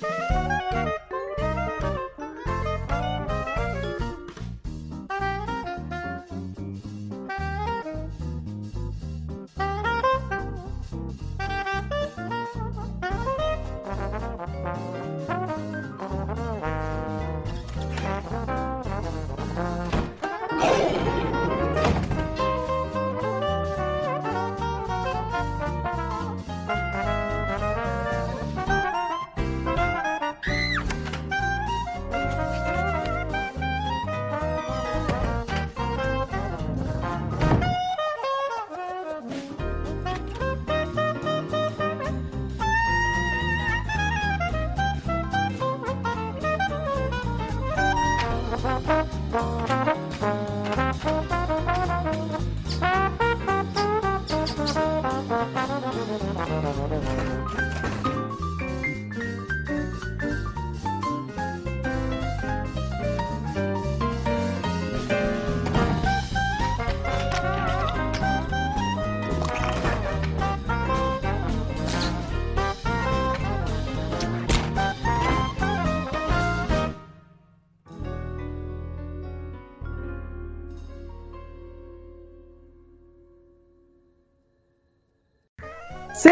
Bye. 0.00 0.47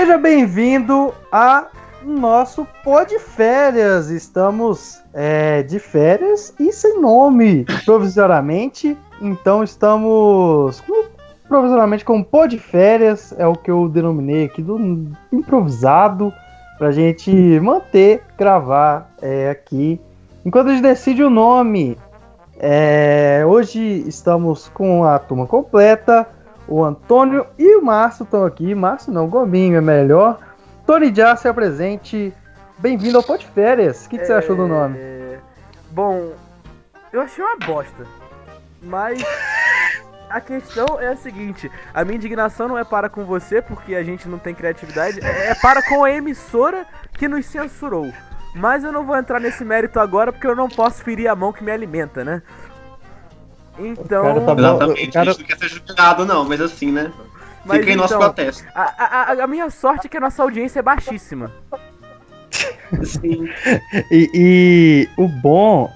Seja 0.07 0.19
bem-vindo 0.19 1.13
a 1.33 1.67
nosso 2.05 2.65
pó 2.85 3.03
de 3.03 3.19
férias. 3.19 4.09
Estamos 4.09 5.03
é, 5.13 5.65
de 5.65 5.81
férias 5.81 6.55
e 6.61 6.73
sem 6.73 7.01
nome, 7.01 7.67
provisoriamente. 7.85 8.97
Então 9.21 9.65
estamos 9.65 10.81
provisoriamente 11.49 12.05
com 12.05 12.23
pó 12.23 12.47
de 12.47 12.57
férias, 12.57 13.35
é 13.37 13.49
o 13.49 13.55
que 13.55 13.69
eu 13.69 13.89
denominei 13.89 14.45
aqui 14.45 14.63
do 14.63 14.79
improvisado, 15.33 16.33
pra 16.79 16.93
gente 16.93 17.33
manter, 17.59 18.23
gravar 18.39 19.13
é, 19.21 19.51
aqui. 19.51 20.01
Enquanto 20.45 20.69
a 20.69 20.71
gente 20.71 20.83
decide 20.83 21.25
o 21.25 21.29
nome, 21.29 21.99
é, 22.61 23.43
hoje 23.45 24.05
estamos 24.07 24.69
com 24.69 25.03
a 25.03 25.19
turma 25.19 25.49
completa. 25.49 26.29
O 26.69 26.83
Antônio 26.83 27.47
e 27.59 27.77
o 27.77 27.83
Márcio 27.83 28.25
estão 28.25 28.45
aqui. 28.45 28.75
Márcio 28.75 29.13
não, 29.13 29.29
Gominho 29.29 29.77
é 29.77 29.81
melhor. 29.81 30.39
Tony 30.85 31.15
Já 31.15 31.37
se 31.37 31.47
apresente. 31.47 32.33
Bem-vindo 32.79 33.17
ao 33.17 33.23
Pó 33.23 33.37
de 33.37 33.47
Férias. 33.47 34.05
O 34.05 34.09
que, 34.09 34.19
que 34.19 34.27
você 34.27 34.33
achou 34.33 34.57
do 34.57 34.67
nome? 34.67 34.99
É, 34.99 35.39
Bom, 35.91 36.33
eu 37.13 37.21
achei 37.21 37.43
uma 37.43 37.57
bosta. 37.57 38.05
Mas 38.83 39.23
a 40.29 40.41
questão 40.41 41.01
é 41.01 41.09
a 41.09 41.17
seguinte: 41.17 41.71
a 41.95 42.05
minha 42.05 42.17
indignação 42.17 42.69
não 42.69 42.77
é 42.77 42.85
para 42.85 43.09
com 43.09 43.25
você, 43.25 43.63
porque 43.63 43.95
a 43.95 44.03
gente 44.03 44.29
não 44.29 44.39
tem 44.39 44.55
criatividade, 44.55 45.21
é 45.25 45.55
para 45.55 45.83
com 45.83 46.05
a 46.05 46.11
emissora 46.11 46.85
que 47.13 47.29
nos 47.29 47.47
censurou. 47.47 48.13
Mas 48.55 48.85
eu 48.85 48.93
não 48.93 49.05
vou 49.05 49.17
entrar 49.17 49.39
nesse 49.39 49.65
mérito 49.65 50.01
agora 50.01 50.33
porque 50.33 50.47
eu 50.47 50.57
não 50.57 50.69
posso 50.69 51.05
ferir 51.05 51.29
a 51.29 51.37
mão 51.37 51.53
que 51.53 51.63
me 51.63 51.71
alimenta, 51.71 52.25
né? 52.25 52.43
Então. 53.79 54.23
cara 54.23 54.41
tá. 54.41 54.53
Exatamente, 54.53 55.09
o 55.09 55.13
cara- 55.13 55.31
a 55.31 55.33
gente 55.33 55.41
não 55.41 55.47
quer 55.47 55.59
ser 55.59 55.69
julgado, 55.87 56.25
não, 56.25 56.45
mas 56.45 56.61
assim, 56.61 56.91
né? 56.93 57.13
mas 57.65 57.79
Fica 57.81 57.91
aí 57.91 57.97
nosso 57.97 58.15
então, 58.15 58.21
protesto. 58.27 58.65
a, 58.75 58.83
a, 58.83 59.43
a- 59.43 59.47
minha 59.47 59.69
sorte 59.71 60.07
é 60.07 60.09
que 60.11 60.17
a 60.17 60.21
nossa 60.21 60.43
audiência 60.43 60.79
é 60.79 60.83
baixíssima. 60.83 61.51
Sim. 63.03 63.49
E, 64.11 64.31
e 64.35 65.09
o 65.17 65.27
bom 65.29 65.91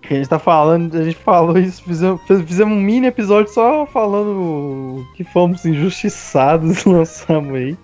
que 0.00 0.14
a 0.14 0.16
gente 0.16 0.28
tá 0.28 0.38
falando, 0.38 0.96
a 0.98 1.04
gente 1.04 1.16
falou 1.18 1.56
isso, 1.58 1.84
fizemos, 1.84 2.20
fizemos 2.26 2.76
um 2.76 2.80
mini 2.80 3.06
episódio 3.06 3.52
só 3.52 3.86
falando 3.86 5.06
que 5.16 5.22
fomos 5.22 5.64
injustiçados, 5.64 6.82
lançamos 6.86 7.54
aí. 7.54 7.76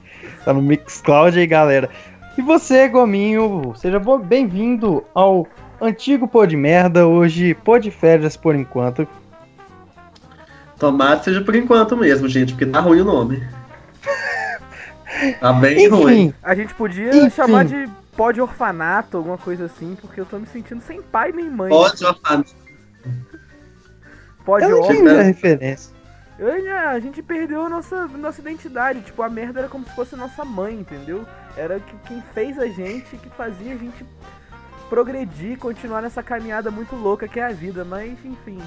Tá 0.45 0.53
no 0.53 0.63
Mixcloud 0.63 1.39
aí, 1.39 1.47
galera. 1.47 1.89
E 2.37 2.43
você, 2.43 2.89
Gominho, 2.89 3.75
seja 3.77 4.01
bem-vindo 4.25 5.05
ao 5.15 5.47
antigo 5.81 6.27
Pô 6.29 6.47
de 6.47 6.57
Merda, 6.57 7.07
hoje 7.07 7.55
Pô 7.55 7.79
de 7.79 7.91
Férias 7.91 8.37
por 8.37 8.55
enquanto. 8.55 9.07
Tomate 10.79 11.25
seja 11.25 11.41
por 11.41 11.55
enquanto 11.55 11.97
mesmo, 11.97 12.29
gente, 12.29 12.53
porque 12.53 12.67
tá 12.67 12.81
ruim 12.81 13.01
o 13.01 13.05
nome. 13.05 13.43
Tá 15.41 15.53
bem 15.55 15.89
ruim. 15.89 16.25
Enfim, 16.27 16.35
A 16.43 16.55
gente 16.55 16.75
podia 16.75 17.09
Enfim. 17.17 17.31
chamar 17.31 17.65
de 17.65 17.89
pó 18.15 18.31
de 18.33 18.41
orfanato, 18.41 19.17
alguma 19.17 19.39
coisa 19.39 19.65
assim, 19.67 19.97
porque 20.01 20.21
eu 20.21 20.27
tô 20.27 20.39
me 20.39 20.47
sentindo 20.47 20.83
sem 20.83 21.01
pai 21.01 21.33
nem 21.33 21.49
mãe. 21.49 21.71
Pó 21.71 21.89
de 24.59 24.67
não 24.69 24.81
órfão. 24.81 24.95
entendi 24.95 25.09
a 25.09 25.23
referência. 25.23 25.97
Eu, 26.39 26.63
já- 26.63 26.91
a 26.91 27.01
gente 27.01 27.23
perdeu 27.23 27.63
a 27.65 27.69
nossa, 27.71 28.07
nossa 28.09 28.41
identidade. 28.43 29.01
Tipo, 29.01 29.23
a 29.23 29.29
merda 29.31 29.61
era 29.61 29.69
como 29.69 29.87
se 29.87 29.95
fosse 29.95 30.15
nossa 30.15 30.45
mãe, 30.45 30.75
entendeu? 30.75 31.25
Era 31.57 31.81
que, 31.81 31.97
quem 32.07 32.23
fez 32.35 32.59
a 32.59 32.67
gente, 32.67 33.17
que 33.17 33.31
fazia 33.31 33.73
a 33.73 33.77
gente 33.77 34.05
progredir, 34.89 35.59
continuar 35.59 36.03
nessa 36.03 36.23
caminhada 36.23 36.71
muito 36.71 36.97
louca 36.97 37.29
que 37.29 37.41
é 37.41 37.45
a 37.45 37.53
vida. 37.53 37.85
Mas, 37.85 38.13
enfim. 38.25 38.59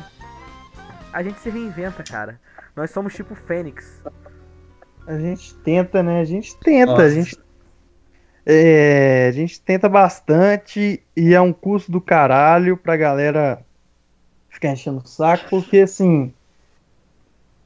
A 1.11 1.23
gente 1.23 1.39
se 1.39 1.49
reinventa, 1.49 2.03
cara. 2.03 2.39
Nós 2.75 2.91
somos 2.91 3.13
tipo 3.13 3.35
Fênix. 3.35 4.01
A 5.07 5.17
gente 5.17 5.55
tenta, 5.55 6.03
né? 6.03 6.21
A 6.21 6.25
gente 6.25 6.55
tenta, 6.57 6.91
a 6.91 6.95
Nossa. 6.95 7.09
gente. 7.09 7.37
É, 8.45 9.27
a 9.27 9.31
gente 9.31 9.59
tenta 9.61 9.89
bastante 9.89 11.03
e 11.15 11.33
é 11.33 11.41
um 11.41 11.53
custo 11.53 11.91
do 11.91 11.99
caralho 11.99 12.77
pra 12.77 12.95
galera 12.95 13.63
ficar 14.49 14.69
enchendo 14.69 14.99
o 14.99 15.07
saco, 15.07 15.45
porque 15.49 15.79
assim. 15.79 16.33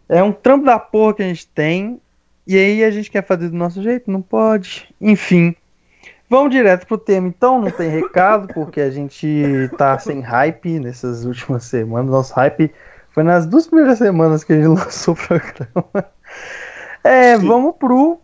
É 0.09 0.21
um 0.21 0.31
trampo 0.31 0.65
da 0.65 0.77
porra 0.77 1.15
que 1.15 1.23
a 1.23 1.27
gente 1.27 1.47
tem 1.47 2.01
e 2.45 2.57
aí 2.57 2.83
a 2.83 2.91
gente 2.91 3.09
quer 3.09 3.25
fazer 3.25 3.49
do 3.49 3.55
nosso 3.55 3.81
jeito, 3.81 4.11
não 4.11 4.21
pode. 4.21 4.93
Enfim. 4.99 5.55
Vamos 6.29 6.51
direto 6.51 6.87
pro 6.87 6.97
tema 6.97 7.27
então, 7.27 7.61
não 7.61 7.69
tem 7.69 7.89
recado, 7.89 8.51
porque 8.53 8.81
a 8.81 8.89
gente 8.89 9.69
tá 9.77 9.99
sem 9.99 10.19
hype 10.21 10.79
nessas 10.79 11.25
últimas 11.25 11.63
semanas. 11.65 12.09
Nosso 12.09 12.33
hype 12.33 12.73
foi 13.11 13.23
nas 13.23 13.45
duas 13.45 13.67
primeiras 13.67 13.99
semanas 13.99 14.43
que 14.43 14.53
a 14.53 14.55
gente 14.55 14.67
lançou 14.79 15.13
o 15.13 15.17
programa. 15.17 16.05
É, 17.03 17.37
Sim. 17.37 17.47
vamos 17.47 17.75
pro 17.75 18.19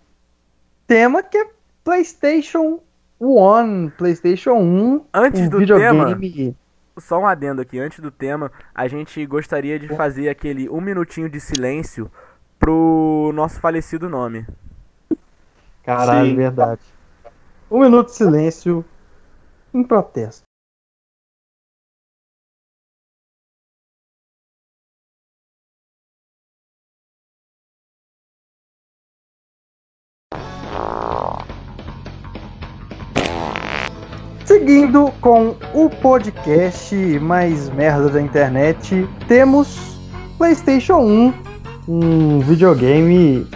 tema 0.87 1.21
que 1.21 1.37
é 1.37 1.45
PlayStation 1.83 2.79
1, 3.19 3.91
PlayStation 3.97 4.53
1, 4.53 5.05
Antes 5.13 5.41
um 5.41 5.49
do 5.49 5.57
tema, 5.57 6.05
videogame. 6.05 6.55
só 6.97 7.19
um 7.19 7.27
adendo 7.27 7.61
aqui, 7.61 7.77
antes 7.77 7.99
do 7.99 8.09
tema, 8.09 8.51
a 8.73 8.87
gente 8.87 9.23
gostaria 9.25 9.77
de 9.77 9.87
fazer 9.89 10.29
aquele 10.29 10.69
um 10.69 10.81
minutinho 10.81 11.29
de 11.29 11.39
silêncio 11.39 12.09
pro 12.57 13.31
nosso 13.35 13.59
falecido 13.59 14.09
nome. 14.09 14.47
Caralho, 15.83 16.29
Sim. 16.29 16.35
verdade. 16.35 16.81
Um 17.71 17.81
minuto 17.81 18.07
de 18.07 18.15
silêncio 18.15 18.83
em 19.71 19.83
protesto. 19.83 20.41
Seguindo 34.45 35.11
com 35.21 35.55
o 35.75 35.89
podcast 36.01 36.95
mais 37.19 37.69
merda 37.69 38.09
da 38.09 38.19
internet, 38.19 39.07
temos 39.27 39.99
PlayStation 40.39 41.01
1, 41.01 41.33
um 41.87 42.39
videogame 42.39 43.47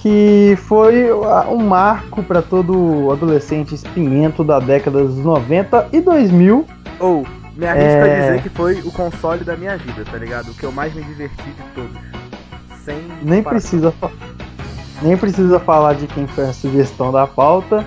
que 0.00 0.56
foi 0.66 1.12
um 1.12 1.58
marco 1.58 2.22
para 2.22 2.40
todo 2.40 3.10
adolescente 3.12 3.74
espinhento 3.74 4.42
da 4.42 4.58
década 4.58 5.04
dos 5.04 5.18
90 5.18 5.88
e 5.92 6.00
2000. 6.00 6.64
Ou, 6.98 7.26
me 7.54 7.66
arrisco 7.66 7.86
É. 7.98 8.16
a 8.16 8.20
dizer 8.28 8.42
que 8.42 8.48
foi 8.48 8.80
o 8.80 8.90
console 8.90 9.44
da 9.44 9.56
minha 9.58 9.76
vida, 9.76 10.02
tá 10.10 10.16
ligado? 10.16 10.50
O 10.50 10.54
que 10.54 10.64
eu 10.64 10.72
mais 10.72 10.94
me 10.94 11.02
diverti 11.02 11.42
de 11.42 11.62
todos. 11.74 11.96
Sem 12.82 12.96
Nem 13.22 13.42
precisa, 13.42 13.92
nem 15.02 15.18
precisa 15.18 15.60
falar 15.60 15.92
de 15.94 16.06
quem 16.06 16.26
foi 16.26 16.44
a 16.48 16.52
sugestão 16.54 17.12
da 17.12 17.26
pauta. 17.26 17.84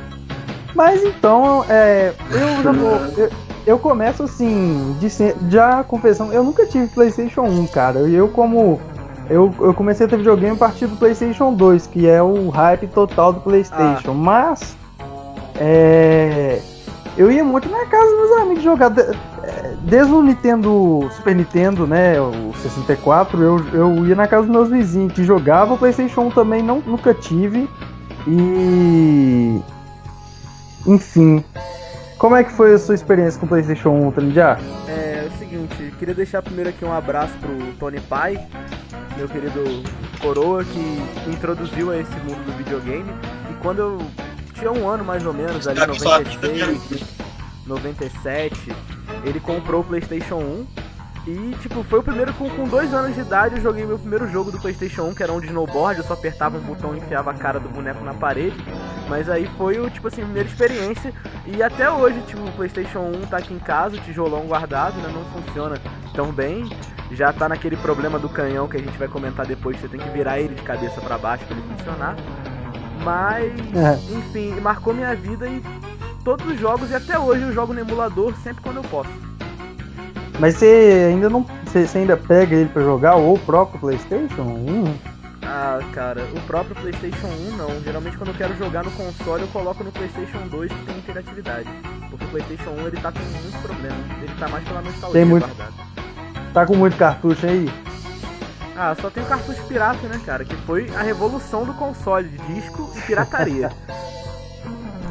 Mas 0.75 1.03
então, 1.03 1.65
é, 1.67 2.13
eu, 2.31 2.63
já 2.63 2.71
vou- 2.71 2.99
eu, 3.17 3.29
eu 3.65 3.79
começo 3.79 4.21
assim, 4.23 4.95
de 4.99 5.07
já 5.49 5.83
confessando, 5.83 6.31
eu 6.31 6.43
nunca 6.43 6.63
tive 6.67 6.85
PlayStation 6.89 7.41
1, 7.41 7.65
cara. 7.67 7.99
Eu, 8.01 8.27
como. 8.27 8.79
Eu, 9.29 9.53
eu 9.59 9.73
comecei 9.73 10.05
a 10.05 10.09
ter 10.09 10.17
videogame 10.17 10.55
a 10.55 10.59
partir 10.59 10.87
do 10.87 10.95
PlayStation 10.95 11.53
2, 11.53 11.87
que 11.87 12.07
é 12.07 12.21
o 12.21 12.49
hype 12.49 12.87
total 12.87 13.33
do 13.33 13.41
PlayStation. 13.41 14.13
Mas. 14.13 14.75
É. 15.55 16.61
Eu 17.15 17.31
ia 17.31 17.43
muito 17.43 17.69
na 17.69 17.85
casa 17.85 18.09
dos 18.09 18.29
meus 18.29 18.41
amigos 18.41 18.63
jogar. 18.63 18.91
é, 18.97 19.75
Desde 19.83 20.11
o 20.11 20.23
Nintendo, 20.23 21.07
Super 21.15 21.35
Nintendo, 21.35 21.85
né? 21.85 22.19
O 22.19 22.53
64, 22.61 23.41
eu, 23.41 23.65
eu 23.73 24.05
ia 24.07 24.15
na 24.15 24.27
casa 24.27 24.47
dos 24.47 24.51
meus 24.51 24.69
vizinhos 24.69 25.13
que 25.13 25.23
jogavam. 25.23 25.75
O 25.75 25.77
PlayStation 25.77 26.21
1 26.21 26.31
também 26.31 26.63
não, 26.63 26.79
nunca 26.79 27.13
tive. 27.13 27.69
E. 28.27 29.61
Enfim. 30.87 31.43
Como 32.17 32.35
é 32.37 32.43
que 32.43 32.53
foi 32.53 32.73
a 32.73 32.79
sua 32.79 32.95
experiência 32.95 33.37
com 33.37 33.45
o 33.45 33.49
PlayStation 33.49 33.89
1, 33.89 34.11
Trindiá? 34.11 34.57
É 34.87 35.27
o 35.27 35.37
seguinte, 35.37 35.93
queria 35.99 36.15
deixar 36.15 36.41
primeiro 36.41 36.69
aqui 36.69 36.85
um 36.85 36.93
abraço 36.93 37.33
pro 37.37 37.73
Tony 37.77 37.99
Pai, 37.99 38.39
meu 39.17 39.27
querido 39.27 39.63
coroa, 40.19 40.63
que 40.63 40.79
me 41.27 41.35
introduziu 41.35 41.91
a 41.91 41.97
esse 41.97 42.15
mundo 42.17 42.45
do 42.45 42.57
videogame. 42.57 43.09
E 43.51 43.53
quando 43.61 43.79
eu 43.79 43.97
tinha 44.53 44.71
um 44.71 44.87
ano 44.87 45.03
mais 45.03 45.25
ou 45.25 45.33
menos, 45.33 45.67
ali, 45.67 45.79
96, 45.79 47.03
97, 47.65 48.75
ele 49.23 49.39
comprou 49.39 49.81
o 49.81 49.83
PlayStation 49.83 50.37
1. 50.37 50.83
E, 51.25 51.55
tipo, 51.61 51.83
foi 51.83 51.99
o 51.99 52.03
primeiro 52.03 52.33
com, 52.33 52.49
com 52.49 52.67
dois 52.67 52.93
anos 52.93 53.15
de 53.15 53.21
idade. 53.21 53.55
Eu 53.55 53.61
joguei 53.61 53.85
meu 53.85 53.97
primeiro 53.97 54.29
jogo 54.29 54.51
do 54.51 54.59
PlayStation 54.59 55.03
1, 55.03 55.15
que 55.15 55.23
era 55.23 55.31
um 55.31 55.39
de 55.39 55.47
snowboard. 55.47 56.01
Eu 56.01 56.05
só 56.05 56.13
apertava 56.13 56.57
um 56.57 56.61
botão 56.61 56.93
e 56.93 56.97
enfiava 56.97 57.31
a 57.31 57.33
cara 57.33 57.61
do 57.61 57.69
boneco 57.69 58.03
na 58.03 58.13
parede. 58.13 58.57
Mas 59.07 59.29
aí 59.29 59.49
foi, 59.57 59.79
o, 59.79 59.89
tipo 59.89 60.09
assim, 60.09 60.21
a 60.21 60.25
primeira 60.25 60.49
experiência. 60.49 61.13
E 61.47 61.63
até 61.63 61.89
hoje, 61.89 62.21
tipo, 62.27 62.41
o 62.41 62.51
PlayStation 62.51 62.99
1 62.99 63.27
tá 63.27 63.37
aqui 63.37 63.53
em 63.53 63.59
casa, 63.59 63.95
o 63.95 64.01
tijolão 64.01 64.41
guardado, 64.47 64.97
né? 64.97 65.09
Não 65.13 65.23
funciona 65.41 65.79
tão 66.13 66.31
bem. 66.31 66.69
Já 67.13 67.31
tá 67.31 67.47
naquele 67.47 67.77
problema 67.77 68.17
do 68.17 68.27
canhão 68.27 68.67
que 68.67 68.77
a 68.77 68.79
gente 68.79 68.97
vai 68.97 69.07
comentar 69.07 69.45
depois. 69.45 69.79
Você 69.79 69.87
tem 69.87 69.99
que 69.99 70.09
virar 70.09 70.39
ele 70.39 70.55
de 70.55 70.61
cabeça 70.63 70.99
pra 71.01 71.17
baixo 71.17 71.45
pra 71.45 71.55
ele 71.55 71.65
funcionar. 71.77 72.15
Mas, 73.03 73.53
É. 73.75 73.93
enfim, 74.17 74.59
marcou 74.61 74.93
minha 74.93 75.13
vida 75.15 75.47
e 75.47 75.61
todos 76.23 76.45
os 76.47 76.59
jogos. 76.59 76.89
E 76.89 76.95
até 76.95 77.19
hoje 77.19 77.41
eu 77.43 77.53
jogo 77.53 77.73
no 77.73 77.79
emulador 77.81 78.33
sempre 78.43 78.63
quando 78.63 78.77
eu 78.77 78.83
posso. 78.83 79.09
Mas 80.39 80.55
você 80.55 81.09
ainda 81.11 81.29
não. 81.29 81.45
Você, 81.65 81.97
ainda 81.97 82.15
pega 82.17 82.55
ele 82.55 82.69
pra 82.69 82.81
jogar 82.83 83.15
ou 83.15 83.35
o 83.35 83.39
próprio 83.39 83.79
PlayStation 83.79 84.41
1? 84.43 84.93
Ah, 85.45 85.79
cara, 85.91 86.23
o 86.35 86.39
próprio 86.41 86.75
PlayStation 86.75 87.27
1 87.27 87.57
não. 87.57 87.81
Geralmente 87.81 88.17
quando 88.17 88.29
eu 88.29 88.35
quero 88.35 88.55
jogar 88.57 88.83
no 88.83 88.91
console 88.91 89.41
eu 89.43 89.47
coloco 89.49 89.83
no 89.83 89.91
PlayStation 89.91 90.47
2 90.49 90.71
que 90.71 90.85
tem 90.85 90.97
interatividade. 90.97 91.67
Porque 92.09 92.25
o 92.25 92.27
PlayStation 92.29 92.69
1 92.71 92.87
ele 92.87 92.97
tá 92.97 93.11
com 93.11 93.19
muitos 93.19 93.61
problemas. 93.61 93.97
Ele 94.21 94.31
tá 94.39 94.47
mais 94.47 94.63
pela 94.67 94.81
nostalgia 94.81 95.11
Tem 95.21 95.25
muito- 95.25 95.45
guardado. 95.47 95.73
Tá 96.53 96.65
com 96.65 96.75
muito 96.75 96.95
cartucho 96.97 97.45
aí? 97.45 97.69
Ah, 98.77 98.95
só 98.99 99.09
tem 99.09 99.23
o 99.23 99.25
cartucho 99.25 99.61
pirata, 99.63 100.07
né, 100.07 100.19
cara? 100.25 100.43
Que 100.45 100.55
foi 100.57 100.89
a 100.95 101.01
revolução 101.01 101.63
do 101.63 101.73
console, 101.73 102.27
de 102.27 102.37
disco 102.53 102.91
e 102.95 103.01
pirataria. 103.01 103.71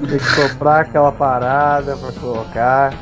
Tem 0.09 0.19
que 0.19 0.25
soprar 0.25 0.81
aquela 0.81 1.13
parada 1.13 1.97
pra 1.97 2.11
colocar. 2.21 2.93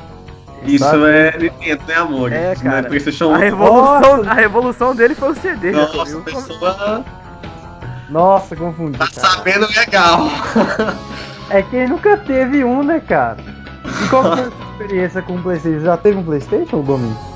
Isso 0.65 0.85
Sabe? 0.85 1.05
é 1.09 1.39
Nintendo, 1.39 1.83
né, 1.89 1.95
amor? 1.95 2.31
É, 2.31 2.53
Isso 2.53 2.63
não 2.63 2.71
cara. 2.73 2.87
é 2.87 2.89
PlayStation 2.91 3.25
A 3.35 3.39
1. 3.39 3.41
revolução, 3.41 4.17
Nossa! 4.19 4.31
a 4.31 4.35
revolução 4.35 4.95
dele 4.95 5.15
foi 5.15 5.31
o 5.31 5.35
CD, 5.35 5.71
Nossa, 5.73 6.03
a 6.03 6.05
viu? 6.05 6.21
pessoa 6.21 7.05
Nossa, 8.11 8.55
confundi. 8.55 8.99
tá 8.99 9.07
Cara. 9.07 9.29
sabendo 9.29 9.67
legal. 9.75 10.21
É 11.49 11.63
quem 11.63 11.89
nunca 11.89 12.19
teve 12.19 12.63
um, 12.63 12.83
né, 12.83 13.01
cara? 13.01 13.39
E 14.05 14.09
qual 14.11 14.23
que 14.23 14.37
foi 14.37 14.47
a 14.47 14.51
sua 14.51 14.67
experiência 14.73 15.23
com 15.23 15.37
o 15.37 15.43
PlayStation? 15.43 15.81
Já 15.87 15.97
teve 15.97 16.19
um 16.19 16.23
PlayStation, 16.23 16.83
Domingo? 16.83 17.30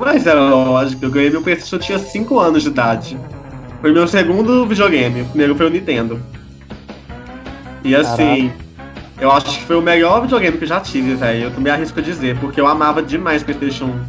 Mas 0.00 0.26
era 0.26 0.40
lógico, 0.40 1.04
eu 1.04 1.10
ganhei 1.10 1.30
meu 1.30 1.42
PlayStation, 1.42 1.76
eu 1.76 1.80
tinha 1.80 1.98
5 1.98 2.38
anos 2.38 2.62
de 2.62 2.68
idade. 2.68 3.18
Foi 3.80 3.92
meu 3.92 4.06
segundo 4.08 4.66
videogame, 4.66 5.22
o 5.22 5.26
primeiro 5.26 5.54
foi 5.54 5.66
o 5.66 5.70
Nintendo. 5.70 6.20
E 7.84 7.94
assim, 7.94 8.50
eu 9.20 9.30
acho 9.30 9.58
que 9.58 9.64
foi 9.64 9.76
o 9.76 9.82
melhor 9.82 10.22
videogame 10.22 10.56
que 10.56 10.64
eu 10.64 10.68
já 10.68 10.80
tive, 10.80 11.14
velho. 11.14 11.44
Eu 11.44 11.50
também 11.50 11.72
arrisco 11.72 11.98
a 12.00 12.02
dizer, 12.02 12.38
porque 12.38 12.60
eu 12.60 12.66
amava 12.66 13.02
demais 13.02 13.42
o 13.42 13.44
PlayStation 13.44 13.84
1. 13.84 14.04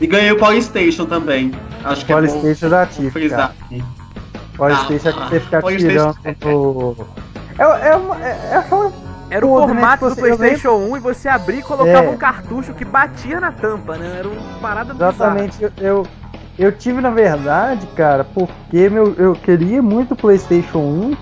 E 0.00 0.06
ganhei 0.06 0.30
o 0.32 0.36
Polystation 0.36 1.06
também. 1.06 1.52
Acho 1.84 2.04
que 2.04 2.12
é 2.12 2.16
bom 2.16 2.22
PlayStation 2.22 2.66
eu 2.66 2.70
já 2.70 2.86
tive, 2.86 3.10
frisar 3.10 3.38
cara. 3.38 3.54
aqui. 3.64 3.84
PlayStation 4.56 5.08
é 5.08 5.12
que 5.12 5.28
você 5.30 5.40
fica 5.40 5.60
PlayStation- 5.60 6.14
tirando 6.22 6.44
no... 6.44 7.06
É, 7.58 7.88
é, 7.88 7.96
uma, 7.96 8.24
é, 8.24 8.28
é. 8.30 8.64
Era 9.34 9.44
o 9.46 9.48
Pô, 9.48 9.58
formato 9.62 10.04
né, 10.04 10.10
do 10.10 10.14
tipo 10.16 10.26
assim, 10.26 10.36
PlayStation 10.36 10.74
1 10.76 10.96
e 10.96 11.00
você 11.00 11.28
abria 11.28 11.58
e 11.58 11.62
colocava 11.62 12.06
É. 12.06 12.10
um 12.10 12.16
cartucho 12.16 12.72
que 12.74 12.84
batia 12.84 13.40
na 13.40 13.50
tampa, 13.50 13.96
né? 13.96 14.16
Era 14.18 14.28
uma 14.28 14.58
parada 14.60 14.92
bizarra. 14.92 15.12
Exatamente, 15.12 15.62
eu, 15.62 15.72
eu, 15.78 16.06
eu 16.58 16.72
tive 16.72 17.00
na 17.00 17.10
verdade, 17.10 17.86
cara, 17.96 18.22
porque 18.24 18.88
meu, 18.88 19.12
eu 19.14 19.32
queria 19.34 19.82
muito 19.82 20.12
o 20.12 20.16
PlayStation 20.16 20.78
1 20.78 21.16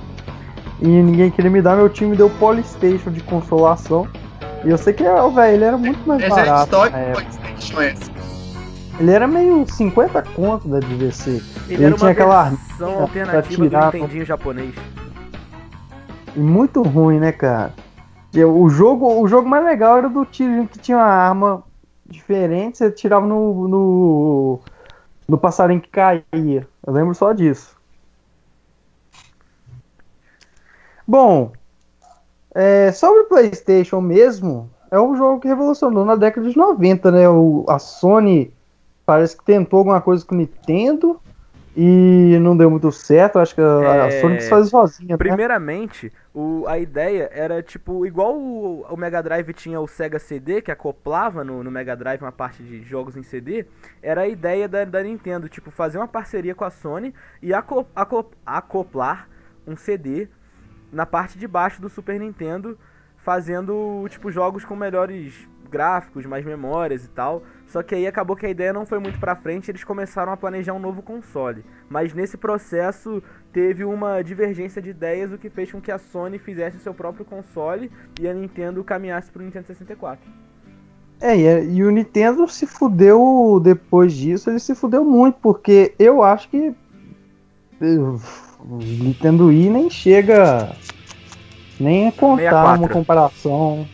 e 0.83 0.89
ninguém 0.89 1.31
queria 1.31 1.51
me 1.51 1.63
dar, 1.63 1.77
meu 1.77 1.89
time 1.89 2.11
me 2.11 2.17
deu 2.17 2.27
o 2.27 2.31
Polystation 2.39 3.11
de 3.11 3.23
consolação. 3.23 4.07
E 4.65 4.69
eu 4.71 4.77
sei 4.77 4.93
que 4.93 5.05
é, 5.05 5.15
velho, 5.15 5.55
ele 5.55 5.65
era 5.65 5.77
muito 5.79 6.07
mais 6.07 6.23
Essa 6.23 6.41
é 6.41 6.43
a 6.43 6.45
barato. 6.45 6.65
história 6.65 6.93
na 6.93 6.99
do 6.99 7.05
época. 7.21 7.25
PlayStation 7.41 7.81
essa. 7.81 8.13
Ele 9.01 9.11
era 9.11 9.27
meio 9.27 9.65
50 9.67 10.23
conto 10.37 10.69
da 10.69 10.79
DVC. 10.81 11.31
Ele 11.31 11.43
Ele 11.71 11.85
era 11.85 11.93
uma 11.95 11.99
tinha 11.99 12.11
aquela 12.11 12.51
versão 12.51 13.01
alternativa 13.01 13.69
do 13.69 13.97
Nintendinho 13.97 14.27
japonês. 14.27 14.75
E 16.37 16.39
muito 16.41 16.83
ruim, 16.83 17.19
né, 17.19 17.33
cara? 17.33 17.73
O 18.35 18.69
jogo, 18.71 19.21
o 19.21 19.29
jogo 19.29 19.47
mais 19.47 19.63
legal 19.65 19.99
era 19.99 20.09
do 20.09 20.25
tiro 20.25 20.67
que 20.67 20.79
tinha 20.79 20.97
uma 20.97 21.05
arma 21.05 21.63
diferente, 22.07 22.79
você 22.79 22.91
tirava 22.91 23.27
no, 23.27 23.69
no, 23.69 24.61
no 25.29 25.39
passarinho 25.39 25.83
que 25.83 25.91
caía. 25.91 26.67
Eu 26.87 26.93
lembro 26.93 27.15
só 27.15 27.33
disso. 27.35 27.77
Bom, 31.07 31.53
é, 32.55 32.91
sobre 32.93 33.21
o 33.21 33.29
PlayStation 33.29 34.01
mesmo, 34.01 34.71
é 34.91 34.99
um 34.99 35.15
jogo 35.15 35.41
que 35.41 35.49
revolucionou 35.49 36.05
na 36.05 36.17
década 36.17 36.49
de 36.49 36.57
90, 36.57 37.11
né? 37.11 37.29
O, 37.29 37.67
a 37.69 37.79
Sony 37.79 38.53
parece 39.05 39.37
que 39.37 39.45
tentou 39.45 39.79
alguma 39.79 40.01
coisa 40.01 40.25
com 40.25 40.35
o 40.35 40.39
Nintendo 40.39 41.21
e 41.77 42.39
não 42.41 42.57
deu 42.57 42.71
muito 42.71 42.91
certo. 42.93 43.39
Acho 43.39 43.55
que 43.55 43.61
a, 43.61 44.07
a 44.07 44.11
É, 44.11 44.11
Sony 44.11 44.37
quis 44.37 44.49
fazer 44.49 44.71
sozinha, 44.71 45.19
né? 45.27 45.37
Primeiramente, 45.37 46.13
o- 46.35 46.67
a 46.67 46.79
ideia 46.79 47.29
era 47.33 47.63
tipo, 47.63 48.07
igual 48.07 48.37
o, 48.37 48.83
o 48.83 48.97
Mega 48.97 49.23
Drive 49.23 49.53
tinha 49.55 49.81
o 49.81 49.87
Sega 49.87 50.19
CD, 50.19 50.63
que 50.63 50.71
acoplava 50.71 51.45
no, 51.45 51.63
no 51.63 51.71
Mega 51.71 51.97
Drive 51.97 52.23
uma 52.23 52.33
parte 52.33 52.63
de 52.63 52.83
jogos 52.83 53.17
em 53.17 53.23
CD, 53.23 53.67
era 54.03 54.23
a 54.23 54.29
ideia 54.29 54.69
da, 54.69 54.85
da 54.85 55.03
Nintendo, 55.03 55.49
tipo, 55.49 55.71
fazer 55.71 55.99
uma 55.99 56.09
parceria 56.09 56.55
com 56.55 56.65
a 56.65 56.71
Sony 56.71 57.15
e 57.43 57.55
aco- 57.55 57.87
aco- 57.95 58.31
acoplar 58.45 59.29
um 59.67 59.77
CD 59.77 60.29
na 60.93 61.07
parte 61.07 61.39
de 61.39 61.47
baixo 61.49 61.81
do 61.81 61.89
Super 61.89 62.19
Nintendo, 62.21 62.79
fazendo 63.17 64.07
tipo 64.11 64.31
jogos 64.31 64.65
com 64.65 64.75
melhores 64.77 65.49
gráficos, 65.71 66.27
mais 66.27 66.45
memórias 66.45 67.05
e 67.05 67.09
tal. 67.09 67.43
Só 67.73 67.83
que 67.83 67.95
aí 67.95 68.07
acabou 68.07 68.37
que 68.37 68.45
a 68.45 68.51
ideia 68.51 68.71
não 68.71 68.85
foi 68.85 68.99
muito 68.99 69.19
pra 69.19 69.35
frente, 69.35 69.71
eles 69.71 69.83
começaram 69.83 70.31
a 70.31 70.37
planejar 70.37 70.75
um 70.75 70.79
novo 70.79 71.01
console. 71.01 71.65
Mas 71.89 72.13
nesse 72.13 72.37
processo 72.37 73.23
teve 73.51 73.83
uma 73.83 74.21
divergência 74.21 74.83
de 74.83 74.91
ideias, 74.91 75.33
o 75.33 75.39
que 75.39 75.49
fez 75.49 75.73
com 75.73 75.81
que 75.81 75.91
a 75.91 75.97
Sony 75.97 76.39
fizesse 76.39 76.77
o 76.77 76.81
seu 76.81 76.93
próprio 76.93 77.25
console 77.25 77.91
e 78.21 78.29
a 78.29 78.35
Nintendo 78.35 78.85
caminhasse 78.85 79.31
pro 79.31 79.43
Nintendo 79.43 79.69
64. 79.69 80.23
É, 81.19 81.35
e, 81.35 81.77
e 81.77 81.83
o 81.83 81.91
Nintendo 81.91 82.47
se 82.47 82.67
fudeu 82.67 83.59
depois 83.65 84.13
disso, 84.13 84.51
ele 84.51 84.59
se 84.59 84.75
fudeu 84.75 85.03
muito, 85.03 85.39
porque 85.41 85.95
eu 85.99 86.23
acho 86.23 86.51
que 86.51 86.75
eh, 87.81 87.99
o 88.61 88.77
Nintendo 88.77 89.47
Wii 89.47 89.71
nem 89.71 89.89
chega 89.89 90.77
nem 91.81 92.09
a 92.09 92.13
contar 92.13 92.77
64. 92.77 92.83
uma 92.83 92.89
comparação. 92.91 93.89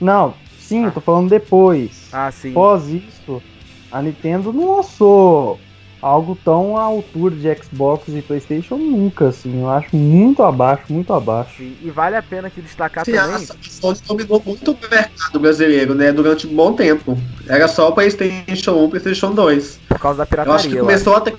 Não, 0.00 0.32
sim, 0.70 0.84
eu 0.84 0.92
tô 0.92 1.00
falando 1.00 1.28
depois. 1.28 2.08
Ah, 2.12 2.30
sim. 2.30 2.50
Após 2.52 2.88
isso, 2.88 3.42
a 3.90 4.00
Nintendo 4.00 4.52
não 4.52 4.76
lançou 4.76 5.58
algo 6.00 6.38
tão 6.42 6.76
à 6.78 6.82
altura 6.82 7.34
de 7.36 7.54
Xbox 7.62 8.08
e 8.08 8.22
PlayStation 8.22 8.76
nunca, 8.78 9.28
assim. 9.28 9.60
Eu 9.60 9.68
acho 9.68 9.94
muito 9.94 10.42
abaixo, 10.42 10.84
muito 10.88 11.12
abaixo. 11.12 11.56
Sim, 11.58 11.76
E 11.82 11.90
vale 11.90 12.16
a 12.16 12.22
pena 12.22 12.48
aqui 12.48 12.62
destacar 12.62 13.04
Sim, 13.04 13.16
a 13.16 13.26
também. 13.26 13.46
Sony 13.68 13.98
dominou 14.08 14.42
muito 14.46 14.70
o 14.72 14.78
mercado 14.90 15.40
brasileiro, 15.40 15.94
né? 15.94 16.10
Durante 16.12 16.46
um 16.46 16.54
bom 16.54 16.72
tempo. 16.72 17.18
Era 17.46 17.68
só 17.68 17.88
o 17.88 17.92
PlayStation 17.92 18.72
1 18.72 18.86
e 18.86 18.88
PlayStation 18.90 19.34
2. 19.34 19.80
Por 19.88 19.98
causa 19.98 20.18
da 20.18 20.22
Eu 20.24 20.28
pirataria. 20.28 20.54
acho 20.56 20.68
que 20.70 20.76
eu 20.76 20.80
começou 20.80 21.14
a 21.16 21.20
ter 21.20 21.36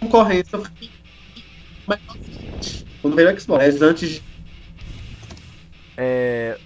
concorrência 0.00 0.60
mais 1.86 2.00
quando 3.02 3.16
veio 3.16 3.34
o 3.34 3.40
Xbox. 3.40 3.64
Mas 3.64 3.82
antes 3.82 4.10
de 4.10 4.22
É, 5.96 6.58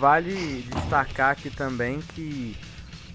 vale 0.00 0.64
destacar 0.74 1.32
aqui 1.32 1.50
também 1.50 2.00
que 2.14 2.56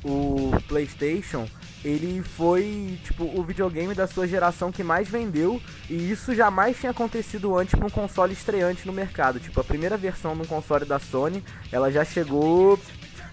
o 0.03 0.51
PlayStation 0.67 1.47
ele 1.83 2.23
foi, 2.23 2.99
tipo, 3.03 3.23
o 3.23 3.43
videogame 3.43 3.93
da 3.93 4.07
sua 4.07 4.27
geração 4.27 4.71
que 4.71 4.83
mais 4.83 5.07
vendeu, 5.07 5.61
e 5.87 6.11
isso 6.11 6.33
jamais 6.33 6.79
tinha 6.79 6.91
acontecido 6.91 7.55
antes 7.55 7.75
para 7.75 7.85
um 7.85 7.91
console 7.91 8.33
estreante 8.33 8.87
no 8.87 8.93
mercado. 8.93 9.39
Tipo, 9.39 9.61
a 9.61 9.63
primeira 9.63 9.95
versão 9.95 10.33
um 10.33 10.45
console 10.45 10.85
da 10.85 10.97
Sony, 10.97 11.43
ela 11.71 11.91
já 11.91 12.03
chegou 12.03 12.79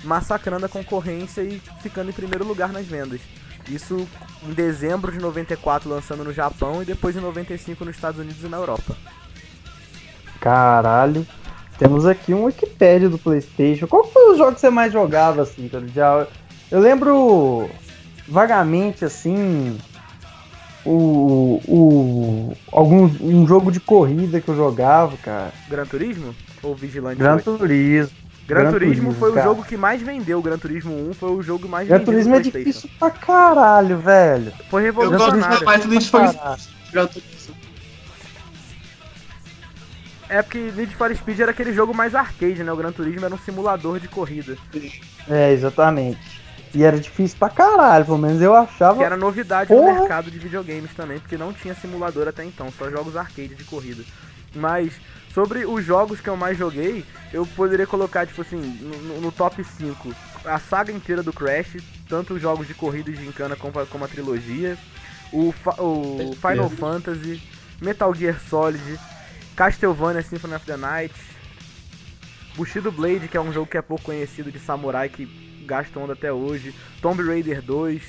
massacrando 0.04 0.66
a 0.66 0.68
concorrência 0.68 1.42
e 1.42 1.62
ficando 1.80 2.10
em 2.10 2.14
primeiro 2.14 2.46
lugar 2.46 2.72
nas 2.72 2.86
vendas. 2.86 3.20
Isso 3.68 4.06
em 4.42 4.52
dezembro 4.52 5.12
de 5.12 5.18
94 5.18 5.88
lançando 5.88 6.24
no 6.24 6.32
Japão 6.32 6.82
e 6.82 6.84
depois 6.84 7.16
em 7.16 7.20
95 7.20 7.84
nos 7.84 7.94
Estados 7.94 8.20
Unidos 8.20 8.42
e 8.42 8.48
na 8.48 8.56
Europa. 8.58 8.96
Caralho. 10.40 11.26
Temos 11.78 12.06
aqui 12.06 12.32
um 12.32 12.44
Wikipedia 12.44 13.08
do 13.08 13.18
PlayStation. 13.18 13.86
Qual 13.86 14.04
foi 14.04 14.32
o 14.32 14.36
jogo 14.36 14.54
que 14.54 14.60
você 14.60 14.70
mais 14.70 14.92
jogava 14.92 15.42
assim, 15.42 15.68
cara? 15.68 15.86
Já, 15.88 16.26
eu 16.70 16.80
lembro 16.80 17.68
vagamente 18.28 19.04
assim 19.04 19.78
o, 20.84 21.60
o 21.66 22.56
algum 22.70 23.04
um 23.20 23.46
jogo 23.46 23.70
de 23.70 23.80
corrida 23.80 24.40
que 24.40 24.48
eu 24.48 24.56
jogava, 24.56 25.16
cara. 25.16 25.52
Gran 25.68 25.86
Turismo 25.86 26.34
ou 26.62 26.74
Vigilante? 26.74 27.18
Gran 27.18 27.38
Turismo. 27.38 28.22
Gran, 28.46 28.62
Gran 28.62 28.72
Turismo, 28.72 28.94
Turismo 28.94 29.20
foi 29.20 29.32
cara. 29.32 29.46
o 29.46 29.50
jogo 29.50 29.64
que 29.64 29.76
mais 29.76 30.02
vendeu. 30.02 30.42
Gran 30.42 30.58
Turismo 30.58 31.10
1 31.10 31.14
foi 31.14 31.30
o 31.30 31.42
jogo 31.42 31.68
mais 31.68 31.86
Gran 31.86 31.98
vendido. 31.98 32.12
Gran 32.12 32.24
Turismo 32.24 32.58
é 32.58 32.62
difícil 32.62 32.90
pra 32.98 33.10
caralho, 33.10 33.98
velho. 33.98 34.52
Foi 34.68 34.82
revolucionário. 34.82 35.36
Eu 35.36 35.48
gosto 35.48 35.64
mais 35.64 35.82
do 35.82 35.88
Need 35.88 36.10
for 36.10 36.20
Gran 36.92 37.06
Turismo. 37.06 37.31
É 40.32 40.40
porque 40.40 40.72
Need 40.74 40.96
for 40.96 41.14
Speed 41.14 41.40
era 41.40 41.50
aquele 41.50 41.74
jogo 41.74 41.92
mais 41.92 42.14
arcade, 42.14 42.64
né? 42.64 42.72
O 42.72 42.76
Gran 42.76 42.90
Turismo 42.90 43.26
era 43.26 43.34
um 43.34 43.38
simulador 43.38 44.00
de 44.00 44.08
corrida. 44.08 44.56
É, 45.28 45.52
exatamente. 45.52 46.40
E 46.74 46.82
era 46.82 46.98
difícil 46.98 47.36
pra 47.38 47.50
caralho, 47.50 48.06
pelo 48.06 48.16
menos 48.16 48.40
eu 48.40 48.54
achava. 48.54 48.96
Que 48.96 49.04
era 49.04 49.14
novidade 49.14 49.68
Porra. 49.68 49.92
no 49.92 50.00
mercado 50.00 50.30
de 50.30 50.38
videogames 50.38 50.94
também, 50.94 51.18
porque 51.18 51.36
não 51.36 51.52
tinha 51.52 51.74
simulador 51.74 52.28
até 52.28 52.42
então, 52.44 52.72
só 52.72 52.90
jogos 52.90 53.14
arcade 53.14 53.54
de 53.54 53.64
corrida. 53.64 54.02
Mas 54.54 54.94
sobre 55.34 55.66
os 55.66 55.84
jogos 55.84 56.18
que 56.18 56.30
eu 56.30 56.36
mais 56.36 56.56
joguei, 56.56 57.04
eu 57.30 57.44
poderia 57.44 57.86
colocar, 57.86 58.26
tipo 58.26 58.40
assim, 58.40 58.56
no, 58.56 59.20
no 59.20 59.30
top 59.30 59.62
5 59.62 60.14
a 60.46 60.58
saga 60.58 60.90
inteira 60.90 61.22
do 61.22 61.32
Crash, 61.32 61.76
tanto 62.08 62.32
os 62.32 62.40
jogos 62.40 62.66
de 62.66 62.72
corrida 62.72 63.10
e 63.10 63.14
de 63.14 63.26
encana 63.28 63.54
como, 63.54 63.84
como 63.86 64.04
a 64.06 64.08
trilogia, 64.08 64.78
o, 65.30 65.54
o 65.78 66.34
Final 66.36 66.70
Fantasy, 66.70 67.42
Metal 67.82 68.14
Gear 68.14 68.40
Solid, 68.48 68.98
Castlevania 69.56 70.22
Symphony 70.22 70.54
of 70.54 70.66
the 70.66 70.76
Night, 70.76 71.14
Bushido 72.56 72.90
Blade, 72.90 73.28
que 73.28 73.36
é 73.36 73.40
um 73.40 73.52
jogo 73.52 73.66
que 73.66 73.78
é 73.78 73.82
pouco 73.82 74.04
conhecido 74.04 74.50
de 74.50 74.58
samurai 74.58 75.08
que 75.08 75.26
gasta 75.66 75.98
onda 75.98 76.12
até 76.12 76.32
hoje, 76.32 76.74
Tomb 77.00 77.22
Raider 77.22 77.62
2. 77.62 78.02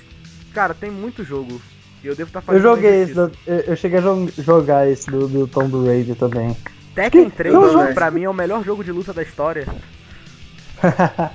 Cara, 0.54 0.74
tem 0.74 0.92
muito 0.92 1.24
jogo. 1.24 1.62
E 2.04 2.08
eu 2.08 2.16
devo 2.16 2.30
estar 2.30 2.42
tá 2.42 2.46
fazendo. 2.46 2.66
Eu 2.66 2.76
joguei 2.76 3.04
esse, 3.04 3.14
do, 3.14 3.32
eu 3.48 3.76
cheguei 3.76 4.00
a 4.00 4.42
jogar 4.42 4.88
esse 4.88 5.10
do, 5.10 5.28
do 5.28 5.48
Tomb 5.48 5.88
Raider 5.88 6.16
também. 6.16 6.56
Tekken 6.94 7.30
3, 7.30 7.54
mano, 7.54 7.94
pra 7.94 8.12
mim, 8.12 8.24
é 8.24 8.30
o 8.30 8.34
melhor 8.34 8.64
jogo 8.64 8.84
de 8.84 8.92
luta 8.92 9.14
da 9.14 9.24
história. 9.24 9.66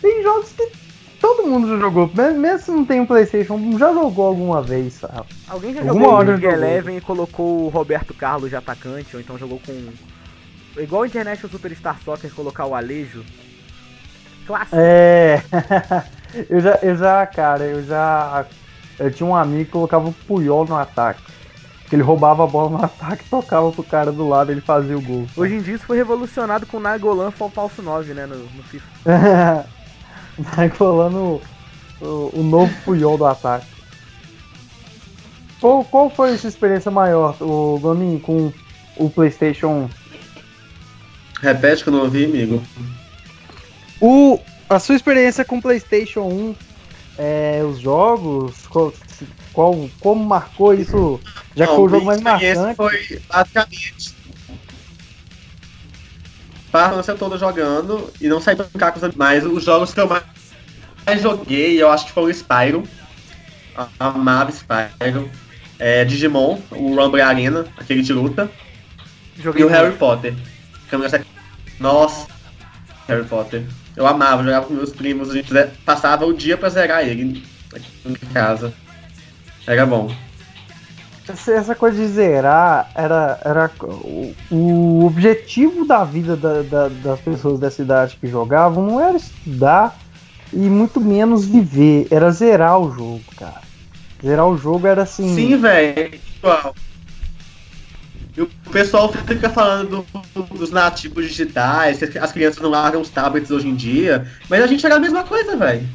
tem 0.00 0.22
jogos 0.22 0.52
que 0.52 0.85
todo 1.26 1.48
mundo 1.48 1.68
já 1.68 1.76
jogou, 1.76 2.08
mesmo 2.14 2.58
se 2.60 2.70
não 2.70 2.84
tem 2.84 3.00
um 3.00 3.06
Playstation, 3.06 3.58
já 3.76 3.92
jogou 3.92 4.26
alguma 4.26 4.62
vez, 4.62 4.94
sabe? 4.94 5.26
Alguém 5.48 5.74
já 5.74 5.80
alguma 5.80 6.04
jogou 6.04 6.18
o 6.18 6.22
League 6.22 6.46
Eleven 6.46 6.96
e 6.96 7.00
colocou 7.00 7.64
o 7.64 7.68
Roberto 7.68 8.14
Carlos 8.14 8.50
de 8.50 8.56
atacante, 8.56 9.16
ou 9.16 9.20
então 9.20 9.36
jogou 9.36 9.60
com... 9.66 9.72
Igual 10.80 11.02
o 11.02 11.06
International 11.06 11.50
Superstar 11.50 11.98
Soccer 12.04 12.32
colocar 12.32 12.66
o 12.66 12.74
Alejo. 12.74 13.24
Clássico. 14.46 14.76
É... 14.78 15.42
eu, 16.48 16.60
já, 16.60 16.78
eu 16.82 16.96
já, 16.96 17.26
cara, 17.26 17.64
eu 17.64 17.82
já... 17.82 18.46
Eu 18.98 19.10
tinha 19.10 19.28
um 19.28 19.34
amigo 19.34 19.64
que 19.64 19.72
colocava 19.72 20.08
o 20.08 20.12
Puyol 20.12 20.64
no 20.64 20.76
ataque. 20.76 21.22
Que 21.88 21.96
ele 21.96 22.02
roubava 22.02 22.44
a 22.44 22.46
bola 22.46 22.70
no 22.70 22.84
ataque, 22.84 23.24
tocava 23.30 23.72
pro 23.72 23.82
cara 23.82 24.12
do 24.12 24.28
lado 24.28 24.52
ele 24.52 24.60
fazia 24.60 24.96
o 24.96 25.02
gol. 25.02 25.26
Hoje 25.36 25.54
em 25.54 25.60
dia 25.60 25.74
isso 25.74 25.86
foi 25.86 25.96
revolucionado 25.96 26.66
com 26.66 26.76
o 26.76 26.80
Nagolan 26.80 27.32
falso 27.32 27.82
9, 27.82 28.14
né, 28.14 28.26
no, 28.26 28.36
no 28.36 28.62
FIFA. 28.62 29.66
Nagolan 30.38 31.14
o, 31.14 31.42
o 32.32 32.42
novo 32.42 32.72
Puyol 32.84 33.16
do 33.16 33.26
ataque. 33.26 33.66
Qual, 35.60 35.84
qual 35.84 36.10
foi 36.10 36.34
a 36.34 36.38
sua 36.38 36.48
experiência 36.48 36.90
maior, 36.90 37.36
o 37.40 37.78
Gomin, 37.80 38.18
com 38.18 38.52
o 38.96 39.10
PlayStation 39.10 39.68
1? 39.68 39.90
Repete 41.40 41.82
que 41.82 41.88
eu 41.88 41.92
não 41.92 42.02
ouvi, 42.02 42.24
amigo. 42.24 42.62
O, 44.00 44.38
a 44.68 44.78
sua 44.78 44.96
experiência 44.96 45.44
com 45.44 45.58
o 45.58 45.62
PlayStation 45.62 46.22
1, 46.22 46.54
é, 47.18 47.62
os 47.64 47.78
jogos, 47.78 48.66
qual, 48.66 48.92
qual, 49.52 49.88
como 50.00 50.24
marcou 50.24 50.74
isso? 50.74 51.20
Já 51.54 51.66
que 51.66 51.74
foi 51.74 51.84
o 51.84 51.88
jogo 51.88 52.06
mais 52.06 52.20
marcante. 52.20 52.76
Foi 52.76 53.22
basicamente. 53.28 54.15
Passar 56.76 56.88
a 56.88 56.92
infância 56.92 57.14
toda 57.14 57.38
jogando 57.38 58.12
e 58.20 58.28
não 58.28 58.38
sair 58.38 58.56
brincar 58.56 58.92
com 58.92 59.04
os 59.04 59.14
Mas 59.14 59.46
os 59.46 59.64
jogos 59.64 59.94
que 59.94 60.00
eu 60.00 60.06
mais 60.06 61.22
joguei, 61.22 61.80
eu 61.80 61.90
acho 61.90 62.06
que 62.06 62.12
foi 62.12 62.24
o 62.24 62.34
Spyro. 62.34 62.82
Amava 63.98 64.50
Spyro. 64.50 65.30
É, 65.78 66.04
Digimon, 66.04 66.60
o 66.70 66.94
Rumble 66.94 67.22
Arena, 67.22 67.66
aquele 67.78 68.02
de 68.02 68.12
luta. 68.12 68.50
Joguei 69.38 69.62
e 69.62 69.64
o 69.64 69.68
Harry 69.68 69.94
Potter. 69.96 70.34
Nossa, 71.80 72.26
Harry 73.08 73.24
Potter. 73.24 73.64
Eu 73.94 74.06
amava, 74.06 74.42
jogava 74.42 74.66
com 74.66 74.74
meus 74.74 74.92
primos, 74.92 75.30
a 75.30 75.34
gente 75.34 75.52
passava 75.84 76.26
o 76.26 76.34
dia 76.34 76.58
pra 76.58 76.68
zerar 76.68 77.06
ele 77.06 77.42
em 78.04 78.14
casa. 78.32 78.72
Era 79.66 79.86
bom. 79.86 80.14
Essa 81.28 81.74
coisa 81.74 81.96
de 81.96 82.06
zerar 82.06 82.90
era, 82.94 83.40
era 83.44 83.70
o, 83.82 84.34
o 84.50 85.06
objetivo 85.06 85.84
da 85.84 86.04
vida 86.04 86.36
da, 86.36 86.62
da, 86.62 86.88
das 86.88 87.20
pessoas 87.20 87.58
da 87.58 87.70
cidade 87.70 88.16
que 88.20 88.28
jogavam 88.28 88.86
não 88.86 89.00
era 89.00 89.16
estudar 89.16 89.98
e 90.52 90.58
muito 90.58 91.00
menos 91.00 91.44
viver, 91.44 92.06
era 92.10 92.30
zerar 92.30 92.78
o 92.78 92.92
jogo, 92.92 93.24
cara. 93.36 93.60
Zerar 94.22 94.46
o 94.46 94.56
jogo 94.56 94.86
era 94.86 95.02
assim. 95.02 95.34
Sim, 95.34 95.56
velho. 95.56 96.20
E 98.36 98.42
o 98.42 98.46
pessoal 98.70 99.12
fica 99.12 99.48
falando 99.50 100.06
do, 100.34 100.42
dos 100.54 100.70
nativos 100.70 101.26
digitais, 101.26 102.00
as 102.02 102.32
crianças 102.32 102.62
não 102.62 102.70
largam 102.70 103.00
os 103.00 103.08
tablets 103.08 103.50
hoje 103.50 103.66
em 103.66 103.74
dia, 103.74 104.26
mas 104.48 104.62
a 104.62 104.66
gente 104.66 104.84
era 104.84 104.96
a 104.96 105.00
mesma 105.00 105.24
coisa, 105.24 105.56
velho. 105.56 105.88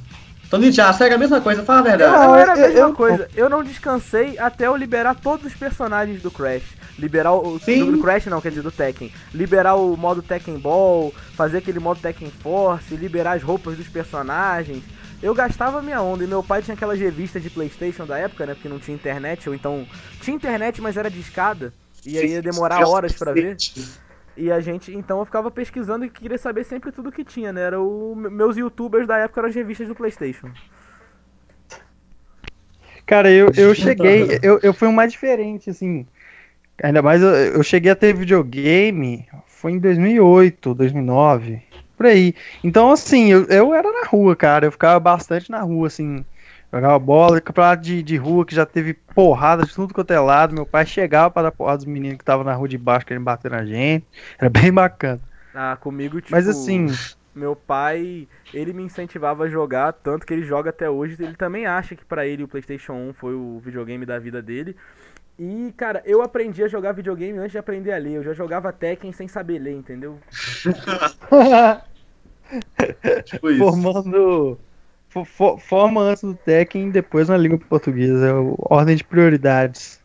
Tony 0.52 0.70
Jaa, 0.70 0.92
segue 0.92 1.16
a 1.16 1.18
mesma 1.18 1.40
coisa, 1.40 1.64
fala 1.64 1.80
a 1.80 1.84
verdade. 1.84 2.12
Não, 2.12 2.36
era 2.36 2.52
a 2.52 2.56
mesma 2.58 2.80
eu, 2.80 2.94
coisa. 2.94 3.30
Eu 3.34 3.50
não 3.50 3.64
descansei 3.64 4.38
até 4.38 4.68
eu 4.68 4.76
liberar 4.76 5.16
todos 5.16 5.46
os 5.46 5.54
personagens 5.54 6.22
do 6.22 6.30
Crash. 6.30 6.76
Liberar 7.00 7.32
o. 7.32 7.58
Sim. 7.58 7.90
Do, 7.90 8.02
Crash 8.02 8.26
não, 8.26 8.42
quer 8.42 8.50
dizer, 8.50 8.62
do 8.62 8.70
Tekken. 8.70 9.14
Liberar 9.34 9.76
o 9.76 9.96
modo 9.96 10.22
Tekken 10.22 10.60
Ball, 10.60 11.14
fazer 11.38 11.60
aquele 11.60 11.80
modo 11.80 12.02
Tekken 12.02 12.30
Force, 12.30 12.94
liberar 12.98 13.38
as 13.38 13.42
roupas 13.42 13.78
dos 13.78 13.88
personagens. 13.88 14.84
Eu 15.24 15.34
gastava 15.34 15.82
minha 15.82 16.02
onda 16.02 16.26
e 16.26 16.28
meu 16.28 16.44
pai 16.44 16.62
tinha 16.62 16.76
aquelas 16.76 17.00
revistas 17.00 17.42
de 17.42 17.50
Playstation 17.50 18.06
da 18.06 18.18
época, 18.18 18.46
né? 18.46 18.54
Porque 18.54 18.68
não 18.68 18.78
tinha 18.78 18.94
internet, 18.94 19.48
ou 19.48 19.56
então. 19.56 19.88
Tinha 20.20 20.36
internet, 20.36 20.82
mas 20.82 20.98
era 20.98 21.10
de 21.10 21.22
escada. 21.22 21.72
E 22.06 22.18
aí 22.18 22.32
ia 22.32 22.42
demorar 22.42 22.86
horas 22.86 23.14
para 23.14 23.32
ver. 23.32 23.56
E 24.36 24.52
a 24.52 24.60
gente, 24.60 24.96
então 24.96 25.20
eu 25.20 25.26
ficava 25.26 25.52
pesquisando 25.52 26.06
e 26.06 26.10
queria 26.10 26.38
saber 26.38 26.64
sempre 26.64 26.92
tudo 26.92 27.12
que 27.12 27.24
tinha, 27.24 27.52
né? 27.52 27.62
Era 27.62 27.82
o, 27.82 28.16
meus 28.16 28.56
youtubers 28.56 29.06
da 29.06 29.18
época 29.18 29.42
eram 29.42 29.50
as 29.50 29.56
revistas 29.56 29.88
do 29.88 29.96
PlayStation. 29.96 30.52
Cara, 33.06 33.30
eu, 33.30 33.52
eu 33.58 33.76
cheguei, 33.76 34.40
eu, 34.42 34.60
eu 34.64 34.74
fui 34.74 34.88
um 34.88 34.94
mais 34.94 35.12
diferente, 35.12 35.70
assim. 35.70 36.06
Ainda 36.82 37.02
mais 37.02 37.22
eu, 37.22 37.30
eu 37.30 37.64
cheguei 37.64 37.92
a 37.92 37.96
ter 37.96 38.16
videogame, 38.16 39.28
foi 39.46 39.74
em 39.74 39.80
2008, 39.80 40.74
2009, 40.74 41.62
por 41.98 42.06
aí. 42.06 42.34
Então, 42.64 42.90
assim, 42.90 43.32
eu, 43.32 43.46
eu 43.46 43.74
era 43.74 43.92
na 43.92 44.08
rua, 44.08 44.36
cara. 44.36 44.66
Eu 44.66 44.72
ficava 44.72 45.00
bastante 45.00 45.52
na 45.52 45.62
rua, 45.62 45.88
assim. 45.88 46.26
Jogava 46.72 46.98
bola, 46.98 47.42
campeonato 47.42 47.84
de, 47.84 48.02
de 48.02 48.16
rua 48.16 48.46
que 48.46 48.56
já 48.56 48.66
teve 48.66 48.94
porrada 48.94 49.66
de 49.66 49.74
tudo 49.74 49.94
quanto 49.94 50.12
é 50.12 50.20
lado. 50.20 50.54
Meu 50.54 50.66
pai 50.66 50.86
chegava 50.86 51.30
para 51.30 51.44
dar 51.44 51.52
porrada 51.52 51.78
dos 51.78 51.86
meninos 51.86 52.18
que 52.18 52.24
estavam 52.24 52.46
na 52.46 52.54
rua 52.54 52.68
de 52.68 52.78
baixo 52.78 53.06
querendo 53.06 53.26
bater 53.26 53.52
na 53.52 53.66
gente. 53.66 54.06
Era 54.40 54.50
bem 54.50 54.72
bacana. 54.72 55.20
Ah, 55.54 55.78
comigo, 55.80 56.22
tipo. 56.22 56.32
Mas 56.32 56.48
assim. 56.48 56.88
Meu 57.34 57.56
pai, 57.56 58.28
ele 58.54 58.74
me 58.74 58.84
incentivava 58.84 59.46
a 59.46 59.50
jogar, 59.50 59.94
tanto 59.94 60.26
que 60.26 60.34
ele 60.34 60.44
joga 60.44 60.70
até 60.70 60.90
hoje. 60.90 61.16
Ele 61.18 61.36
também 61.36 61.66
acha 61.66 61.96
que 61.96 62.04
para 62.04 62.26
ele 62.26 62.44
o 62.44 62.48
PlayStation 62.48 62.94
1 62.94 63.14
foi 63.14 63.34
o 63.34 63.62
videogame 63.64 64.06
da 64.06 64.20
vida 64.20 64.42
dele. 64.42 64.76
E, 65.40 65.74
cara, 65.78 66.04
eu 66.06 66.22
aprendi 66.22 66.62
a 66.62 66.68
jogar 66.68 66.92
videogame 66.92 67.40
antes 67.40 67.54
de 67.54 67.58
aprender 67.58 67.94
a 67.94 67.98
ler. 67.98 68.16
Eu 68.16 68.24
já 68.24 68.34
jogava 68.34 68.74
Tekken 68.74 69.14
sem 69.14 69.30
saber 69.30 69.60
ler, 69.60 69.74
entendeu? 69.74 70.20
tipo 73.24 73.56
Formando 73.58 74.60
forma 75.60 76.02
antes 76.02 76.24
do 76.24 76.34
Tekken 76.34 76.88
e 76.88 76.92
depois 76.92 77.28
na 77.28 77.38
língua 77.38 77.58
portuguesa. 77.58 78.28
É 78.28 78.32
ordem 78.70 78.96
de 78.96 79.04
prioridades. 79.04 80.02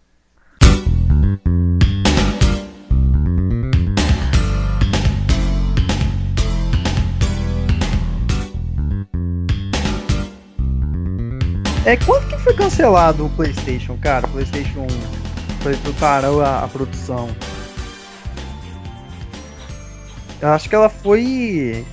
É, 11.87 11.97
quando 11.99 12.27
que 12.29 12.37
foi 12.39 12.53
cancelado 12.53 13.27
o 13.27 13.31
PlayStation, 13.31 13.97
cara? 13.99 14.27
PlayStation 14.27 14.81
1. 14.81 14.87
Foi 15.63 15.77
parou 16.01 16.43
a, 16.43 16.65
a 16.65 16.69
produção. 16.69 17.29
Eu 20.41 20.49
acho 20.49 20.69
que 20.69 20.75
ela 20.75 20.89
foi. 20.89 21.87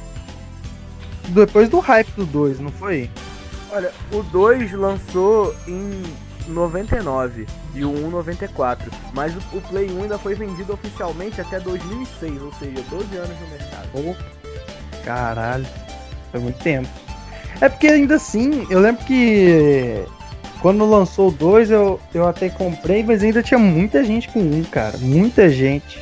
Depois 1.29 1.69
do 1.69 1.79
hype 1.79 2.11
do 2.11 2.25
2, 2.25 2.59
não 2.59 2.71
foi? 2.71 3.09
Olha, 3.71 3.91
o 4.11 4.21
2 4.23 4.71
lançou 4.73 5.55
em 5.67 6.03
99 6.47 7.47
e 7.73 7.83
o 7.83 7.89
1 7.89 8.09
94, 8.09 8.91
mas 9.13 9.33
o, 9.35 9.57
o 9.57 9.61
Play 9.61 9.89
1 9.91 10.03
ainda 10.03 10.17
foi 10.17 10.35
vendido 10.35 10.73
oficialmente 10.73 11.41
até 11.41 11.59
2006, 11.59 12.41
ou 12.41 12.53
seja, 12.53 12.83
12 12.89 13.15
anos 13.17 13.39
no 13.39 13.47
mercado. 13.47 13.89
Oh, 13.95 15.03
caralho, 15.03 15.65
foi 16.31 16.39
muito 16.39 16.59
tempo. 16.61 16.89
É 17.61 17.69
porque 17.69 17.87
ainda 17.87 18.15
assim, 18.15 18.67
eu 18.69 18.79
lembro 18.79 19.03
que 19.05 20.03
quando 20.61 20.85
lançou 20.85 21.29
o 21.29 21.31
2 21.31 21.71
eu, 21.71 21.99
eu 22.13 22.27
até 22.27 22.49
comprei, 22.49 23.03
mas 23.03 23.23
ainda 23.23 23.41
tinha 23.41 23.59
muita 23.59 24.03
gente 24.03 24.29
com 24.29 24.39
um, 24.39 24.63
cara, 24.63 24.97
muita 24.97 25.49
gente. 25.49 25.99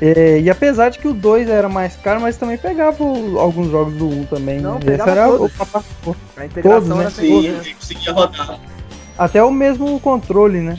É, 0.00 0.40
e 0.40 0.50
apesar 0.50 0.88
de 0.88 0.98
que 0.98 1.06
o 1.06 1.14
2 1.14 1.48
era 1.48 1.68
mais 1.68 1.96
caro, 1.96 2.20
mas 2.20 2.36
também 2.36 2.58
pegava 2.58 3.02
o- 3.02 3.38
alguns 3.38 3.70
jogos 3.70 3.94
do 3.94 4.08
1 4.08 4.20
um 4.20 4.24
também. 4.26 4.60
Não, 4.60 4.76
Esse 4.78 4.86
pegava 4.86 5.10
era 5.12 5.26
todos. 5.28 5.52
o 6.06 6.16
A 6.36 6.44
integração 6.44 6.80
Todos, 6.80 7.04
né? 7.04 7.10
Sim, 7.10 7.30
gosto, 7.30 7.68
né? 7.68 7.74
conseguia 7.78 8.12
rodar. 8.12 8.58
Até 9.16 9.42
o 9.44 9.50
mesmo 9.52 10.00
controle, 10.00 10.58
né? 10.60 10.78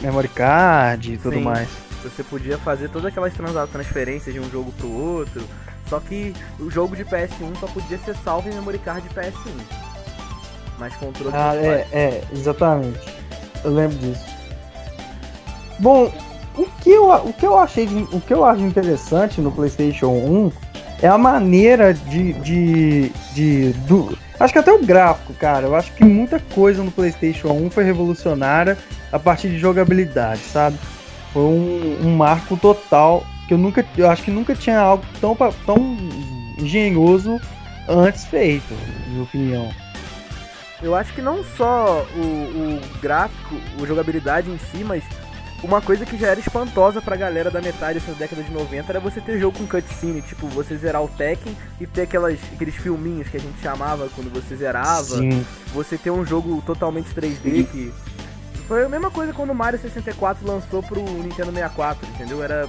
Memory 0.00 0.28
card 0.28 1.14
e 1.14 1.16
tudo 1.18 1.36
Sim. 1.36 1.42
mais. 1.42 1.68
Você 2.02 2.24
podia 2.24 2.58
fazer 2.58 2.88
todas 2.88 3.06
aquelas 3.06 3.32
transferências 3.70 4.34
de 4.34 4.40
um 4.40 4.50
jogo 4.50 4.72
pro 4.72 4.90
outro, 4.90 5.42
só 5.88 6.00
que 6.00 6.34
o 6.58 6.68
jogo 6.68 6.96
de 6.96 7.04
PS1 7.04 7.54
só 7.60 7.68
podia 7.68 7.96
ser 7.98 8.16
salvo 8.24 8.48
em 8.48 8.54
memory 8.54 8.78
card 8.78 9.08
de 9.08 9.14
PS1. 9.14 9.52
Mas 10.80 10.96
controle 10.96 11.30
Ah, 11.32 11.54
é, 11.54 11.86
é, 11.92 12.24
exatamente. 12.32 12.98
Eu 13.62 13.70
lembro 13.72 13.96
disso. 13.98 14.24
Bom, 15.78 16.12
o 16.56 16.64
que 16.82 16.90
eu, 16.90 17.10
o 17.10 17.32
que 17.32 17.46
eu 17.46 17.58
achei 17.58 17.86
de- 17.86 18.06
o 18.14 18.20
que 18.20 18.32
eu 18.34 18.44
acho 18.44 18.60
interessante 18.62 19.40
no 19.40 19.50
PlayStation 19.52 20.08
1 20.08 20.52
é 21.00 21.08
a 21.08 21.18
maneira 21.18 21.92
de, 21.94 22.32
de, 22.34 23.08
de 23.34 23.72
do, 23.88 24.16
acho 24.38 24.52
que 24.52 24.58
até 24.58 24.72
o 24.72 24.84
gráfico, 24.84 25.32
cara. 25.34 25.66
Eu 25.66 25.74
acho 25.74 25.92
que 25.92 26.04
muita 26.04 26.38
coisa 26.38 26.82
no 26.82 26.90
PlayStation 26.92 27.48
1 27.52 27.70
foi 27.70 27.84
revolucionária 27.84 28.76
a 29.10 29.18
partir 29.18 29.48
de 29.48 29.58
jogabilidade, 29.58 30.40
sabe? 30.42 30.78
Foi 31.32 31.42
um, 31.42 31.98
um 32.04 32.16
marco 32.16 32.56
total 32.56 33.24
que 33.48 33.54
eu 33.54 33.58
nunca, 33.58 33.84
eu 33.96 34.08
acho 34.10 34.22
que 34.22 34.30
nunca 34.30 34.54
tinha 34.54 34.78
algo 34.78 35.04
tão 35.20 35.34
tão 35.66 35.96
engenhoso 36.58 37.40
antes 37.88 38.24
feito, 38.26 38.72
na 38.74 39.08
minha 39.12 39.22
opinião. 39.24 39.68
Eu 40.82 40.94
acho 40.94 41.12
que 41.12 41.22
não 41.22 41.42
só 41.56 42.04
o, 42.16 42.20
o 42.20 42.80
gráfico, 43.00 43.54
a 43.80 43.86
jogabilidade 43.86 44.50
em 44.50 44.58
si, 44.58 44.84
mas 44.84 45.02
uma 45.62 45.80
coisa 45.80 46.04
que 46.04 46.16
já 46.18 46.28
era 46.28 46.40
espantosa 46.40 47.00
pra 47.00 47.14
galera 47.16 47.50
da 47.50 47.60
metade 47.62 48.00
dessa 48.00 48.12
década 48.12 48.42
de 48.42 48.50
90 48.52 48.90
era 48.92 49.00
você 49.00 49.20
ter 49.20 49.38
jogo 49.38 49.58
com 49.58 49.66
cutscene, 49.66 50.20
tipo, 50.22 50.46
você 50.48 50.76
zerar 50.76 51.02
o 51.02 51.08
Tekken 51.08 51.56
e 51.80 51.86
ter 51.86 52.02
aquelas, 52.02 52.38
aqueles 52.52 52.74
filminhos 52.74 53.28
que 53.28 53.36
a 53.36 53.40
gente 53.40 53.60
chamava 53.62 54.08
quando 54.14 54.32
você 54.32 54.56
zerava. 54.56 55.02
Sim. 55.04 55.44
Você 55.72 55.96
ter 55.96 56.10
um 56.10 56.24
jogo 56.26 56.62
totalmente 56.66 57.14
3D 57.14 57.66
que. 57.70 57.92
Foi 58.68 58.84
a 58.84 58.88
mesma 58.88 59.10
coisa 59.10 59.32
quando 59.32 59.50
o 59.50 59.54
Mario 59.54 59.78
64 59.80 60.46
lançou 60.46 60.82
pro 60.82 61.00
Nintendo 61.02 61.52
64, 61.52 62.08
entendeu? 62.14 62.42
Era 62.42 62.68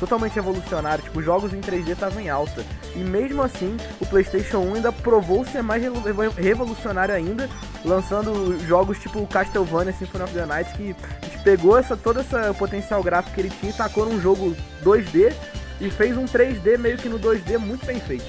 totalmente 0.00 0.34
revolucionário, 0.34 1.04
tipo, 1.04 1.22
jogos 1.22 1.52
em 1.52 1.60
3D 1.60 1.90
estavam 1.92 2.20
em 2.20 2.28
alta. 2.28 2.64
E 2.96 2.98
mesmo 2.98 3.42
assim, 3.42 3.76
o 4.00 4.06
PlayStation 4.06 4.58
1 4.58 4.74
ainda 4.74 4.90
provou 4.92 5.44
ser 5.46 5.62
mais 5.62 5.82
revolu- 5.82 6.04
revo- 6.04 6.34
revolucionário 6.40 7.14
ainda, 7.14 7.48
lançando 7.84 8.58
jogos 8.66 8.98
tipo 8.98 9.24
Castlevania 9.26 9.92
Symphony 9.92 10.24
of 10.24 10.32
the 10.34 10.46
Night, 10.46 10.72
que 10.74 10.96
pegou 11.44 11.78
essa, 11.78 11.96
todo 11.96 12.20
esse 12.20 12.34
potencial 12.58 13.02
gráfico 13.02 13.34
que 13.34 13.40
ele 13.42 13.50
tinha 13.50 13.70
e 13.70 13.76
tacou 13.76 14.06
num 14.06 14.20
jogo 14.20 14.56
2D 14.82 15.32
e 15.80 15.90
fez 15.90 16.16
um 16.16 16.24
3D 16.24 16.78
meio 16.78 16.96
que 16.96 17.08
no 17.08 17.20
2D 17.20 17.58
muito 17.58 17.84
bem 17.84 18.00
feito. 18.00 18.24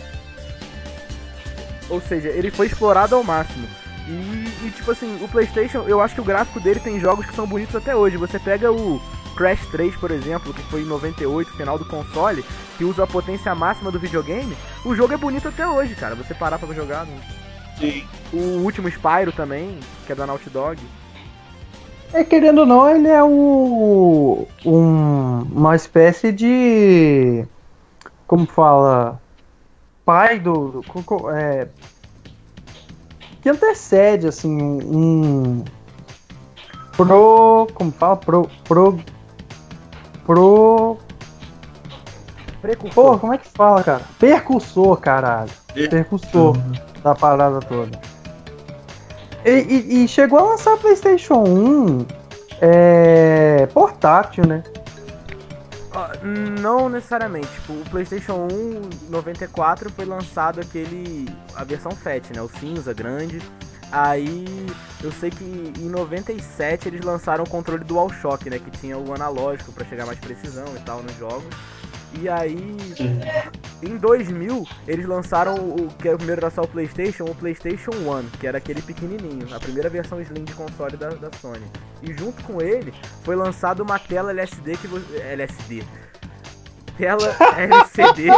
Ou 1.90 2.02
seja, 2.02 2.30
ele 2.30 2.52
foi 2.52 2.68
explorado 2.68 3.16
ao 3.16 3.24
máximo. 3.24 3.68
E, 4.08 4.68
e, 4.68 4.72
tipo 4.76 4.92
assim, 4.92 5.18
o 5.24 5.28
PlayStation, 5.28 5.86
eu 5.88 6.02
acho 6.02 6.14
que 6.14 6.22
o 6.22 6.26
gráfico 6.26 6.60
dele 6.60 6.80
tem 6.80 7.00
jogos 7.00 7.26
que 7.26 7.36
são 7.36 7.48
bonitos 7.48 7.76
até 7.76 7.96
hoje. 7.96 8.18
Você 8.18 8.38
pega 8.38 8.72
o 8.72 9.02
Crash 9.36 9.66
3, 9.72 9.96
por 9.96 10.12
exemplo, 10.12 10.54
que 10.54 10.62
foi 10.64 10.82
em 10.82 10.86
98, 10.86 11.52
final 11.56 11.78
do 11.78 11.86
console, 11.86 12.46
que 12.78 12.84
usa 12.84 13.04
a 13.04 13.08
potência 13.08 13.54
máxima 13.56 13.92
do 13.92 14.00
videogame. 14.00 14.56
O 14.84 14.96
jogo 14.96 15.14
é 15.14 15.18
bonito 15.18 15.48
até 15.48 15.68
hoje, 15.68 15.96
cara. 15.96 16.16
Você 16.16 16.34
parar 16.34 16.60
pra 16.60 16.74
jogar. 16.74 17.06
né? 17.06 17.20
Sim. 17.80 18.08
O 18.32 18.62
último 18.64 18.88
Spyro 18.90 19.32
também, 19.32 19.80
que 20.06 20.12
é 20.12 20.16
da 20.16 20.28
Naughty 20.28 20.50
Dog. 20.50 20.80
É, 22.14 22.24
querendo 22.24 22.60
ou 22.60 22.66
não, 22.66 22.90
ele 22.90 23.08
é 23.08 23.22
o, 23.24 24.48
um, 24.66 25.40
uma 25.52 25.76
espécie 25.76 26.32
de. 26.32 27.46
Como 28.28 28.46
fala? 28.46 29.22
Pai 30.06 30.40
do. 30.40 30.82
do- 30.82 31.30
é, 31.32 31.68
que 33.42 33.50
antecede, 33.50 34.28
assim, 34.28 34.56
um. 34.62 35.64
Pro. 36.96 37.68
Como 37.74 37.92
fala? 37.92 38.16
Pro. 38.16 38.50
Pro. 38.64 39.00
Pro. 40.26 40.98
Pô, 40.98 40.98
Precursor. 42.62 43.20
como 43.20 43.34
é 43.34 43.38
que 43.38 43.48
fala, 43.50 43.84
cara? 43.84 44.02
Percussor, 44.18 44.98
caralho. 45.00 45.52
Per- 45.74 45.90
Percussor 45.90 46.58
da 47.04 47.14
parada 47.14 47.60
toda. 47.60 48.00
E, 49.46 49.50
e- 49.52 50.04
e 50.04 50.08
chegou 50.08 50.40
a 50.40 50.44
lançar 50.44 50.76
PlayStation 50.78 51.44
1 51.44 52.06
é, 52.62 53.68
portátil, 53.74 54.46
né? 54.46 54.64
Não 56.62 56.90
necessariamente. 56.90 57.48
Tipo, 57.48 57.74
o 57.74 57.90
PlayStation 57.90 58.48
1 58.52 59.10
94 59.10 59.90
foi 59.92 60.06
lançado 60.06 60.60
aquele. 60.60 61.30
a 61.56 61.64
versão 61.64 61.92
FAT, 61.92 62.32
né? 62.36 62.42
O 62.42 62.50
cinza 62.60 62.94
grande. 62.94 63.42
Aí 63.92 64.46
eu 65.02 65.12
sei 65.12 65.30
que 65.30 65.44
em 65.80 65.88
97 65.90 66.90
eles 66.90 67.02
lançaram 67.06 67.44
o 67.46 67.50
controle 67.50 67.84
DualShock, 67.86 68.50
né? 68.50 68.60
Que 68.60 68.72
tinha 68.72 68.98
o 68.98 69.14
analógico 69.14 69.72
pra 69.72 69.86
chegar 69.86 70.06
mais 70.06 70.20
precisão 70.20 70.66
e 70.76 70.80
tal 70.80 71.02
nos 71.02 71.16
jogos. 71.18 71.46
E 72.22 72.30
aí, 72.30 72.78
em 73.84 73.98
2000, 73.98 74.66
eles 74.88 75.06
lançaram 75.06 75.56
o 75.56 75.90
que 76.00 76.08
é 76.08 76.14
o 76.14 76.18
primeiro 76.18 76.42
da 76.42 76.48
o 76.62 76.68
PlayStation, 76.68 77.26
o 77.26 77.36
PlayStation 77.36 77.92
1, 77.92 78.30
que 78.40 78.48
era 78.48 78.58
aquele 78.58 78.82
pequenininho, 78.82 79.54
a 79.54 79.60
primeira 79.60 79.90
versão 79.90 80.22
Slim 80.22 80.44
de 80.44 80.54
console 80.54 80.96
da, 80.96 81.10
da 81.10 81.30
Sony. 81.40 81.66
E 82.02 82.14
junto 82.14 82.42
com 82.44 82.62
ele 82.62 82.94
foi 83.24 83.36
lançado 83.36 83.82
uma 83.82 84.00
tela 84.00 84.32
LSD 84.32 84.78
que 84.78 84.88
você, 84.88 85.18
LSD. 85.18 85.84
Tela 86.98 87.36
LCD. 87.58 88.30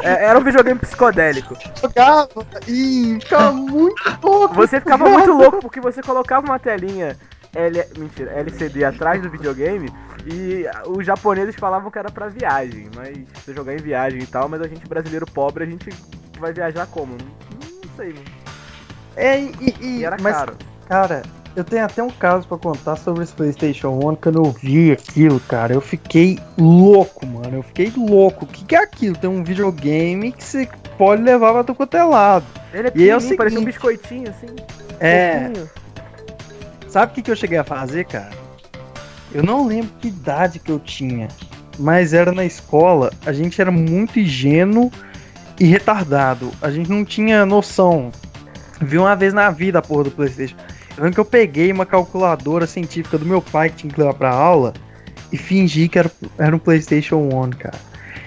É, 0.00 0.24
era 0.26 0.38
um 0.38 0.44
videogame 0.44 0.78
psicodélico. 0.80 1.54
Jogava 1.80 2.46
e 2.66 3.18
ficava 3.20 3.52
muito 3.52 4.26
louco. 4.26 4.54
Você 4.54 4.80
ficava 4.80 5.08
muito 5.08 5.32
louco 5.32 5.58
porque 5.60 5.80
você 5.80 6.02
colocava 6.02 6.46
uma 6.46 6.58
telinha 6.58 7.16
L... 7.54 7.84
Mentira, 7.98 8.30
LCD 8.32 8.84
atrás 8.84 9.22
do 9.22 9.30
videogame 9.30 9.90
e 10.26 10.64
os 10.86 11.04
japoneses 11.06 11.54
falavam 11.56 11.90
que 11.90 11.98
era 11.98 12.10
pra 12.10 12.28
viagem, 12.28 12.88
mas 12.94 13.16
você 13.34 13.54
jogar 13.54 13.74
em 13.74 13.78
viagem 13.78 14.20
e 14.20 14.26
tal, 14.26 14.48
mas 14.48 14.60
a 14.60 14.68
gente 14.68 14.86
brasileiro 14.86 15.26
pobre, 15.26 15.64
a 15.64 15.66
gente 15.66 15.88
vai 16.38 16.52
viajar 16.52 16.86
como? 16.86 17.12
Não, 17.14 17.68
não 17.68 17.96
sei, 17.96 18.08
mano. 18.08 18.24
É, 19.16 19.40
e, 19.40 19.52
e- 19.80 19.98
E 20.00 20.04
era 20.04 20.16
mas, 20.20 20.36
caro. 20.36 20.56
cara, 20.88 21.22
eu 21.56 21.64
tenho 21.64 21.84
até 21.84 22.02
um 22.02 22.10
caso 22.10 22.46
pra 22.46 22.56
contar 22.58 22.94
sobre 22.96 23.24
esse 23.24 23.32
PlayStation 23.32 23.98
1. 24.00 24.14
Quando 24.16 24.38
eu 24.44 24.52
vi 24.52 24.92
aquilo, 24.92 25.40
cara, 25.40 25.72
eu 25.74 25.80
fiquei 25.80 26.38
louco, 26.56 27.26
mano. 27.26 27.56
Eu 27.56 27.62
fiquei 27.64 27.92
louco. 27.96 28.44
O 28.44 28.48
que, 28.48 28.64
que 28.64 28.76
é 28.76 28.82
aquilo? 28.82 29.16
Tem 29.16 29.28
um 29.28 29.42
videogame 29.42 30.30
que 30.30 30.44
você 30.44 30.68
pode 30.96 31.22
levar 31.22 31.52
pra 31.52 31.64
tu 31.64 31.74
quanto 31.74 31.96
é 31.96 32.04
lado. 32.04 32.46
Ele 32.72 32.88
é 32.88 32.92
E 32.94 33.08
é 33.10 33.16
o 33.16 33.36
parecia 33.36 33.58
um 33.58 33.64
biscoitinho 33.64 34.30
assim. 34.30 34.46
É. 35.00 35.48
fofinho. 35.48 35.70
Sabe 36.88 37.12
o 37.12 37.14
que, 37.14 37.22
que 37.22 37.30
eu 37.30 37.36
cheguei 37.36 37.58
a 37.58 37.64
fazer, 37.64 38.06
cara? 38.06 38.30
Eu 39.32 39.42
não 39.42 39.66
lembro 39.66 39.90
que 40.00 40.08
idade 40.08 40.58
que 40.58 40.72
eu 40.72 40.78
tinha, 40.78 41.28
mas 41.78 42.14
era 42.14 42.32
na 42.32 42.44
escola, 42.44 43.12
a 43.26 43.32
gente 43.32 43.60
era 43.60 43.70
muito 43.70 44.18
ingênuo 44.18 44.90
e 45.60 45.64
retardado. 45.64 46.50
A 46.62 46.70
gente 46.70 46.88
não 46.88 47.04
tinha 47.04 47.44
noção. 47.44 48.10
Vi 48.80 48.96
uma 48.96 49.14
vez 49.14 49.34
na 49.34 49.50
vida 49.50 49.80
a 49.80 49.82
porra 49.82 50.04
do 50.04 50.10
Playstation. 50.10 50.56
Eu 50.96 51.04
lembro 51.04 51.14
que 51.14 51.20
eu 51.20 51.24
peguei 51.24 51.70
uma 51.70 51.84
calculadora 51.84 52.66
científica 52.66 53.18
do 53.18 53.26
meu 53.26 53.42
pai 53.42 53.68
que 53.68 53.76
tinha 53.76 53.92
que 53.92 54.00
levar 54.00 54.14
pra 54.14 54.30
aula 54.30 54.72
e 55.30 55.36
fingi 55.36 55.88
que 55.88 55.98
era, 55.98 56.10
era 56.38 56.56
um 56.56 56.58
Playstation 56.58 57.16
1, 57.16 57.50
cara. 57.50 57.78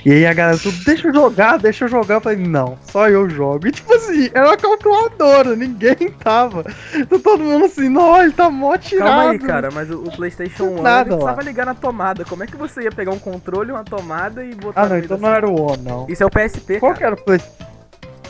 E 0.03 0.11
aí 0.11 0.25
a 0.25 0.33
galera 0.33 0.57
tudo, 0.57 0.83
deixa 0.83 1.07
eu 1.09 1.13
jogar, 1.13 1.57
deixa 1.57 1.85
eu 1.85 1.89
jogar. 1.89 2.15
Eu 2.15 2.21
falei, 2.21 2.39
não, 2.39 2.77
só 2.91 3.07
eu 3.07 3.29
jogo. 3.29 3.67
E 3.67 3.71
tipo 3.71 3.93
assim, 3.93 4.29
era 4.33 4.47
uma 4.47 4.57
calculadora, 4.57 5.55
ninguém 5.55 5.95
tava. 6.23 6.65
Então 6.95 7.19
todo 7.19 7.43
mundo 7.43 7.65
assim, 7.65 7.87
não, 7.87 8.21
ele 8.21 8.31
tá 8.31 8.49
mó 8.49 8.75
tirado. 8.77 9.07
Calma 9.07 9.31
aí, 9.31 9.39
cara, 9.39 9.69
mas 9.71 9.91
o, 9.91 10.03
o 10.03 10.11
PlayStation 10.11 10.63
1 10.63 10.81
Nada 10.81 10.99
ele 11.01 11.09
precisava 11.09 11.37
lá. 11.37 11.43
ligar 11.43 11.65
na 11.67 11.75
tomada. 11.75 12.25
Como 12.25 12.43
é 12.43 12.47
que 12.47 12.55
você 12.55 12.81
ia 12.81 12.91
pegar 12.91 13.11
um 13.11 13.19
controle, 13.19 13.71
uma 13.71 13.83
tomada 13.83 14.43
e 14.43 14.55
botar 14.55 14.81
Ah, 14.83 14.89
não, 14.89 14.97
então 14.97 15.17
da 15.17 15.27
não 15.27 15.35
era 15.35 15.47
o 15.47 15.53
O, 15.55 15.77
não. 15.77 16.05
Isso 16.09 16.23
é 16.23 16.25
o 16.25 16.29
PSP, 16.31 16.79
Qual 16.79 16.93
cara. 16.93 16.97
que 16.97 17.03
era 17.03 17.15
o 17.15 17.23
Play... 17.23 17.39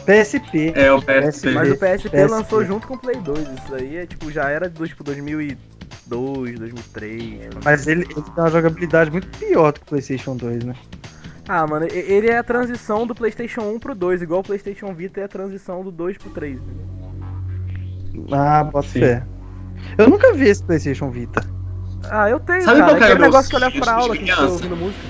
PSP. 0.06 0.74
É, 0.76 0.92
o 0.92 1.02
PSP. 1.02 1.52
Mas 1.52 1.72
o 1.72 1.78
PSP, 1.78 2.10
PSP. 2.10 2.28
lançou 2.28 2.66
junto 2.66 2.88
com 2.88 2.96
o 2.96 2.98
Play 2.98 3.16
2. 3.18 3.40
Isso 3.40 3.76
aí 3.76 3.98
é 3.98 4.06
tipo, 4.06 4.32
já 4.32 4.50
era 4.50 4.68
do 4.68 4.88
tipo 4.88 5.04
2002, 5.04 6.60
2003. 6.60 7.50
Mas 7.64 7.88
ele, 7.88 8.02
ele 8.04 8.14
tem 8.16 8.24
uma 8.36 8.50
jogabilidade 8.50 9.12
muito 9.12 9.28
pior 9.38 9.72
do 9.72 9.80
que 9.80 9.86
o 9.86 9.90
PlayStation 9.90 10.36
2, 10.36 10.64
né? 10.66 10.76
Ah, 11.48 11.66
mano, 11.68 11.88
ele 11.92 12.28
é 12.30 12.38
a 12.38 12.44
transição 12.44 13.06
do 13.06 13.16
PlayStation 13.16 13.62
1 13.62 13.80
pro 13.80 13.96
2, 13.96 14.22
igual 14.22 14.40
o 14.42 14.44
PlayStation 14.44 14.94
Vita 14.94 15.20
é 15.20 15.24
a 15.24 15.28
transição 15.28 15.84
do 15.84 15.92
2 15.92 16.18
pro 16.18 16.30
3. 16.30 16.60
entendeu? 16.60 18.28
Ah, 18.32 18.70
Sim. 18.84 19.00
fé. 19.00 19.24
Eu 19.98 20.10
nunca 20.10 20.32
vi 20.34 20.48
esse 20.48 20.64
PlayStation 20.64 21.10
Vita. 21.10 21.44
Ah, 22.10 22.30
eu 22.30 22.40
tenho, 22.40 22.62
Sabe 22.64 22.80
cara. 22.80 22.92
qual 22.92 22.96
Aquele 22.98 23.14
meu 23.16 23.22
negócio 23.24 23.50
que 23.50 23.56
eu 23.56 23.60
olhava 23.60 23.72
sonho 23.74 23.84
pra 23.84 23.94
aula, 23.94 24.14
que 24.16 24.26
foi 24.26 24.34
criança? 24.34 24.54
ouvindo 24.54 24.76
música. 24.76 25.02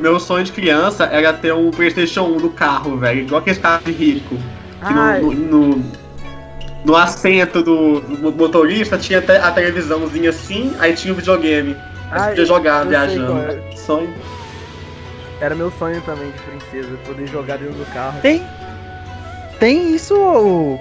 Meu 0.00 0.18
sonho 0.18 0.44
de 0.44 0.52
criança 0.52 1.04
era 1.04 1.32
ter 1.32 1.52
um 1.52 1.70
PlayStation 1.70 2.22
1 2.22 2.36
no 2.40 2.50
carro, 2.50 2.96
velho. 2.96 3.20
Igual 3.22 3.40
aquele 3.42 3.58
carro 3.58 3.82
de 3.84 3.92
rico. 3.92 4.36
Que 4.86 4.94
no- 4.94 5.32
no, 5.34 5.68
no, 5.76 5.84
no 6.86 6.96
assento 6.96 7.62
do, 7.62 8.00
do 8.00 8.32
motorista 8.32 8.96
tinha 8.96 9.18
até 9.18 9.38
a 9.38 9.50
televisãozinha 9.52 10.30
assim, 10.30 10.74
aí 10.78 10.94
tinha 10.94 11.12
o 11.12 11.16
videogame. 11.16 11.76
Ai, 12.10 12.30
podia 12.30 12.46
jogar 12.46 12.84
viajando. 12.84 13.26
qual 13.26 13.38
é. 13.38 13.76
Sonho. 13.76 14.14
Era 15.40 15.54
meu 15.54 15.70
sonho 15.78 16.00
também 16.02 16.30
de 16.30 16.38
princesa, 16.42 16.96
poder 17.06 17.26
jogar 17.28 17.58
dentro 17.58 17.74
do 17.74 17.86
carro. 17.92 18.20
Tem. 18.20 18.42
Tem 19.58 19.94
isso 19.94 20.14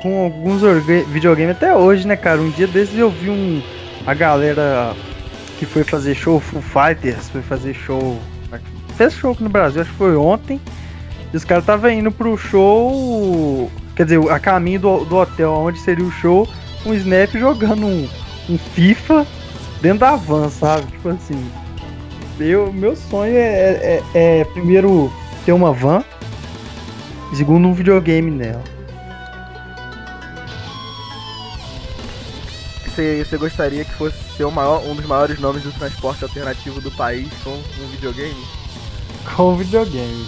com 0.01 0.23
alguns 0.23 0.61
videogames 1.07 1.55
até 1.55 1.75
hoje, 1.75 2.07
né, 2.07 2.15
cara? 2.15 2.39
Um 2.39 2.49
dia 2.49 2.67
desses 2.67 2.97
eu 2.97 3.09
vi 3.09 3.29
um. 3.29 3.61
A 4.05 4.13
galera 4.13 4.95
que 5.57 5.65
foi 5.65 5.83
fazer 5.83 6.15
show, 6.15 6.39
Full 6.39 6.61
Fighters, 6.61 7.29
foi 7.29 7.41
fazer 7.41 7.73
show. 7.73 8.19
Fez 8.95 9.13
show 9.13 9.31
aqui 9.31 9.43
no 9.43 9.49
Brasil, 9.49 9.81
acho 9.81 9.91
que 9.91 9.97
foi 9.97 10.15
ontem. 10.15 10.59
E 11.31 11.37
os 11.37 11.43
caras 11.43 11.63
estavam 11.63 11.91
indo 11.91 12.11
pro 12.11 12.37
show. 12.37 13.69
Quer 13.95 14.05
dizer, 14.05 14.31
a 14.31 14.39
caminho 14.39 14.79
do, 14.79 15.05
do 15.05 15.17
hotel 15.17 15.51
onde 15.51 15.79
seria 15.79 16.05
o 16.05 16.11
show, 16.11 16.47
um 16.85 16.93
Snap 16.93 17.33
jogando 17.33 17.85
um, 17.85 18.09
um 18.49 18.57
FIFA 18.57 19.27
dentro 19.81 19.99
da 19.99 20.15
van, 20.15 20.49
sabe? 20.49 20.87
Tipo 20.91 21.09
assim. 21.09 21.51
Eu, 22.39 22.71
meu 22.71 22.95
sonho 22.95 23.35
é, 23.35 23.99
é- 23.99 24.03
é, 24.13 24.43
primeiro 24.45 25.11
ter 25.45 25.51
uma 25.51 25.73
van. 25.73 26.03
Segundo, 27.35 27.67
um 27.67 27.73
videogame 27.73 28.31
nela. 28.31 28.63
Você, 32.85 33.23
você 33.23 33.37
gostaria 33.37 33.85
que 33.85 33.93
fosse 33.93 34.17
ser 34.35 34.45
o 34.45 34.51
maior, 34.51 34.83
um 34.85 34.95
dos 34.95 35.05
maiores 35.05 35.39
nomes 35.39 35.63
do 35.63 35.71
transporte 35.71 36.23
alternativo 36.23 36.81
do 36.81 36.91
país 36.91 37.27
com 37.43 37.51
um 37.51 37.87
videogame? 37.91 38.43
Com 39.35 39.55
videogame. 39.55 40.27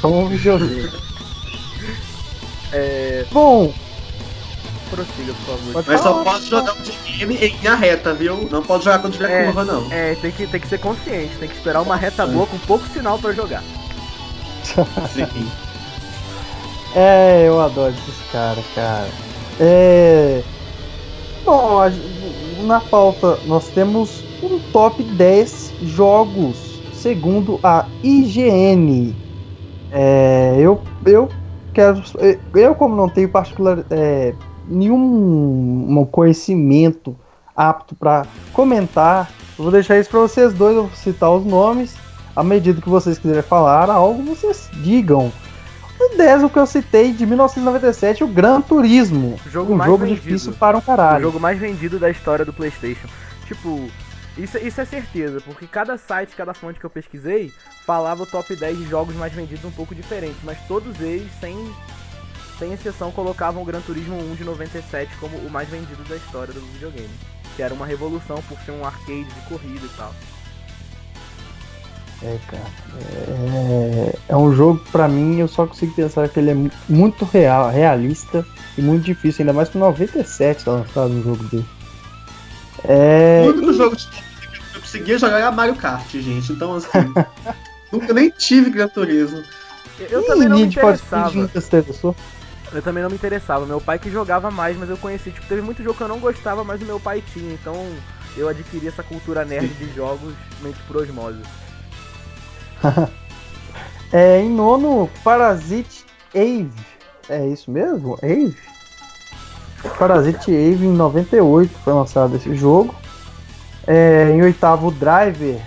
Com 0.00 0.28
videogame. 0.28 0.88
É. 2.70 3.24
Bom, 3.32 3.72
Prossiga, 4.90 5.32
por 5.34 5.56
favor. 5.56 5.72
pode 5.72 5.88
Mas 5.88 6.00
só 6.00 6.24
pode 6.24 6.46
jogar 6.46 6.72
um 6.72 6.76
videogame 6.76 7.36
em 7.36 7.56
linha 7.56 7.74
reta, 7.74 8.14
viu? 8.14 8.48
Não 8.50 8.62
pode 8.62 8.84
jogar 8.84 8.98
quando 9.00 9.12
tiver 9.14 9.30
É. 9.30 9.44
curva, 9.44 9.64
não. 9.64 9.86
É, 9.92 10.14
tem 10.16 10.30
que, 10.32 10.46
tem 10.46 10.60
que 10.60 10.68
ser 10.68 10.78
consciente, 10.78 11.36
tem 11.38 11.48
que 11.48 11.54
esperar 11.56 11.82
uma 11.82 11.96
reta 11.96 12.26
boa 12.26 12.46
com 12.46 12.58
pouco 12.60 12.86
sinal 12.88 13.18
pra 13.18 13.32
jogar. 13.32 13.62
Sim. 15.14 15.48
É, 16.94 17.44
eu 17.46 17.60
adoro 17.60 17.92
esses 17.92 18.30
caras, 18.32 18.64
cara. 18.74 19.08
É. 19.60 20.42
Bom, 21.44 21.80
na 22.66 22.80
pauta 22.80 23.38
nós 23.46 23.68
temos 23.68 24.22
um 24.42 24.58
top 24.72 25.02
10 25.02 25.72
jogos, 25.82 26.80
segundo 26.92 27.58
a 27.62 27.86
IGN. 28.02 29.14
É, 29.90 30.56
eu, 30.58 30.80
eu 31.06 31.28
quero. 31.72 32.02
Eu, 32.54 32.74
como 32.74 32.94
não 32.96 33.08
tenho 33.08 33.28
particular. 33.28 33.84
É, 33.90 34.34
nenhum 34.68 35.98
um 35.98 36.04
conhecimento 36.04 37.16
apto 37.56 37.94
para 37.94 38.26
comentar, 38.52 39.30
eu 39.58 39.64
vou 39.64 39.72
deixar 39.72 39.98
isso 39.98 40.10
para 40.10 40.20
vocês 40.20 40.52
dois, 40.52 40.76
eu 40.76 40.82
vou 40.86 40.96
citar 40.96 41.30
os 41.30 41.44
nomes. 41.44 41.96
À 42.36 42.44
medida 42.44 42.80
que 42.80 42.88
vocês 42.88 43.18
quiserem 43.18 43.42
falar 43.42 43.90
algo, 43.90 44.22
vocês 44.22 44.68
digam. 44.74 45.32
O 46.00 46.16
10, 46.16 46.44
o 46.44 46.48
que 46.48 46.58
eu 46.58 46.66
citei 46.66 47.12
de 47.12 47.26
1997, 47.26 48.22
o 48.22 48.28
Gran 48.28 48.60
Turismo. 48.60 49.36
O 49.44 49.50
jogo 49.50 49.74
um 49.74 49.82
jogo 49.82 50.04
vendido. 50.04 50.20
difícil 50.20 50.52
para 50.52 50.76
um 50.76 50.78
O 50.78 50.82
caralho. 50.82 51.22
jogo 51.24 51.40
mais 51.40 51.58
vendido 51.58 51.98
da 51.98 52.08
história 52.08 52.44
do 52.44 52.52
PlayStation. 52.52 53.08
Tipo, 53.48 53.88
isso, 54.36 54.56
isso 54.58 54.80
é 54.80 54.84
certeza, 54.84 55.40
porque 55.44 55.66
cada 55.66 55.98
site, 55.98 56.36
cada 56.36 56.54
fonte 56.54 56.78
que 56.78 56.86
eu 56.86 56.90
pesquisei 56.90 57.52
falava 57.84 58.22
o 58.22 58.26
top 58.26 58.54
10 58.54 58.78
de 58.78 58.84
jogos 58.88 59.16
mais 59.16 59.32
vendidos 59.32 59.64
um 59.64 59.72
pouco 59.72 59.92
diferente, 59.92 60.36
mas 60.44 60.56
todos 60.68 61.00
eles, 61.00 61.28
sem, 61.40 61.56
sem 62.58 62.72
exceção, 62.72 63.10
colocavam 63.10 63.62
o 63.62 63.64
Gran 63.64 63.80
Turismo 63.80 64.16
1 64.32 64.34
de 64.34 64.44
97 64.44 65.10
como 65.20 65.36
o 65.38 65.50
mais 65.50 65.68
vendido 65.68 66.02
da 66.08 66.16
história 66.16 66.52
do 66.52 66.60
videogame. 66.72 67.08
Que 67.56 67.62
era 67.62 67.72
uma 67.74 67.86
revolução 67.86 68.42
por 68.48 68.58
ser 68.60 68.72
um 68.72 68.84
arcade 68.84 69.24
de 69.24 69.40
corrida 69.48 69.84
e 69.84 69.90
tal. 69.96 70.14
É, 72.22 72.36
cara. 72.48 72.64
É, 73.00 74.18
é 74.28 74.36
um 74.36 74.52
jogo, 74.52 74.80
pra 74.90 75.06
mim, 75.06 75.38
eu 75.38 75.46
só 75.48 75.66
consigo 75.66 75.92
pensar 75.94 76.28
que 76.28 76.38
ele 76.40 76.50
é 76.50 76.54
mu- 76.54 76.70
muito 76.88 77.24
real, 77.24 77.70
realista 77.70 78.44
e 78.76 78.82
muito 78.82 79.04
difícil, 79.04 79.42
ainda 79.42 79.52
mais 79.52 79.68
que 79.68 79.78
97 79.78 80.64
tá 80.64 80.72
lançado 80.72 81.10
um 81.12 81.22
jogo 81.22 81.44
dele. 81.44 81.66
É, 82.84 83.42
O 83.46 83.50
único 83.50 83.72
jogo 83.72 83.96
de 83.96 84.06
que 84.08 84.16
eu 84.76 84.80
conseguia 84.80 85.18
jogar 85.18 85.38
era 85.38 85.50
Mario 85.52 85.76
Kart, 85.76 86.10
gente. 86.12 86.52
Então, 86.52 86.74
assim. 86.74 86.88
nunca 87.92 88.12
nem 88.12 88.30
tive 88.30 88.70
Gran 88.70 88.88
Turismo. 88.88 89.42
Eu, 89.98 90.08
eu 90.08 90.26
também 90.26 90.48
não 90.48 90.58
me 90.58 90.64
interessava. 90.66 91.38
interessou. 91.38 92.14
Eu 92.72 92.82
também 92.82 93.02
não 93.02 93.10
me 93.10 93.16
interessava. 93.16 93.64
Meu 93.66 93.80
pai 93.80 93.98
que 93.98 94.10
jogava 94.10 94.50
mais, 94.50 94.76
mas 94.76 94.90
eu 94.90 94.96
conheci. 94.96 95.30
Tipo, 95.30 95.46
teve 95.46 95.62
muito 95.62 95.82
jogo 95.82 95.96
que 95.96 96.02
eu 96.02 96.08
não 96.08 96.18
gostava, 96.18 96.62
mas 96.62 96.80
o 96.82 96.84
meu 96.84 97.00
pai 97.00 97.22
tinha. 97.32 97.52
Então 97.54 97.74
eu 98.36 98.48
adquiri 98.48 98.88
essa 98.88 99.02
cultura 99.02 99.44
nerd 99.44 99.68
de 99.68 99.92
jogos 99.94 100.34
meio 100.60 100.74
que 100.74 100.82
por 100.82 100.96
osmose. 100.96 101.40
É, 104.10 104.40
em 104.40 104.48
nono, 104.48 105.06
Parasite 105.22 106.02
Eve. 106.32 106.70
É 107.28 107.46
isso 107.46 107.70
mesmo? 107.70 108.18
Eve? 108.22 108.56
Parasite 109.98 110.50
Eve 110.50 110.86
em 110.86 110.92
98 110.92 111.70
foi 111.84 111.92
lançado 111.92 112.34
esse 112.36 112.54
jogo. 112.54 112.94
É, 113.86 114.30
em 114.30 114.42
oitavo, 114.42 114.90
Driver. 114.90 115.60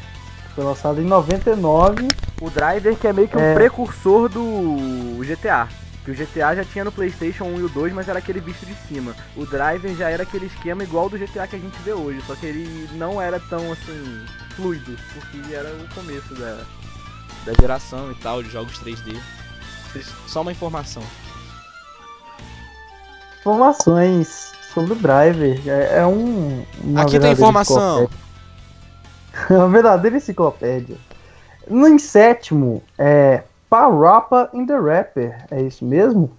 Foi 0.55 0.63
lançado 0.63 0.99
em 0.99 1.05
99. 1.05 2.07
O 2.41 2.49
Driver 2.49 2.95
que 2.95 3.07
é 3.07 3.13
meio 3.13 3.27
que 3.27 3.37
um 3.37 3.41
É. 3.41 3.53
precursor 3.53 4.27
do 4.27 5.19
GTA. 5.23 5.67
Que 6.03 6.11
o 6.11 6.15
GTA 6.15 6.55
já 6.55 6.65
tinha 6.65 6.83
no 6.83 6.91
Playstation 6.91 7.45
1 7.45 7.59
e 7.59 7.63
o 7.63 7.69
2, 7.69 7.93
mas 7.93 8.09
era 8.09 8.19
aquele 8.19 8.39
visto 8.39 8.65
de 8.65 8.73
cima. 8.87 9.15
O 9.35 9.45
Driver 9.45 9.95
já 9.95 10.09
era 10.09 10.23
aquele 10.23 10.47
esquema 10.47 10.83
igual 10.83 11.09
do 11.09 11.17
GTA 11.17 11.45
que 11.45 11.55
a 11.55 11.59
gente 11.59 11.77
vê 11.83 11.93
hoje, 11.93 12.21
só 12.25 12.35
que 12.35 12.45
ele 12.45 12.89
não 12.93 13.21
era 13.21 13.39
tão 13.39 13.71
assim 13.71 14.25
fluido, 14.55 14.97
porque 15.13 15.53
era 15.53 15.69
o 15.69 15.95
começo 15.95 16.33
da, 16.33 16.63
da 17.45 17.53
geração 17.59 18.11
e 18.11 18.15
tal, 18.15 18.41
de 18.41 18.49
jogos 18.49 18.79
3D. 18.79 19.15
Só 20.27 20.41
uma 20.41 20.51
informação. 20.51 21.03
Informações 23.41 24.53
sobre 24.73 24.93
o 24.93 24.95
Driver. 24.95 25.59
É, 25.67 25.99
é 25.99 26.05
um. 26.05 26.65
uma 26.83 27.01
Aqui 27.01 27.19
tem 27.19 27.31
informação. 27.31 28.03
enciclopédia. 28.03 28.21
uma 29.49 29.69
verdadeira 29.69 30.17
enciclopédia. 30.17 30.97
No 31.67 31.87
em 31.87 31.99
sétimo, 31.99 32.83
é 32.97 33.43
Parappa 33.71 34.49
in 34.53 34.65
the 34.65 34.77
Rapper. 34.77 35.45
É 35.49 35.61
isso 35.61 35.85
mesmo? 35.85 36.37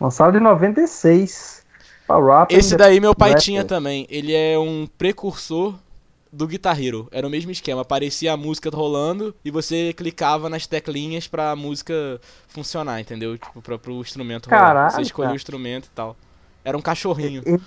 Lançado 0.00 0.38
em 0.38 0.40
96. 0.40 1.62
Parappa 2.06 2.54
Esse 2.54 2.74
daí 2.74 2.98
meu 3.00 3.14
pai 3.14 3.32
Rapper. 3.32 3.44
tinha 3.44 3.64
também. 3.66 4.06
Ele 4.08 4.34
é 4.34 4.58
um 4.58 4.88
precursor 4.96 5.74
do 6.32 6.46
Guitar 6.46 6.82
Hero. 6.82 7.06
Era 7.12 7.26
o 7.26 7.30
mesmo 7.30 7.50
esquema. 7.50 7.82
Aparecia 7.82 8.32
a 8.32 8.36
música 8.38 8.70
rolando 8.70 9.34
e 9.44 9.50
você 9.50 9.92
clicava 9.92 10.48
nas 10.48 10.66
teclinhas 10.66 11.28
pra 11.28 11.54
música 11.54 12.18
funcionar, 12.48 12.98
entendeu? 12.98 13.36
Tipo, 13.36 13.60
pra, 13.60 13.76
pro 13.76 14.00
instrumento 14.00 14.46
rolar. 14.48 14.62
Caralho, 14.62 14.92
Você 14.94 15.02
escolhia 15.02 15.32
o 15.32 15.36
instrumento 15.36 15.84
e 15.84 15.90
tal. 15.90 16.16
Era 16.64 16.78
um 16.78 16.80
cachorrinho. 16.80 17.42
Ele, 17.44 17.60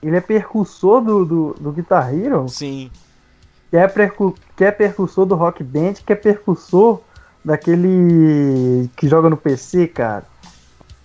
ele 0.00 0.16
é 0.16 0.20
percussor 0.20 1.00
do, 1.00 1.24
do, 1.24 1.54
do 1.58 1.72
Guitar 1.72 2.14
Hero, 2.14 2.48
Sim. 2.48 2.92
que 3.70 3.76
é, 3.76 3.88
percu, 3.88 4.36
que 4.56 4.62
é 4.62 4.70
percussor 4.70 5.26
do 5.26 5.34
Rock 5.34 5.64
Band, 5.64 5.94
que 6.06 6.12
é 6.12 6.16
percussor 6.16 7.00
daquele 7.44 8.88
que 8.96 9.08
joga 9.08 9.28
no 9.30 9.36
PC, 9.36 9.88
cara. 9.88 10.24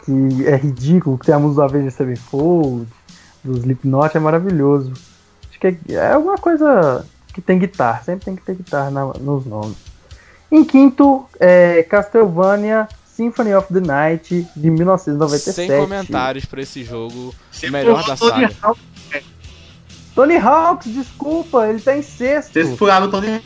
Que 0.06 0.46
é 0.48 0.56
ridículo, 0.56 1.18
que 1.18 1.26
tem 1.26 1.36
a 1.36 1.40
música 1.40 1.62
do 1.62 1.66
Avenged 1.66 1.92
Sevenfold, 1.94 2.88
do 3.44 3.58
Slipknot, 3.58 4.16
é 4.16 4.20
maravilhoso. 4.20 4.94
Acho 5.50 5.60
que 5.60 5.68
é, 5.68 5.78
é 5.94 6.14
alguma 6.14 6.38
coisa 6.38 7.06
que 7.34 7.42
tem 7.42 7.60
guitarra. 7.60 8.02
Sempre 8.04 8.26
tem 8.26 8.36
que 8.36 8.42
ter 8.44 8.56
guitarra 8.56 8.90
na- 8.90 9.14
nos 9.20 9.46
nomes. 9.46 9.76
Em 10.52 10.64
quinto, 10.64 11.26
é 11.40 11.84
Castlevania 11.84 12.88
Symphony 13.06 13.54
of 13.54 13.74
the 13.74 13.82
Night, 13.82 14.48
de 14.56 14.70
1997. 14.70 15.68
Sem 15.68 15.82
comentários 15.82 16.46
pra 16.46 16.62
esse 16.62 16.84
jogo. 16.84 17.34
Você 17.52 17.70
Melhor 17.70 18.06
da 18.06 18.16
Tony 18.16 18.32
saga. 18.44 18.56
Hawk, 18.62 18.80
Tony 20.16 20.38
Hawks, 20.38 20.92
desculpa, 20.94 21.68
ele 21.68 21.80
tá 21.80 21.98
em 21.98 22.02
sexto. 22.02 22.54
Vocês 22.54 22.76
pularam 22.78 23.08
o 23.08 23.12
Tony 23.12 23.42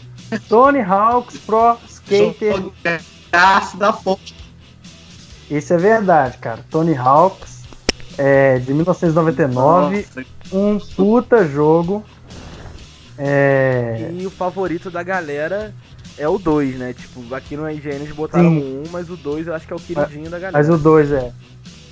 Tony 0.48 0.80
Hawks 0.82 1.38
Pro 1.40 1.78
Skater. 2.12 3.02
Da 3.78 3.94
ponte. 3.94 4.36
Isso 5.50 5.74
é 5.74 5.78
verdade, 5.78 6.38
cara. 6.38 6.66
Tony 6.70 6.96
Hawks, 6.96 7.64
é, 8.18 8.60
de 8.60 8.74
1999. 8.74 10.06
Nossa, 10.16 10.26
Um 10.52 10.80
puta 10.96 11.48
jogo. 11.48 12.04
É. 13.18 14.10
E 14.14 14.26
o 14.26 14.32
favorito 14.32 14.90
da 14.90 15.04
galera 15.04 15.74
é 16.18 16.28
o 16.28 16.38
2, 16.38 16.76
né? 16.78 16.94
Tipo, 16.94 17.34
aqui 17.36 17.56
no 17.56 17.70
IGN 17.70 17.96
eles 17.96 18.16
botaram 18.16 18.50
Sim. 18.50 18.60
o 18.60 18.84
1, 18.88 18.92
mas 18.92 19.10
o 19.10 19.16
2 19.18 19.48
eu 19.48 19.54
acho 19.54 19.68
que 19.68 19.74
é 19.74 19.76
o 19.76 19.80
queridinho 19.80 20.30
da 20.30 20.40
galera. 20.40 20.58
Mas 20.58 20.70
o 20.70 20.78
2 20.78 21.12
é. 21.12 21.32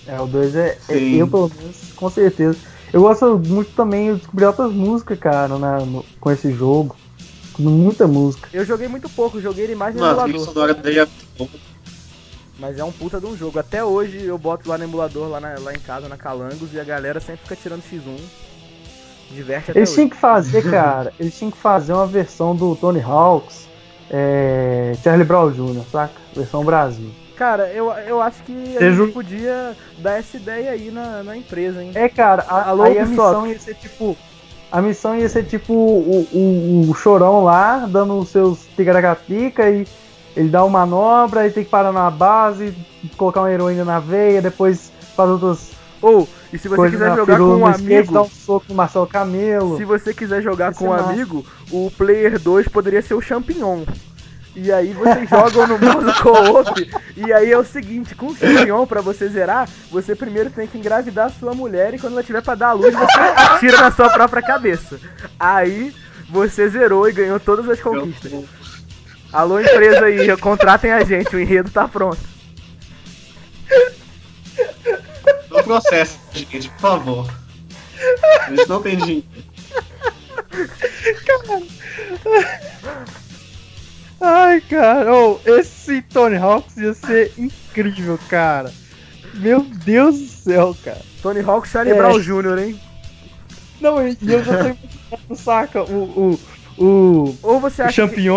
É, 0.07 0.19
o 0.19 0.25
2 0.25 0.55
é, 0.55 0.69
é. 0.69 0.93
Sim. 0.93 1.15
Eu, 1.17 1.27
pelo 1.27 1.51
menos, 1.59 1.77
com 1.95 2.09
certeza. 2.09 2.57
Eu 2.91 3.01
gosto 3.01 3.37
muito 3.37 3.71
também, 3.75 4.07
eu 4.07 4.17
descobri 4.17 4.43
outras 4.45 4.71
músicas, 4.73 5.19
cara, 5.19 5.59
na- 5.59 5.79
no- 5.81 6.03
com 6.19 6.31
esse 6.31 6.51
jogo. 6.51 6.95
Muita 7.57 8.07
música. 8.07 8.47
Eu 8.53 8.63
joguei 8.65 8.87
muito 8.87 9.09
pouco, 9.09 9.39
joguei 9.41 9.65
ele 9.65 9.75
mais 9.75 9.93
no 9.95 10.01
Mano, 10.01 10.19
a 10.21 10.23
emulador. 10.29 10.53
sonora 10.53 10.73
dele 10.73 10.99
é. 11.01 11.07
Mas 12.57 12.77
é 12.77 12.83
um 12.83 12.91
puta 12.91 13.19
de 13.19 13.25
um 13.25 13.35
jogo. 13.37 13.57
Até 13.59 13.83
hoje 13.83 14.21
eu 14.23 14.37
boto 14.37 14.67
lá 14.69 14.77
no 14.77 14.83
emulador, 14.83 15.29
lá, 15.29 15.39
na- 15.39 15.55
lá 15.59 15.73
em 15.73 15.79
casa, 15.79 16.07
na 16.09 16.17
Calangos, 16.17 16.73
e 16.73 16.79
a 16.79 16.83
galera 16.83 17.19
sempre 17.19 17.41
fica 17.43 17.55
tirando 17.55 17.81
X1. 17.83 18.19
Diverte 19.31 19.71
até 19.71 19.79
Eles 19.79 19.89
hoje. 19.89 19.95
tinham 19.95 20.09
que 20.09 20.17
fazer, 20.17 20.69
cara, 20.69 21.13
eles 21.19 21.37
tinham 21.37 21.51
que 21.51 21.57
fazer 21.57 21.93
uma 21.93 22.07
versão 22.07 22.55
do 22.55 22.75
Tony 22.75 22.99
Hawks, 23.01 23.67
é, 24.09 24.93
Charlie 25.03 25.23
Brown 25.25 25.51
Jr., 25.51 25.83
saca? 25.91 26.13
Versão 26.35 26.63
Brasil. 26.65 27.11
Cara, 27.37 27.69
eu, 27.69 27.89
eu 27.91 28.21
acho 28.21 28.43
que 28.43 28.75
a 28.75 28.79
Seja- 28.79 29.03
gente 29.03 29.13
podia 29.13 29.77
dar 29.99 30.17
essa 30.19 30.35
ideia 30.35 30.71
aí 30.71 30.91
na, 30.91 31.23
na 31.23 31.37
empresa, 31.37 31.81
hein? 31.83 31.91
É, 31.95 32.09
cara, 32.09 32.43
a, 32.49 32.69
Alô, 32.69 32.83
aí 32.83 32.97
a 32.99 33.03
Ubisoft. 33.03 33.27
missão 33.29 33.47
ia 33.47 33.59
ser 33.59 33.75
tipo. 33.75 34.17
A 34.71 34.81
missão 34.81 35.15
ia 35.15 35.27
ser 35.27 35.45
tipo 35.45 35.73
o, 35.73 36.27
o, 36.31 36.89
o 36.89 36.93
chorão 36.93 37.43
lá, 37.43 37.87
dando 37.89 38.17
os 38.19 38.29
seus 38.29 38.65
ticaracatica 38.75 39.69
e 39.69 39.87
ele 40.35 40.49
dá 40.49 40.63
uma 40.63 40.85
manobra 40.85 41.47
e 41.47 41.51
tem 41.51 41.63
que 41.63 41.69
parar 41.69 41.91
na 41.91 42.09
base, 42.09 42.73
colocar 43.17 43.41
uma 43.41 43.51
heroína 43.51 43.83
na 43.83 43.99
veia, 43.99 44.41
depois 44.41 44.91
faz 45.15 45.29
outras 45.29 45.71
Ou, 46.01 46.27
e 46.53 46.57
se 46.57 46.67
você 46.67 46.89
quiser 46.89 47.15
jogar 47.15 47.37
com 47.37 47.43
um 47.43 47.69
skate, 47.71 47.93
amigo, 47.93 48.13
dá 48.13 48.21
um 48.21 48.29
soco 48.29 48.65
no 48.69 48.75
Marcelo 48.75 49.07
Camelo. 49.07 49.77
se 49.77 49.85
você 49.85 50.13
quiser 50.13 50.41
jogar 50.41 50.73
com 50.73 50.85
um 50.85 50.93
é 50.93 50.97
massa. 50.97 51.11
amigo, 51.11 51.45
o 51.71 51.91
Player 51.97 52.39
2 52.39 52.67
poderia 52.67 53.01
ser 53.01 53.15
o 53.15 53.21
Champignon. 53.21 53.83
E 54.61 54.71
aí 54.73 54.91
vocês 54.91 55.29
jogam 55.29 55.67
no 55.67 55.79
modo 55.79 56.13
co-op. 56.21 56.91
E 57.15 57.31
aí 57.31 57.49
é 57.49 57.57
o 57.57 57.63
seguinte, 57.63 58.13
com 58.13 58.27
o 58.27 58.35
Champignon, 58.35 58.85
pra 58.85 58.99
você 58.99 59.29
zerar, 59.29 59.69
você 59.89 60.15
primeiro 60.15 60.49
tem 60.49 60.67
que 60.67 60.77
engravidar 60.77 61.27
a 61.27 61.29
sua 61.29 61.53
mulher 61.53 61.93
e 61.93 61.99
quando 61.99 62.13
ela 62.13 62.23
tiver 62.23 62.41
pra 62.41 62.55
dar 62.55 62.69
a 62.69 62.73
luz, 62.73 62.93
você 62.93 63.19
atira 63.19 63.77
na 63.77 63.91
sua 63.91 64.09
própria 64.09 64.41
cabeça. 64.41 64.99
Aí 65.39 65.95
você 66.29 66.67
zerou 66.67 67.07
e 67.07 67.13
ganhou 67.13 67.39
todas 67.39 67.69
as 67.69 67.79
conquistas. 67.79 68.33
Alô, 69.31 69.61
empresa 69.61 70.05
aí, 70.05 70.35
contratem 70.37 70.91
a 70.91 71.03
gente, 71.05 71.33
o 71.33 71.39
enredo 71.39 71.71
tá 71.71 71.87
pronto. 71.87 72.19
No 75.49 75.63
processo, 75.63 76.19
gente, 76.33 76.69
por 76.69 76.79
favor. 76.79 77.33
A 78.41 78.49
gente 78.49 78.67
não 78.67 78.81
tem 78.81 78.97
dinheiro. 78.97 79.27
Ai, 84.21 84.61
cara, 84.61 85.13
ô, 85.13 85.39
esse 85.45 86.01
Tony 86.01 86.35
Hawks 86.35 86.77
ia 86.77 86.93
ser 86.93 87.31
incrível, 87.37 88.19
cara. 88.29 88.71
Meu 89.35 89.61
Deus 89.61 90.19
do 90.19 90.27
céu, 90.27 90.75
cara. 90.83 91.01
Tony 91.21 91.41
Hawk 91.41 91.67
Charlie 91.67 91.93
É. 91.93 91.97
Brown 91.97 92.19
Jr., 92.19 92.59
hein? 92.59 92.79
Não, 93.79 94.05
e 94.05 94.17
eu 94.21 94.43
já 94.43 94.57
tô 94.57 94.63
imaginando, 94.65 95.35
saca? 95.35 95.83
O, 95.83 96.39
o, 96.77 96.83
o, 96.83 97.37
Ou 97.41 97.59
você 97.59 97.81
o 97.81 97.85
acha 97.85 98.07
que... 98.07 98.29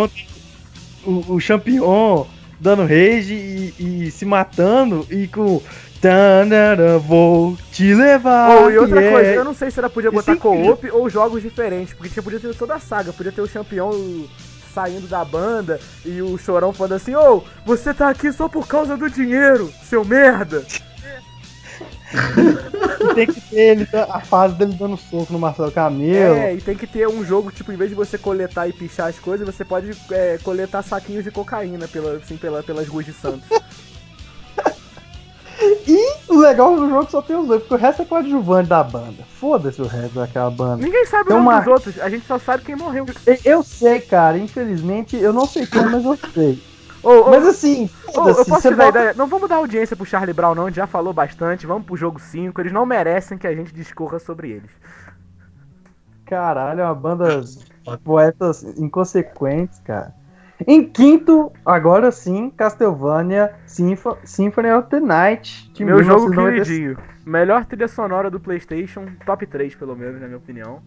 O, 1.04 1.34
o 1.34 1.40
Champignon 1.40 2.26
dando 2.60 2.82
rage 2.82 3.34
e, 3.34 4.06
e 4.06 4.10
se 4.10 4.24
matando 4.24 5.06
e 5.10 5.26
com. 5.26 5.60
Tanara, 6.00 6.98
vou 6.98 7.56
te 7.70 7.94
levar. 7.94 8.62
Ou 8.62 8.70
e 8.72 8.78
outra 8.78 9.00
yeah. 9.00 9.16
coisa, 9.16 9.34
eu 9.34 9.44
não 9.44 9.54
sei 9.54 9.70
se 9.70 9.78
ela 9.78 9.88
podia 9.88 10.10
botar 10.10 10.32
é 10.32 10.36
co-op 10.36 10.90
ou 10.90 11.08
jogos 11.08 11.40
diferentes, 11.40 11.94
porque 11.94 12.08
tinha, 12.12 12.22
podia 12.24 12.40
ter 12.40 12.52
toda 12.56 12.74
a 12.74 12.80
saga, 12.80 13.12
podia 13.12 13.30
ter 13.30 13.40
o 13.40 13.46
Champion 13.46 14.26
saindo 14.72 15.06
da 15.06 15.24
banda 15.24 15.80
e 16.04 16.22
o 16.22 16.38
Chorão 16.38 16.72
falando 16.72 16.94
assim, 16.94 17.14
ô, 17.14 17.42
você 17.64 17.92
tá 17.92 18.08
aqui 18.08 18.32
só 18.32 18.48
por 18.48 18.66
causa 18.66 18.96
do 18.96 19.10
dinheiro, 19.10 19.72
seu 19.84 20.04
merda! 20.04 20.64
E 22.14 23.14
tem 23.14 23.26
que 23.26 23.40
ter 23.40 23.56
ele, 23.56 23.88
a 23.92 24.20
fase 24.20 24.54
dele 24.54 24.74
dando 24.74 24.96
soco 24.96 25.32
no 25.32 25.38
Marcelo 25.38 25.72
Camelo. 25.72 26.36
É, 26.36 26.54
e 26.54 26.60
tem 26.60 26.76
que 26.76 26.86
ter 26.86 27.08
um 27.08 27.24
jogo, 27.24 27.50
tipo, 27.50 27.72
em 27.72 27.76
vez 27.76 27.90
de 27.90 27.96
você 27.96 28.18
coletar 28.18 28.68
e 28.68 28.72
pichar 28.72 29.08
as 29.08 29.18
coisas, 29.18 29.46
você 29.46 29.64
pode 29.64 29.96
é, 30.10 30.38
coletar 30.42 30.82
saquinhos 30.82 31.24
de 31.24 31.30
cocaína 31.30 31.88
pela, 31.88 32.16
assim, 32.16 32.36
pela, 32.36 32.62
pelas 32.62 32.86
ruas 32.86 33.06
de 33.06 33.12
Santos. 33.12 33.48
E 35.86 36.16
o 36.28 36.38
legal 36.38 36.76
do 36.76 36.88
jogo 36.88 37.10
só 37.10 37.22
tem 37.22 37.36
os 37.36 37.46
dois, 37.46 37.60
porque 37.62 37.74
o 37.74 37.78
resto 37.78 38.02
é 38.02 38.04
coadjuvante 38.04 38.68
da 38.68 38.82
banda. 38.82 39.22
Foda-se 39.38 39.80
o 39.80 39.86
resto 39.86 40.14
daquela 40.14 40.50
banda. 40.50 40.84
Ninguém 40.84 41.04
sabe 41.06 41.28
Tem 41.28 41.36
o 41.36 41.40
nome 41.40 41.48
uma- 41.50 41.58
dos 41.60 41.68
outros, 41.68 42.00
a 42.00 42.08
gente 42.08 42.26
só 42.26 42.38
sabe 42.38 42.64
quem 42.64 42.76
morreu. 42.76 43.06
Eu 43.44 43.62
sei, 43.62 44.00
cara, 44.00 44.38
infelizmente, 44.38 45.16
eu 45.16 45.32
não 45.32 45.46
sei 45.46 45.66
como, 45.66 45.90
mas 45.90 46.04
eu 46.04 46.16
sei. 46.32 46.62
Ô, 47.02 47.10
ô, 47.10 47.30
Mas 47.30 47.44
assim, 47.48 47.88
foda-se, 48.14 48.40
eu 48.40 48.46
posso 48.46 48.68
te 48.68 48.76
dar 48.76 48.88
ideia? 48.90 49.12
Não 49.14 49.26
vamos 49.26 49.48
dar 49.48 49.56
audiência 49.56 49.96
pro 49.96 50.06
Charlie 50.06 50.32
Brown, 50.32 50.54
não, 50.54 50.66
a 50.66 50.68
gente 50.68 50.76
já 50.76 50.86
falou 50.86 51.12
bastante, 51.12 51.66
vamos 51.66 51.84
pro 51.84 51.96
jogo 51.96 52.20
5, 52.20 52.60
eles 52.60 52.72
não 52.72 52.86
merecem 52.86 53.36
que 53.36 53.46
a 53.46 53.52
gente 53.52 53.74
discorra 53.74 54.20
sobre 54.20 54.50
eles. 54.50 54.70
Caralho, 56.24 56.80
é 56.80 56.84
uma 56.84 56.94
banda 56.94 57.42
poetas 58.04 58.62
inconsequentes, 58.78 59.80
cara. 59.80 60.14
Em 60.66 60.84
quinto, 60.84 61.52
agora 61.64 62.10
sim, 62.10 62.50
Castlevania 62.50 63.52
Sympho- 63.66 64.16
Symphony 64.24 64.70
of 64.72 64.88
the 64.88 65.00
Night. 65.00 65.70
de 65.72 65.84
Meu 65.84 66.02
jogo 66.02 66.28
1996. 66.30 66.68
queridinho. 66.68 66.98
Melhor 67.24 67.64
trilha 67.64 67.88
sonora 67.88 68.30
do 68.30 68.40
PlayStation, 68.40 69.06
top 69.24 69.46
3 69.46 69.74
pelo 69.74 69.94
menos, 69.96 70.20
na 70.20 70.26
minha 70.26 70.38
opinião. 70.38 70.80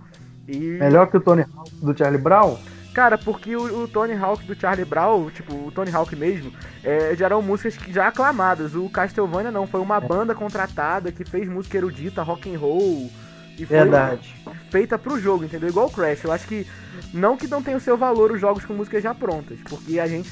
E. 0.48 0.78
Melhor 0.80 1.08
que 1.08 1.18
o 1.18 1.22
Tony 1.22 1.44
Hawk 1.44 1.72
do 1.82 1.98
Charlie 1.98 2.22
Brown? 2.22 2.58
Cara, 2.94 3.18
porque 3.18 3.56
o, 3.56 3.84
o 3.84 3.88
Tony 3.90 4.14
Hawk 4.14 4.46
do 4.46 4.56
Charlie 4.56 4.86
Brown, 4.86 5.30
tipo, 5.30 5.54
o 5.54 5.72
Tony 5.72 5.92
Hawk 5.94 6.16
mesmo, 6.16 6.52
é, 6.84 7.14
já 7.16 7.26
eram 7.26 7.42
músicas 7.42 7.76
que 7.76 7.92
já 7.92 8.08
aclamadas. 8.08 8.74
O 8.74 8.90
Castlevania 8.90 9.52
não, 9.52 9.68
foi 9.68 9.82
uma 9.82 10.00
banda 10.00 10.34
contratada 10.34 11.12
que 11.12 11.26
fez 11.26 11.50
música 11.50 11.78
erudita, 11.78 12.22
rock 12.22 12.54
and 12.54 12.58
roll. 12.58 13.10
E 13.58 13.66
foi 13.66 13.78
Verdade. 13.78 14.36
feita 14.70 14.98
pro 14.98 15.20
jogo, 15.20 15.46
entendeu? 15.46 15.70
Igual 15.70 15.88
o 15.88 15.92
Crash. 15.92 16.24
Eu 16.24 16.32
acho 16.32 16.48
que. 16.48 16.68
Não 17.14 17.38
que 17.38 17.48
não 17.48 17.64
tenha 17.64 17.78
o 17.78 17.82
seu 17.82 17.98
valor 17.98 18.32
os 18.32 18.42
jogos 18.42 18.66
com 18.66 18.74
músicas 18.74 19.02
já 19.02 19.14
prontas. 19.14 19.58
Porque 19.70 20.00
a 20.00 20.08
gente 20.08 20.30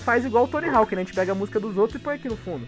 faz 0.00 0.24
igual 0.24 0.44
o 0.44 0.48
Tony 0.48 0.68
Hawk, 0.68 0.94
né? 0.94 1.02
A 1.02 1.04
gente 1.04 1.14
pega 1.14 1.32
a 1.32 1.34
música 1.34 1.58
dos 1.58 1.78
outros 1.78 2.00
e 2.00 2.04
põe 2.04 2.16
aqui 2.16 2.28
no 2.28 2.36
fundo. 2.36 2.66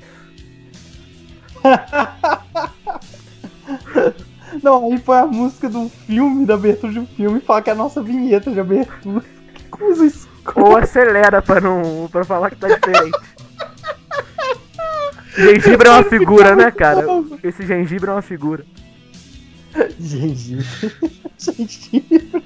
Não, 4.62 4.90
aí 4.90 4.98
foi 4.98 5.18
a 5.18 5.26
música 5.26 5.68
do 5.68 5.88
filme, 5.88 6.44
da 6.44 6.54
abertura 6.54 6.92
de 6.92 6.98
um 6.98 7.06
filme, 7.06 7.38
e 7.38 7.42
fala 7.42 7.62
que 7.62 7.70
é 7.70 7.72
a 7.72 7.76
nossa 7.76 8.02
vinheta 8.02 8.50
de 8.50 8.58
abertura. 8.58 9.24
Que 9.54 9.62
coisa 9.64 10.04
escrota. 10.04 10.60
Ou 10.60 10.76
acelera 10.76 11.40
pra 11.40 11.60
não. 11.60 12.08
para 12.10 12.24
falar 12.24 12.50
que 12.50 12.56
tá 12.56 12.66
diferente. 12.66 13.16
Gengibre 15.36 15.88
é 15.88 15.92
uma 15.92 16.02
figura, 16.02 16.56
né, 16.56 16.70
cara? 16.70 17.04
Esse 17.42 17.64
gengibre 17.64 18.10
é 18.10 18.12
uma 18.12 18.22
figura. 18.22 18.64
Gengibre. 19.98 20.66
Gengibre. 21.38 22.42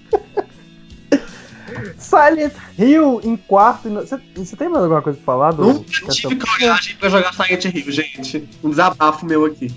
Silent 1.98 2.52
Hill 2.78 3.20
em 3.24 3.36
quarto. 3.36 3.88
e 3.88 3.90
no- 3.90 4.06
Você 4.06 4.56
tem 4.56 4.68
mais 4.68 4.82
alguma 4.82 5.02
coisa 5.02 5.16
pra 5.18 5.24
falar 5.26 5.52
do 5.52 5.64
Nunca 5.64 6.08
tive 6.12 6.36
coragem 6.36 6.96
pra 6.96 7.08
jogar 7.08 7.32
Silent 7.32 7.64
Hill, 7.64 7.90
gente. 7.92 8.48
Um 8.62 8.70
desabafo 8.70 9.24
meu 9.26 9.44
aqui. 9.44 9.74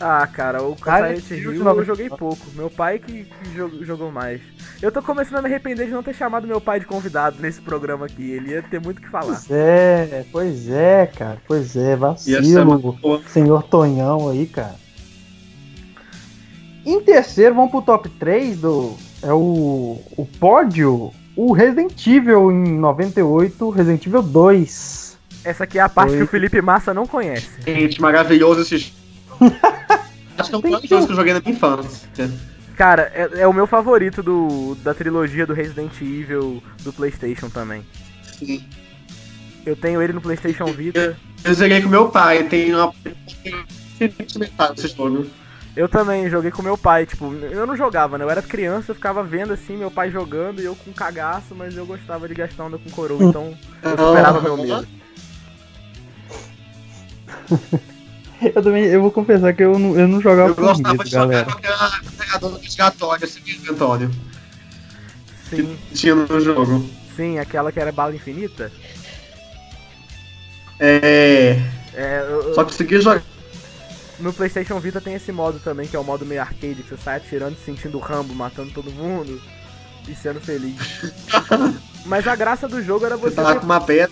Ah, 0.00 0.26
cara, 0.28 0.62
o 0.62 0.76
Silent 0.76 1.20
Silent 1.22 1.42
Hill 1.44 1.66
eu 1.66 1.84
joguei 1.84 2.08
pouco. 2.08 2.46
Meu 2.54 2.70
pai 2.70 3.00
que, 3.00 3.24
que 3.24 3.48
jo- 3.54 3.84
jogou 3.84 4.12
mais. 4.12 4.40
Eu 4.80 4.92
tô 4.92 5.02
começando 5.02 5.38
a 5.38 5.42
me 5.42 5.48
arrepender 5.48 5.86
de 5.86 5.92
não 5.92 6.04
ter 6.04 6.14
chamado 6.14 6.46
meu 6.46 6.60
pai 6.60 6.78
de 6.78 6.86
convidado 6.86 7.36
nesse 7.40 7.60
programa 7.60 8.06
aqui. 8.06 8.30
Ele 8.30 8.50
ia 8.52 8.62
ter 8.62 8.80
muito 8.80 8.98
o 8.98 9.02
que 9.02 9.08
falar. 9.10 9.24
Pois 9.26 9.50
é, 9.50 10.24
pois 10.30 10.70
é, 10.70 11.06
cara. 11.06 11.38
Pois 11.48 11.74
é, 11.76 11.96
vacilo. 11.96 12.38
Senhor 13.26 13.64
Tonhão 13.64 14.28
aí, 14.28 14.46
cara. 14.46 14.76
Em 16.88 17.00
terceiro, 17.02 17.54
vamos 17.54 17.70
pro 17.70 17.82
top 17.82 18.08
3 18.08 18.60
do. 18.60 18.96
É 19.22 19.32
o. 19.32 20.00
O 20.16 20.26
pódio. 20.40 21.12
O 21.36 21.52
Resident 21.52 22.04
Evil 22.06 22.50
em 22.50 22.78
98, 22.78 23.70
Resident 23.70 24.06
Evil 24.06 24.22
2. 24.22 25.18
Essa 25.44 25.64
aqui 25.64 25.78
é 25.78 25.82
a 25.82 25.88
parte 25.88 26.12
Oi. 26.12 26.16
que 26.18 26.22
o 26.24 26.26
Felipe 26.26 26.60
Massa 26.60 26.92
não 26.92 27.06
conhece. 27.06 27.48
Gente, 27.64 28.00
maravilhoso 28.00 28.62
esse 28.62 28.78
jogo. 28.78 28.94
Acho 30.36 30.48
que 30.50 30.54
é 30.54 30.58
um 30.58 30.60
dos 30.62 30.80
que- 30.80 30.88
jogos 30.88 31.06
que 31.06 31.12
eu 31.12 31.16
joguei 31.16 31.32
na 31.34 31.40
minha 31.40 31.52
infância. 31.54 32.08
Cara, 32.76 33.12
é, 33.14 33.40
é 33.42 33.46
o 33.46 33.52
meu 33.52 33.66
favorito 33.66 34.22
do, 34.22 34.76
da 34.82 34.94
trilogia 34.94 35.46
do 35.46 35.52
Resident 35.52 35.92
Evil 36.00 36.62
do 36.82 36.92
PlayStation 36.92 37.48
também. 37.50 37.84
Sim. 38.38 38.64
Eu 39.66 39.76
tenho 39.76 40.00
ele 40.00 40.12
no 40.12 40.20
PlayStation 40.20 40.66
Vita. 40.66 41.16
Eu 41.44 41.54
joguei 41.54 41.82
com 41.82 41.88
meu 41.88 42.08
pai, 42.08 42.44
tem 42.44 42.74
uma. 42.74 42.92
esse 44.00 44.88
jogo. 44.96 45.26
Eu 45.78 45.88
também 45.88 46.28
joguei 46.28 46.50
com 46.50 46.60
meu 46.60 46.76
pai, 46.76 47.06
tipo, 47.06 47.32
eu 47.32 47.64
não 47.64 47.76
jogava, 47.76 48.18
né? 48.18 48.24
Eu 48.24 48.30
era 48.30 48.42
criança, 48.42 48.90
eu 48.90 48.96
ficava 48.96 49.22
vendo 49.22 49.52
assim, 49.52 49.76
meu 49.76 49.92
pai 49.92 50.10
jogando 50.10 50.60
e 50.60 50.64
eu 50.64 50.74
com 50.74 50.92
cagaço, 50.92 51.54
mas 51.54 51.76
eu 51.76 51.86
gostava 51.86 52.26
de 52.26 52.34
gastar 52.34 52.64
onda 52.64 52.78
com 52.78 52.90
coroa, 52.90 53.22
então 53.22 53.56
eu 53.84 53.90
superava 53.90 54.40
meu 54.40 54.56
medo. 54.56 54.88
Eu 58.40 58.62
também, 58.62 58.84
eu 58.84 59.02
vou 59.02 59.10
confessar 59.10 59.52
que 59.52 59.64
eu 59.64 59.76
não, 59.76 59.98
eu 59.98 60.06
não 60.06 60.20
jogava 60.20 60.50
Eu 60.50 60.54
gostava 60.54 60.92
medo, 60.92 61.02
de 61.04 61.10
jogar 61.10 61.26
galera. 61.26 61.44
com 61.46 61.58
aquela 61.58 61.90
carregadora 62.16 62.54
obrigatória, 62.54 63.24
assim, 63.24 63.40
mesmo, 63.44 63.72
Antônio. 63.72 64.10
Sim, 65.50 65.76
Que 65.88 65.94
tinha 65.96 66.14
no 66.14 66.40
jogo. 66.40 66.88
sim, 67.16 67.40
aquela 67.40 67.72
que 67.72 67.80
era 67.80 67.90
bala 67.90 68.14
infinita. 68.14 68.70
É. 70.78 71.60
É, 71.94 72.20
eu- 72.28 72.42
eu- 72.42 72.54
Só 72.54 72.62
consegui 72.64 73.00
jogar. 73.00 73.22
No 74.20 74.32
PlayStation 74.32 74.78
Vita 74.80 75.00
tem 75.00 75.14
esse 75.14 75.30
modo 75.30 75.58
também, 75.60 75.86
que 75.86 75.96
é 75.96 75.98
o 75.98 76.04
modo 76.04 76.26
meio 76.26 76.40
arcade, 76.40 76.82
que 76.82 76.88
você 76.88 76.96
sai 76.96 77.16
atirando, 77.18 77.56
sentindo 77.56 77.96
o 77.96 78.00
Rambo, 78.00 78.34
matando 78.34 78.72
todo 78.72 78.90
mundo 78.90 79.40
e 80.08 80.14
sendo 80.14 80.40
feliz. 80.40 80.76
Mas 82.04 82.26
a 82.26 82.34
graça 82.34 82.66
do 82.66 82.82
jogo 82.82 83.04
era 83.06 83.16
Você 83.16 83.30
você 83.30 83.36
tava 83.36 83.54
ter 83.54 83.60
com 83.60 83.66
uma 83.66 83.80
pedra. 83.80 84.10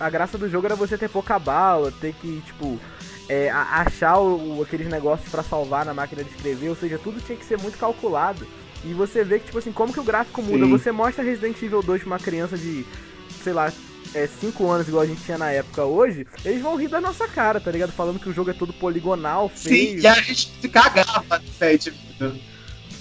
a 0.00 0.10
graça 0.10 0.38
do 0.38 0.48
jogo 0.48 0.66
era 0.66 0.74
você 0.76 0.96
ter 0.96 1.08
pouca 1.08 1.38
bala, 1.38 1.92
ter 2.00 2.14
que, 2.14 2.42
tipo, 2.46 2.80
é, 3.28 3.50
achar 3.50 4.18
o, 4.18 4.62
aqueles 4.62 4.88
negócios 4.88 5.28
pra 5.28 5.42
salvar 5.42 5.84
na 5.84 5.94
máquina 5.94 6.24
de 6.24 6.30
escrever, 6.30 6.68
ou 6.68 6.76
seja, 6.76 6.98
tudo 6.98 7.20
tinha 7.20 7.38
que 7.38 7.44
ser 7.44 7.58
muito 7.58 7.78
calculado. 7.78 8.46
E 8.84 8.92
você 8.92 9.24
vê 9.24 9.38
que, 9.38 9.46
tipo 9.46 9.58
assim, 9.58 9.72
como 9.72 9.92
que 9.92 10.00
o 10.00 10.04
gráfico 10.04 10.42
muda. 10.42 10.64
Sim. 10.66 10.70
Você 10.70 10.92
mostra 10.92 11.24
Resident 11.24 11.56
Evil 11.62 11.82
2 11.82 12.02
pra 12.02 12.06
uma 12.06 12.18
criança 12.18 12.56
de, 12.58 12.84
sei 13.42 13.52
lá, 13.52 13.72
5 14.40 14.70
anos, 14.70 14.88
igual 14.88 15.02
a 15.02 15.06
gente 15.06 15.22
tinha 15.22 15.36
na 15.38 15.50
época 15.50 15.84
hoje, 15.84 16.26
eles 16.44 16.62
vão 16.62 16.76
rir 16.76 16.88
da 16.88 17.00
nossa 17.00 17.26
cara, 17.26 17.60
tá 17.60 17.70
ligado? 17.70 17.92
Falando 17.92 18.20
que 18.20 18.28
o 18.28 18.32
jogo 18.32 18.50
é 18.50 18.54
todo 18.54 18.72
poligonal, 18.72 19.48
feio. 19.48 20.00
Sim, 20.00 20.02
e 20.02 20.06
a 20.06 20.14
gente 20.14 20.52
se 20.60 20.68
cagava 20.68 21.38
de 21.38 21.90
vida. 21.90 22.34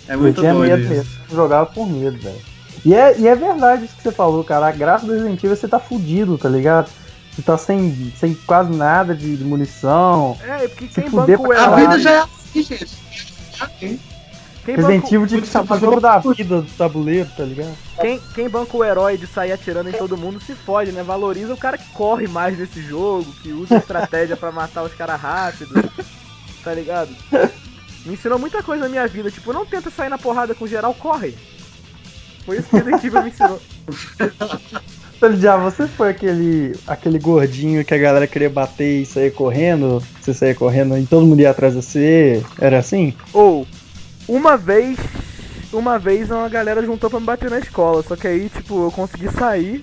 É 0.08 0.14
Eu 0.16 0.20
muito 0.20 0.40
tinha 0.42 0.54
doido. 0.54 0.70
medo 0.72 0.82
isso. 0.82 0.90
mesmo. 0.94 1.12
Eu 1.30 1.36
jogava 1.36 1.66
por 1.68 1.88
medo, 1.88 2.18
velho. 2.18 2.42
E 2.86 2.94
é, 2.94 3.18
e 3.18 3.28
é 3.28 3.36
verdade 3.36 3.86
isso 3.86 3.96
que 3.96 4.04
você 4.04 4.12
falou, 4.12 4.44
cara. 4.44 4.68
A 4.68 4.72
graça 4.72 5.06
do 5.06 5.14
Resident 5.14 5.40
Evil 5.40 5.54
é 5.54 5.56
você 5.56 5.68
tá 5.68 5.80
fudido, 5.80 6.38
tá 6.38 6.50
ligado? 6.50 6.90
Você 7.34 7.42
tá 7.42 7.58
sem, 7.58 8.14
sem 8.20 8.34
quase 8.34 8.76
nada 8.76 9.16
de, 9.16 9.38
de 9.38 9.44
munição. 9.44 10.38
É, 10.44 10.68
porque 10.68 10.88
quem 10.88 11.10
banca 11.10 11.42
o 11.42 11.52
A 11.52 11.76
vida 11.76 12.00
já 12.00 12.12
é 12.12 12.18
assim, 12.20 12.64
gente. 12.64 12.88
Quem 14.66 14.76
Resident 14.76 15.12
Evil 15.12 15.28
tinha 15.28 15.42
que 15.42 15.74
o 15.74 15.80
jogo 15.80 16.00
da 16.00 16.20
vida 16.20 16.62
do 16.62 16.72
tabuleiro, 16.78 17.30
tá 17.36 17.44
ligado? 17.44 17.76
quem, 18.00 18.20
quem 18.34 18.50
banca 18.50 18.78
o 18.78 18.84
herói 18.84 19.18
de 19.18 19.28
sair 19.28 19.52
atirando 19.52 19.90
em 19.90 19.94
todo 19.94 20.16
mundo 20.16 20.40
se 20.40 20.56
fode, 20.56 20.92
né? 20.92 21.04
Valoriza 21.04 21.54
o 21.54 21.58
cara 21.58 21.78
que 21.78 21.90
corre 21.92 22.28
mais 22.28 22.58
nesse 22.58 22.82
jogo, 22.82 23.30
que 23.42 23.52
usa 23.52 23.78
estratégia 23.78 24.38
pra 24.38 24.52
matar 24.52 24.84
os 24.84 24.94
caras 24.94 25.20
rápido. 25.20 25.74
Tá 26.64 26.74
ligado? 26.74 27.10
Me 28.06 28.14
ensinou 28.14 28.40
muita 28.40 28.64
coisa 28.64 28.84
na 28.84 28.90
minha 28.90 29.06
vida. 29.06 29.30
Tipo, 29.30 29.52
não 29.52 29.66
tenta 29.66 29.90
sair 29.90 30.08
na 30.08 30.18
porrada 30.18 30.56
com 30.56 30.66
geral, 30.66 30.94
corre. 30.94 31.36
Foi 32.46 32.58
isso 32.58 32.70
que 32.70 32.78
Resident 32.78 33.04
Evil 33.04 33.24
me 33.24 33.30
ensinou. 33.30 33.62
Então, 35.16 35.38
já 35.38 35.56
você 35.56 35.88
foi 35.88 36.10
aquele, 36.10 36.76
aquele 36.86 37.18
gordinho 37.18 37.86
que 37.86 37.94
a 37.94 37.98
galera 37.98 38.28
queria 38.28 38.50
bater 38.50 39.04
e 39.04 39.06
sair 39.06 39.32
correndo? 39.32 40.04
Você 40.20 40.34
saía 40.34 40.54
correndo 40.54 40.98
e 40.98 41.06
todo 41.06 41.26
mundo 41.26 41.40
ia 41.40 41.50
atrás 41.50 41.74
de 41.74 41.82
você? 41.82 42.44
Era 42.60 42.80
assim? 42.80 43.14
Ou, 43.32 43.66
uma 44.28 44.58
vez, 44.58 44.98
uma 45.72 45.98
vez 46.00 46.30
uma 46.32 46.50
galera 46.50 46.84
juntou 46.86 47.10
pra 47.10 47.20
me 47.20 47.26
bater 47.26 47.50
na 47.50 47.60
escola, 47.60 48.04
só 48.04 48.16
que 48.16 48.28
aí, 48.28 48.50
tipo, 48.50 48.86
eu 48.88 48.92
consegui 48.92 49.30
sair 49.32 49.82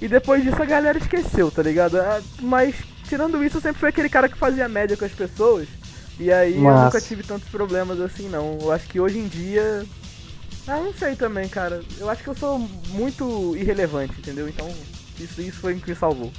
e 0.00 0.08
depois 0.08 0.42
disso 0.42 0.60
a 0.62 0.66
galera 0.66 0.98
esqueceu, 0.98 1.50
tá 1.50 1.62
ligado? 1.62 1.98
Ah, 1.98 2.20
Mas, 2.40 2.74
tirando 3.08 3.42
isso, 3.44 3.58
eu 3.58 3.60
sempre 3.62 3.78
fui 3.80 3.88
aquele 3.88 4.08
cara 4.08 4.28
que 4.28 4.36
fazia 4.36 4.68
média 4.68 4.96
com 4.96 5.04
as 5.04 5.12
pessoas 5.12 5.68
e 6.18 6.30
aí 6.30 6.56
eu 6.56 6.62
Massa. 6.62 6.84
nunca 6.84 7.00
tive 7.00 7.22
tantos 7.22 7.48
problemas 7.48 7.98
assim, 8.00 8.28
não. 8.28 8.58
Eu 8.60 8.72
acho 8.72 8.86
que 8.88 9.00
hoje 9.00 9.18
em 9.18 9.26
dia. 9.28 9.84
Ah, 10.68 10.76
não 10.76 10.92
sei 10.92 11.16
também, 11.16 11.48
cara. 11.48 11.82
Eu 11.98 12.08
acho 12.08 12.22
que 12.22 12.28
eu 12.28 12.34
sou 12.34 12.58
muito 12.90 13.56
irrelevante, 13.56 14.14
entendeu? 14.18 14.48
Então, 14.48 14.72
isso, 15.18 15.40
isso 15.40 15.58
foi 15.58 15.74
o 15.74 15.80
que 15.80 15.90
me 15.90 15.96
salvou. 15.96 16.30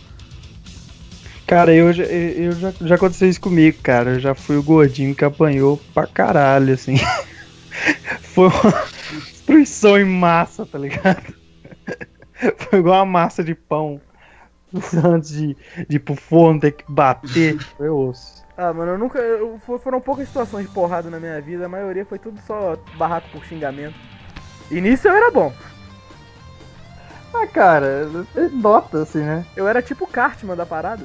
Cara, 1.46 1.74
eu, 1.74 1.92
já, 1.92 2.04
eu 2.04 2.52
já, 2.54 2.72
já 2.82 2.96
aconteceu 2.96 3.30
isso 3.30 3.42
comigo, 3.42 3.78
cara. 3.84 4.12
Eu 4.12 4.20
já 4.20 4.34
fui 4.34 4.56
o 4.58 4.64
gordinho 4.64 5.14
que 5.16 5.26
apanhou 5.26 5.78
pra 5.94 6.08
caralho, 6.08 6.74
assim. 6.74 6.96
Foi 8.22 8.48
uma 8.48 8.84
destruição 9.12 9.98
em 9.98 10.06
massa, 10.06 10.66
tá 10.66 10.78
ligado? 10.78 11.34
Foi 12.58 12.80
igual 12.80 13.00
uma 13.00 13.06
massa 13.06 13.44
de 13.44 13.54
pão. 13.54 14.00
Antes 15.04 15.30
de, 15.32 15.56
de 15.88 15.98
ir 15.98 16.00
pro 16.00 16.16
forno 16.16 16.60
ter 16.60 16.72
que 16.72 16.84
bater. 16.88 17.60
Foi 17.78 17.90
osso. 17.90 18.44
Ah, 18.58 18.74
mano, 18.74 18.94
eu 18.94 18.98
nunca. 18.98 19.20
eu- 19.20 19.60
fo- 19.66 19.80
foram 19.80 20.00
poucas 20.00 20.28
situações 20.28 20.68
de 20.68 20.74
porrada 20.74 21.10
na 21.10 21.20
minha 21.20 21.40
vida, 21.42 21.66
a 21.66 21.70
maioria 21.70 22.06
foi 22.06 22.20
tudo 22.20 22.40
só 22.46 22.76
barraco 22.98 23.30
por 23.32 23.44
xingamento. 23.46 23.96
E 24.72 24.80
nisso 24.80 25.08
eu 25.08 25.14
era 25.14 25.30
bom. 25.32 25.52
Ah, 27.34 27.48
cara, 27.48 28.08
você 28.08 28.48
nota, 28.50 29.02
assim, 29.02 29.20
né? 29.20 29.44
Eu 29.56 29.68
era 29.68 29.82
tipo 29.82 30.06
o 30.06 30.08
Cartman 30.08 30.56
da 30.56 30.66
parada. 30.66 31.04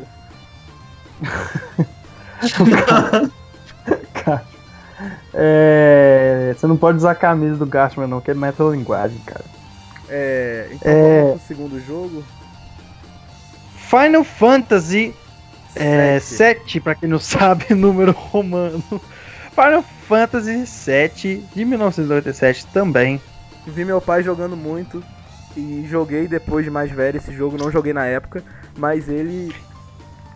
Cara. 4.15 4.45
É, 5.33 6.55
você 6.57 6.67
não 6.67 6.77
pode 6.77 6.99
usar 6.99 7.13
a 7.13 7.15
camisa 7.15 7.57
do 7.57 7.67
Gatman, 7.67 8.07
não, 8.09 8.21
que 8.21 8.31
é 8.31 8.35
metalinguagem, 8.35 9.19
cara. 9.25 9.45
É. 10.09 10.69
Então 10.73 10.93
É. 10.93 11.21
vamos 11.23 11.39
pro 11.39 11.47
segundo 11.49 11.81
jogo. 11.87 12.25
Final 13.89 14.25
Fantasy 14.25 15.15
é, 15.77 16.19
Sete. 16.21 16.63
7, 16.65 16.81
pra 16.81 16.95
quem 16.95 17.09
não 17.09 17.19
sabe, 17.21 17.75
número 17.75 18.13
romano. 18.13 18.83
Final 19.55 19.85
Fantasy 20.09 20.67
7 20.67 21.45
de 21.55 21.65
1997 21.65 22.67
também. 22.67 23.21
Vi 23.67 23.85
meu 23.85 24.01
pai 24.01 24.23
jogando 24.23 24.57
muito. 24.57 25.03
E 25.57 25.87
joguei 25.89 26.29
depois 26.29 26.65
de 26.65 26.71
mais 26.71 26.91
velho 26.91 27.17
esse 27.17 27.33
jogo, 27.33 27.57
não 27.59 27.71
joguei 27.73 27.93
na 27.93 28.07
época, 28.07 28.45
mas 28.77 29.09
ele 29.09 29.53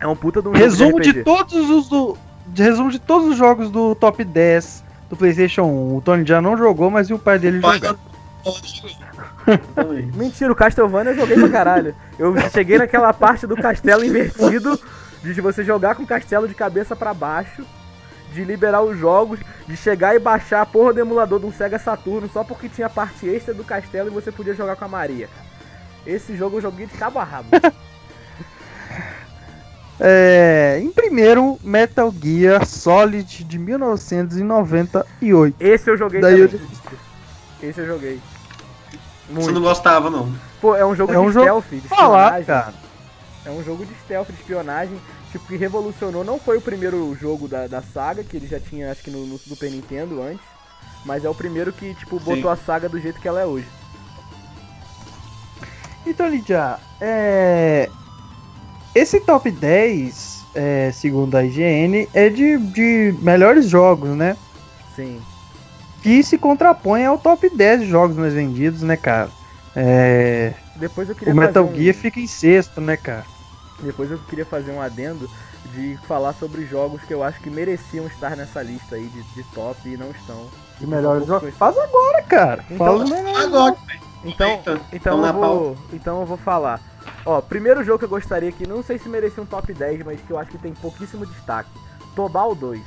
é 0.03 0.07
um 0.07 0.15
puta 0.15 0.41
de 0.41 0.49
um 0.49 0.51
Resumo 0.51 0.91
jogo 0.91 1.01
de, 1.01 1.13
de 1.13 1.23
todos 1.23 1.69
os 1.69 1.87
do, 1.87 2.17
de 2.47 2.61
resumo 2.61 2.91
de 2.91 2.99
todos 2.99 3.29
os 3.29 3.37
jogos 3.37 3.71
do 3.71 3.95
top 3.95 4.23
10 4.23 4.83
do 5.09 5.15
PlayStation 5.15 5.63
1. 5.63 5.95
O 5.97 6.01
Tony 6.01 6.25
já 6.25 6.41
não 6.41 6.57
jogou, 6.57 6.91
mas 6.91 7.09
e 7.09 7.13
o 7.13 7.19
pai 7.19 7.39
dele 7.39 7.61
jogou. 7.61 7.97
Mentira, 10.13 10.51
o 10.51 10.55
Castlevania 10.55 11.13
eu 11.13 11.15
joguei 11.15 11.37
pra 11.37 11.49
caralho. 11.49 11.95
Eu 12.19 12.35
cheguei 12.49 12.77
naquela 12.77 13.13
parte 13.13 13.47
do 13.47 13.55
castelo 13.55 14.03
invertido, 14.03 14.77
de 15.23 15.39
você 15.39 15.63
jogar 15.63 15.95
com 15.95 16.03
o 16.03 16.07
castelo 16.07 16.47
de 16.47 16.53
cabeça 16.53 16.95
pra 16.95 17.13
baixo, 17.13 17.63
de 18.33 18.43
liberar 18.43 18.81
os 18.81 18.97
jogos, 18.97 19.39
de 19.65 19.77
chegar 19.77 20.15
e 20.15 20.19
baixar 20.19 20.61
a 20.61 20.65
porra 20.65 20.93
do 20.93 20.99
emulador 20.99 21.39
de 21.39 21.45
um 21.45 21.51
Sega 21.53 21.79
Saturno 21.79 22.29
só 22.29 22.43
porque 22.43 22.67
tinha 22.67 22.89
parte 22.89 23.27
extra 23.27 23.53
do 23.53 23.63
castelo 23.63 24.09
e 24.09 24.13
você 24.13 24.31
podia 24.31 24.53
jogar 24.53 24.75
com 24.75 24.85
a 24.85 24.89
Maria. 24.89 25.29
Esse 26.05 26.35
jogo 26.35 26.57
eu 26.57 26.61
joguei 26.61 26.85
de 26.85 26.97
cabo 26.97 27.19
a 27.19 27.23
rabo. 27.23 27.47
É, 29.99 30.79
em 30.81 30.91
primeiro, 30.91 31.59
Metal 31.63 32.13
Gear 32.21 32.65
Solid 32.65 33.43
de 33.43 33.59
1998. 33.59 35.55
Esse 35.59 35.89
eu 35.89 35.97
joguei 35.97 36.19
Daí 36.21 36.39
eu 36.39 36.49
também. 36.49 36.67
Esse 37.61 37.79
eu 37.81 37.85
joguei. 37.85 38.19
Você 39.29 39.33
Muito. 39.33 39.51
não 39.53 39.61
gostava, 39.61 40.09
não. 40.09 40.33
Pô, 40.59 40.75
é 40.75 40.85
um 40.85 40.95
jogo 40.95 41.13
É 41.13 41.19
um 41.19 41.27
de 41.27 41.33
jogo 41.33 41.45
stealth, 41.45 41.69
de 41.69 41.87
Falar, 41.87 42.39
espionagem. 42.39 42.45
cara. 42.45 42.73
É 43.45 43.51
um 43.51 43.63
jogo 43.63 43.85
de 43.85 43.93
stealth, 44.03 44.27
de 44.27 44.33
espionagem, 44.33 44.99
tipo, 45.31 45.45
que 45.45 45.55
revolucionou. 45.55 46.23
Não 46.23 46.39
foi 46.39 46.57
o 46.57 46.61
primeiro 46.61 47.15
jogo 47.19 47.47
da, 47.47 47.67
da 47.67 47.81
saga, 47.81 48.23
que 48.23 48.35
ele 48.35 48.47
já 48.47 48.59
tinha, 48.59 48.91
acho 48.91 49.03
que 49.03 49.11
no, 49.11 49.25
no 49.25 49.37
Super 49.37 49.69
Nintendo 49.69 50.21
antes. 50.21 50.45
Mas 51.05 51.23
é 51.25 51.29
o 51.29 51.35
primeiro 51.35 51.71
que, 51.71 51.93
tipo, 51.95 52.19
botou 52.19 52.43
Sim. 52.43 52.47
a 52.49 52.55
saga 52.55 52.89
do 52.89 52.99
jeito 52.99 53.19
que 53.19 53.27
ela 53.27 53.41
é 53.41 53.45
hoje. 53.45 53.67
Então, 56.05 56.27
Lidia, 56.27 56.77
é... 56.99 57.89
esse 58.95 59.19
top 59.19 59.49
10, 59.51 60.45
é, 60.55 60.91
segundo 60.93 61.35
a 61.35 61.43
IGN, 61.43 62.07
é 62.13 62.29
de, 62.29 62.57
de 62.57 63.15
melhores 63.21 63.67
jogos, 63.67 64.09
né? 64.11 64.37
Sim. 64.95 65.19
Que 66.01 66.21
se 66.21 66.37
contrapõe 66.37 67.05
ao 67.05 67.17
top 67.17 67.49
10 67.49 67.81
de 67.81 67.87
jogos 67.87 68.17
mais 68.17 68.33
vendidos, 68.33 68.81
né, 68.81 68.97
cara? 68.97 69.29
É, 69.75 70.53
Depois 70.75 71.09
eu 71.09 71.15
queria 71.15 71.33
o 71.33 71.37
Metal 71.37 71.65
fazer 71.65 71.77
um, 71.77 71.81
Gear 71.81 71.95
fica 71.95 72.19
em 72.19 72.27
sexto, 72.27 72.79
né, 72.81 72.97
cara? 72.97 73.25
Depois 73.81 74.11
eu 74.11 74.19
queria 74.19 74.45
fazer 74.45 74.71
um 74.71 74.81
adendo 74.81 75.29
de 75.73 75.97
falar 76.07 76.33
sobre 76.33 76.65
jogos 76.65 77.01
que 77.03 77.13
eu 77.13 77.23
acho 77.23 77.39
que 77.39 77.49
mereciam 77.49 78.05
estar 78.05 78.35
nessa 78.35 78.61
lista 78.61 78.95
aí 78.95 79.07
de, 79.07 79.23
de 79.23 79.43
top 79.53 79.77
e 79.89 79.97
não 79.97 80.11
estão. 80.11 80.45
De 80.79 80.85
melhores 80.85 81.25
jogos. 81.25 81.53
Faz 81.55 81.75
agora, 81.77 82.21
cara. 82.23 82.65
Então- 82.69 83.07
Fala. 83.07 83.43
Agora, 83.43 83.75
Então, 84.25 84.61
então 84.91 85.17
na 85.21 85.29
eu 85.29 85.33
vou, 85.33 85.77
então 85.91 86.19
eu 86.19 86.25
vou 86.25 86.37
falar. 86.37 86.79
Ó, 87.25 87.41
primeiro 87.41 87.83
jogo 87.83 87.99
que 87.99 88.05
eu 88.05 88.09
gostaria 88.09 88.51
que 88.51 88.67
não 88.67 88.83
sei 88.83 88.97
se 88.97 89.07
merecia 89.07 89.41
um 89.41 89.45
top 89.45 89.73
10, 89.73 90.03
mas 90.03 90.21
que 90.21 90.31
eu 90.31 90.37
acho 90.37 90.51
que 90.51 90.57
tem 90.57 90.73
pouquíssimo 90.73 91.25
destaque. 91.25 91.69
Tobal 92.15 92.53
2. 92.53 92.81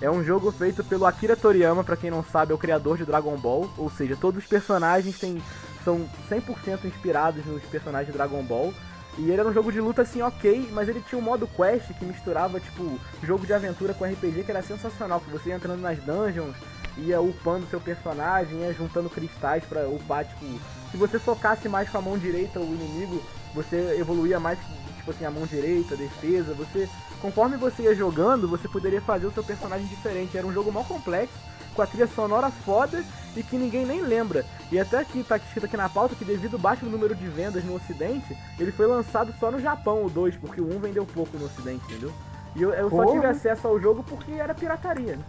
É 0.00 0.10
um 0.10 0.22
jogo 0.22 0.52
feito 0.52 0.84
pelo 0.84 1.06
Akira 1.06 1.36
Toriyama, 1.36 1.82
pra 1.82 1.96
quem 1.96 2.10
não 2.10 2.22
sabe, 2.22 2.52
é 2.52 2.54
o 2.54 2.58
criador 2.58 2.98
de 2.98 3.04
Dragon 3.04 3.36
Ball. 3.36 3.70
Ou 3.78 3.88
seja, 3.90 4.16
todos 4.16 4.42
os 4.42 4.48
personagens 4.48 5.18
têm, 5.18 5.42
são 5.84 6.06
100% 6.28 6.84
inspirados 6.84 7.46
nos 7.46 7.62
personagens 7.62 8.08
de 8.10 8.16
Dragon 8.16 8.42
Ball. 8.42 8.74
E 9.18 9.30
ele 9.30 9.40
era 9.40 9.48
um 9.48 9.54
jogo 9.54 9.72
de 9.72 9.80
luta 9.80 10.02
assim, 10.02 10.20
ok, 10.20 10.68
mas 10.72 10.88
ele 10.90 11.00
tinha 11.00 11.18
um 11.18 11.24
modo 11.24 11.46
quest 11.46 11.86
que 11.98 12.04
misturava, 12.04 12.60
tipo, 12.60 13.00
jogo 13.22 13.46
de 13.46 13.54
aventura 13.54 13.94
com 13.94 14.04
RPG 14.04 14.44
que 14.44 14.50
era 14.50 14.62
sensacional. 14.62 15.20
Que 15.20 15.30
você 15.30 15.48
ia 15.48 15.56
entrando 15.56 15.80
nas 15.80 15.98
dungeons, 16.00 16.54
ia 16.98 17.18
upando 17.18 17.66
seu 17.68 17.80
personagem, 17.80 18.58
ia 18.58 18.74
juntando 18.74 19.08
cristais 19.08 19.64
pra 19.64 19.88
upar, 19.88 20.26
tipo, 20.26 20.44
se 20.90 20.98
você 20.98 21.18
socasse 21.18 21.66
mais 21.68 21.88
com 21.88 21.96
a 21.96 22.02
mão 22.02 22.18
direita 22.18 22.60
o 22.60 22.64
inimigo, 22.64 23.22
você 23.56 23.96
evoluía 23.98 24.38
mais, 24.38 24.58
tipo 24.98 25.10
assim, 25.10 25.24
a 25.24 25.30
mão 25.30 25.46
direita, 25.46 25.94
a 25.94 25.96
defesa, 25.96 26.52
você. 26.54 26.88
Conforme 27.20 27.56
você 27.56 27.84
ia 27.84 27.94
jogando, 27.94 28.46
você 28.46 28.68
poderia 28.68 29.00
fazer 29.00 29.26
o 29.26 29.32
seu 29.32 29.42
personagem 29.42 29.86
diferente. 29.86 30.36
Era 30.36 30.46
um 30.46 30.52
jogo 30.52 30.70
mal 30.70 30.84
complexo, 30.84 31.34
com 31.74 31.80
a 31.80 31.86
trilha 31.86 32.06
sonora 32.06 32.50
foda 32.50 33.02
e 33.34 33.42
que 33.42 33.56
ninguém 33.56 33.86
nem 33.86 34.02
lembra. 34.02 34.44
E 34.70 34.78
até 34.78 34.98
aqui 34.98 35.24
tá 35.24 35.38
escrito 35.38 35.64
aqui 35.64 35.76
na 35.76 35.88
pauta 35.88 36.14
que 36.14 36.24
devido 36.24 36.54
ao 36.54 36.60
baixo 36.60 36.84
número 36.84 37.14
de 37.14 37.26
vendas 37.28 37.64
no 37.64 37.74
ocidente, 37.74 38.36
ele 38.58 38.70
foi 38.70 38.86
lançado 38.86 39.34
só 39.40 39.50
no 39.50 39.58
Japão, 39.58 40.04
o 40.04 40.10
2, 40.10 40.36
porque 40.36 40.60
o 40.60 40.76
1 40.76 40.78
vendeu 40.78 41.06
pouco 41.06 41.36
no 41.38 41.46
ocidente, 41.46 41.84
entendeu? 41.86 42.12
E 42.54 42.62
eu, 42.62 42.72
eu 42.72 42.90
só 42.90 42.96
Porra. 42.96 43.12
tive 43.12 43.26
acesso 43.26 43.66
ao 43.66 43.80
jogo 43.80 44.02
porque 44.02 44.32
era 44.32 44.54
pirataria, 44.54 45.16
né? 45.16 45.24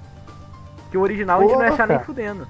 Que 0.92 0.98
o 0.98 1.02
original 1.02 1.40
a 1.40 1.44
gente 1.44 1.54
não 1.54 1.62
ia 1.62 1.70
Porra, 1.70 1.84
achar 1.84 1.88
nem 1.88 2.00
fudendo. 2.00 2.48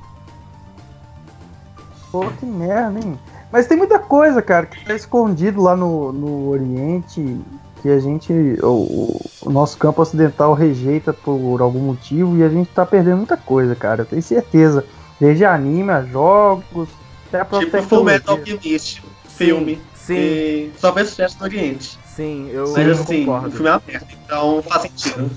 Pô, 2.12 2.28
que 2.32 2.46
merda, 2.46 3.00
hein? 3.00 3.20
Mas 3.52 3.68
tem 3.68 3.78
muita 3.78 3.98
coisa, 3.98 4.41
cara, 4.41 4.66
que 4.66 4.84
tá 4.84 4.93
escondido 4.93 5.62
lá 5.62 5.76
no, 5.76 6.12
no 6.12 6.50
Oriente, 6.50 7.39
que 7.82 7.89
a 7.89 8.00
gente, 8.00 8.34
o, 8.62 9.22
o 9.41 9.50
nosso 9.50 9.78
campo 9.78 10.02
ocidental 10.02 10.54
rejeita 10.54 11.14
por 11.14 11.62
algum 11.62 11.80
motivo 11.80 12.38
e 12.38 12.43
a 12.43 12.50
gente 12.50 12.70
tá 12.70 12.86
perdendo 12.86 13.18
muita 13.18 13.38
coisa, 13.38 13.76
cara, 13.76 14.02
eu 14.02 14.06
tenho 14.06 14.22
certeza. 14.22 14.84
Desde 15.20 15.45
anime, 15.45 15.91
a 15.91 16.04
jogos, 16.04 16.89
até 17.28 17.39
a 17.39 17.45
própria 17.45 17.70
Tipo 17.72 17.84
Full 17.84 18.04
Metal. 18.04 18.36
Alchemist, 18.38 19.02
filme. 19.28 19.82
Sim, 19.95 20.16
que 20.16 20.72
só 20.78 20.93
fez 20.93 21.10
sucesso 21.10 21.38
no 21.39 21.45
Oriente. 21.45 22.00
sim, 22.06 22.50
eu, 22.52 22.72
Mas 22.72 22.88
eu 22.88 22.93
assim, 22.93 23.26
concordo. 23.26 23.48
o 23.48 23.52
filme 23.52 23.68
é 23.68 23.72
aberto, 23.74 24.18
então 24.24 24.64
faz 24.64 24.82
sentido. 24.84 25.30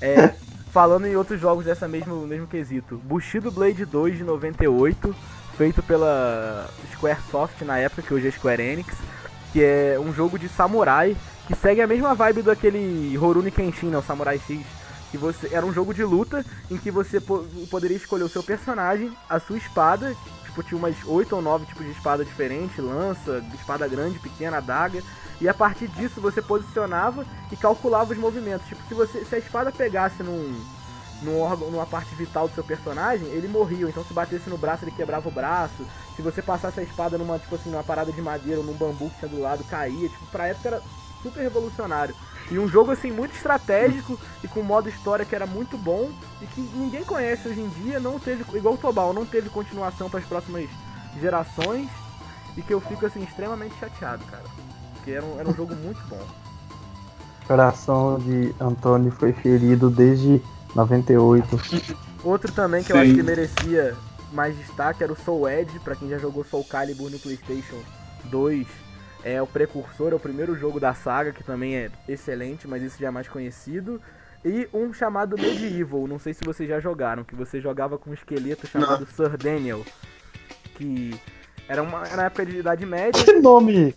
É, 0.00 0.34
falando 0.70 1.06
em 1.06 1.16
outros 1.16 1.40
jogos 1.40 1.64
dessa 1.64 1.86
mesmo, 1.86 2.26
mesmo 2.26 2.46
quesito. 2.46 3.00
Bushido 3.04 3.50
Blade 3.50 3.84
2 3.84 4.18
de 4.18 4.24
98, 4.24 5.14
feito 5.62 5.80
pela 5.80 6.68
Squaresoft 6.92 7.62
na 7.64 7.78
época, 7.78 8.02
que 8.02 8.12
hoje 8.12 8.26
é 8.26 8.30
Square 8.32 8.60
Enix, 8.60 8.96
que 9.52 9.62
é 9.62 9.96
um 9.96 10.12
jogo 10.12 10.36
de 10.36 10.48
samurai 10.48 11.16
que 11.46 11.54
segue 11.54 11.80
a 11.80 11.86
mesma 11.86 12.16
vibe 12.16 12.42
daquele 12.42 13.16
Horuni 13.16 13.52
Kenshin, 13.52 13.86
né, 13.86 13.96
o 13.96 14.02
Samurai 14.02 14.40
X. 14.44 14.60
Que 15.12 15.16
você, 15.16 15.50
era 15.52 15.64
um 15.64 15.72
jogo 15.72 15.94
de 15.94 16.02
luta 16.02 16.44
em 16.68 16.76
que 16.76 16.90
você 16.90 17.20
po- 17.20 17.46
poderia 17.70 17.96
escolher 17.96 18.24
o 18.24 18.28
seu 18.28 18.42
personagem, 18.42 19.12
a 19.30 19.38
sua 19.38 19.56
espada, 19.56 20.16
tipo, 20.44 20.64
tinha 20.64 20.76
umas 20.76 20.96
8 21.06 21.36
ou 21.36 21.40
9 21.40 21.64
tipos 21.66 21.86
de 21.86 21.92
espada 21.92 22.24
diferentes, 22.24 22.78
lança, 22.78 23.40
espada 23.54 23.86
grande, 23.86 24.18
pequena, 24.18 24.56
adaga. 24.56 25.00
E 25.40 25.48
a 25.48 25.54
partir 25.54 25.86
disso 25.86 26.20
você 26.20 26.42
posicionava 26.42 27.24
e 27.52 27.56
calculava 27.56 28.12
os 28.12 28.18
movimentos. 28.18 28.66
Tipo, 28.66 28.82
se, 28.88 28.94
você, 28.94 29.24
se 29.24 29.34
a 29.36 29.38
espada 29.38 29.70
pegasse 29.70 30.24
num, 30.24 30.60
num 31.22 31.40
órgão, 31.40 31.70
numa 31.70 31.86
parte 31.86 32.14
vital 32.14 32.48
do 32.48 32.54
seu 32.54 32.64
personagem, 32.64 33.26
ele 33.28 33.48
morria. 33.48 33.88
Então 33.88 34.04
se 34.04 34.12
batesse 34.12 34.48
no 34.50 34.58
braço, 34.58 34.84
ele 34.84 34.90
quebrava 34.92 35.28
o 35.28 35.32
braço. 35.32 35.86
Se 36.16 36.22
você 36.22 36.42
passasse 36.42 36.80
a 36.80 36.82
espada 36.82 37.16
numa, 37.16 37.38
tipo 37.38 37.54
assim, 37.54 37.70
numa 37.70 37.84
parada 37.84 38.12
de 38.12 38.20
madeira 38.20 38.60
ou 38.60 38.66
num 38.66 38.74
bambu 38.74 39.10
que 39.10 39.18
tinha 39.20 39.30
do 39.30 39.40
lado, 39.40 39.64
caía. 39.64 40.08
Tipo, 40.08 40.26
pra 40.26 40.48
época 40.48 40.68
era 40.68 40.82
super 41.22 41.40
revolucionário. 41.40 42.14
E 42.50 42.58
um 42.58 42.68
jogo 42.68 42.90
assim 42.90 43.10
muito 43.10 43.34
estratégico 43.34 44.18
e 44.42 44.48
com 44.48 44.62
modo 44.62 44.88
história 44.88 45.24
que 45.24 45.34
era 45.34 45.46
muito 45.46 45.78
bom 45.78 46.10
e 46.40 46.46
que 46.46 46.60
ninguém 46.60 47.04
conhece 47.04 47.48
hoje 47.48 47.60
em 47.60 47.68
dia, 47.68 48.00
não 48.00 48.18
teve, 48.18 48.44
igual 48.56 48.74
o 48.74 48.78
Tobal, 48.78 49.12
não 49.12 49.24
teve 49.24 49.48
continuação 49.48 50.10
para 50.10 50.20
as 50.20 50.26
próximas 50.26 50.68
gerações 51.20 51.88
e 52.56 52.62
que 52.62 52.74
eu 52.74 52.80
fico 52.80 53.06
assim 53.06 53.22
extremamente 53.22 53.74
chateado, 53.78 54.24
cara. 54.26 54.44
Porque 54.94 55.12
era 55.12 55.24
um, 55.24 55.40
era 55.40 55.48
um 55.48 55.54
jogo 55.54 55.74
muito 55.74 56.00
bom. 56.08 56.20
O 57.42 57.46
coração 57.46 58.18
de 58.18 58.54
Antônio 58.60 59.10
foi 59.12 59.32
ferido 59.32 59.88
desde 59.88 60.42
98. 60.74 61.60
Outro 62.24 62.52
também 62.52 62.82
que 62.82 62.92
eu 62.92 62.96
Sim. 62.96 63.02
acho 63.02 63.14
que 63.14 63.22
merecia 63.22 63.96
mais 64.32 64.56
destaque 64.56 65.02
era 65.02 65.12
o 65.12 65.16
Soul 65.16 65.48
Edge, 65.48 65.78
pra 65.80 65.94
quem 65.94 66.08
já 66.08 66.18
jogou 66.18 66.42
Soul 66.44 66.64
Calibur 66.64 67.10
no 67.10 67.18
PlayStation 67.18 67.76
2. 68.24 68.66
É 69.24 69.40
o 69.40 69.46
precursor, 69.46 70.12
é 70.12 70.14
o 70.14 70.20
primeiro 70.20 70.56
jogo 70.56 70.80
da 70.80 70.94
saga, 70.94 71.32
que 71.32 71.44
também 71.44 71.76
é 71.76 71.90
excelente, 72.08 72.66
mas 72.66 72.82
esse 72.82 72.98
já 72.98 73.08
é 73.08 73.10
mais 73.10 73.28
conhecido. 73.28 74.00
E 74.44 74.68
um 74.74 74.92
chamado 74.92 75.36
Medieval, 75.38 76.08
não 76.08 76.18
sei 76.18 76.34
se 76.34 76.44
vocês 76.44 76.68
já 76.68 76.80
jogaram, 76.80 77.22
que 77.22 77.34
você 77.34 77.60
jogava 77.60 77.96
com 77.96 78.10
um 78.10 78.14
esqueleto 78.14 78.66
chamado 78.66 79.06
Sir 79.06 79.36
Daniel. 79.36 79.84
Que 80.74 81.14
era 81.68 81.82
uma 81.82 82.04
era 82.04 82.16
na 82.16 82.24
época 82.24 82.46
de 82.46 82.58
Idade 82.58 82.84
Média. 82.84 83.22
Que 83.24 83.34
nome, 83.34 83.94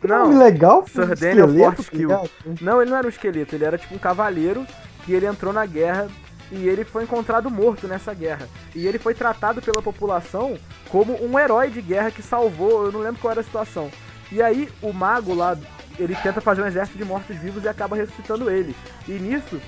que 0.00 0.06
nome 0.06 0.34
Não, 0.34 0.38
legal. 0.38 0.86
Sir 0.86 1.10
um 1.10 1.14
Daniel 1.14 1.48
tá 1.48 1.82
ligado? 1.92 2.30
Não, 2.60 2.80
ele 2.80 2.90
não 2.90 2.98
era 2.98 3.06
um 3.06 3.10
esqueleto, 3.10 3.56
ele 3.56 3.64
era 3.64 3.76
tipo 3.76 3.96
um 3.96 3.98
cavaleiro 3.98 4.64
que 5.08 5.14
ele 5.14 5.24
entrou 5.24 5.54
na 5.54 5.64
guerra 5.64 6.06
e 6.52 6.68
ele 6.68 6.84
foi 6.84 7.04
encontrado 7.04 7.50
morto 7.50 7.88
nessa 7.88 8.12
guerra. 8.12 8.46
E 8.74 8.86
ele 8.86 8.98
foi 8.98 9.14
tratado 9.14 9.62
pela 9.62 9.80
população 9.80 10.58
como 10.90 11.16
um 11.24 11.38
herói 11.38 11.70
de 11.70 11.80
guerra 11.80 12.10
que 12.10 12.22
salvou, 12.22 12.84
eu 12.84 12.92
não 12.92 13.00
lembro 13.00 13.18
qual 13.18 13.30
era 13.30 13.40
a 13.40 13.44
situação. 13.44 13.90
E 14.30 14.42
aí 14.42 14.68
o 14.82 14.92
mago 14.92 15.32
lá, 15.32 15.56
ele 15.98 16.14
tenta 16.16 16.42
fazer 16.42 16.60
um 16.60 16.66
exército 16.66 16.98
de 16.98 17.06
mortos-vivos 17.06 17.64
e 17.64 17.68
acaba 17.68 17.96
ressuscitando 17.96 18.50
ele. 18.50 18.76
E 19.08 19.12
nisso, 19.12 19.58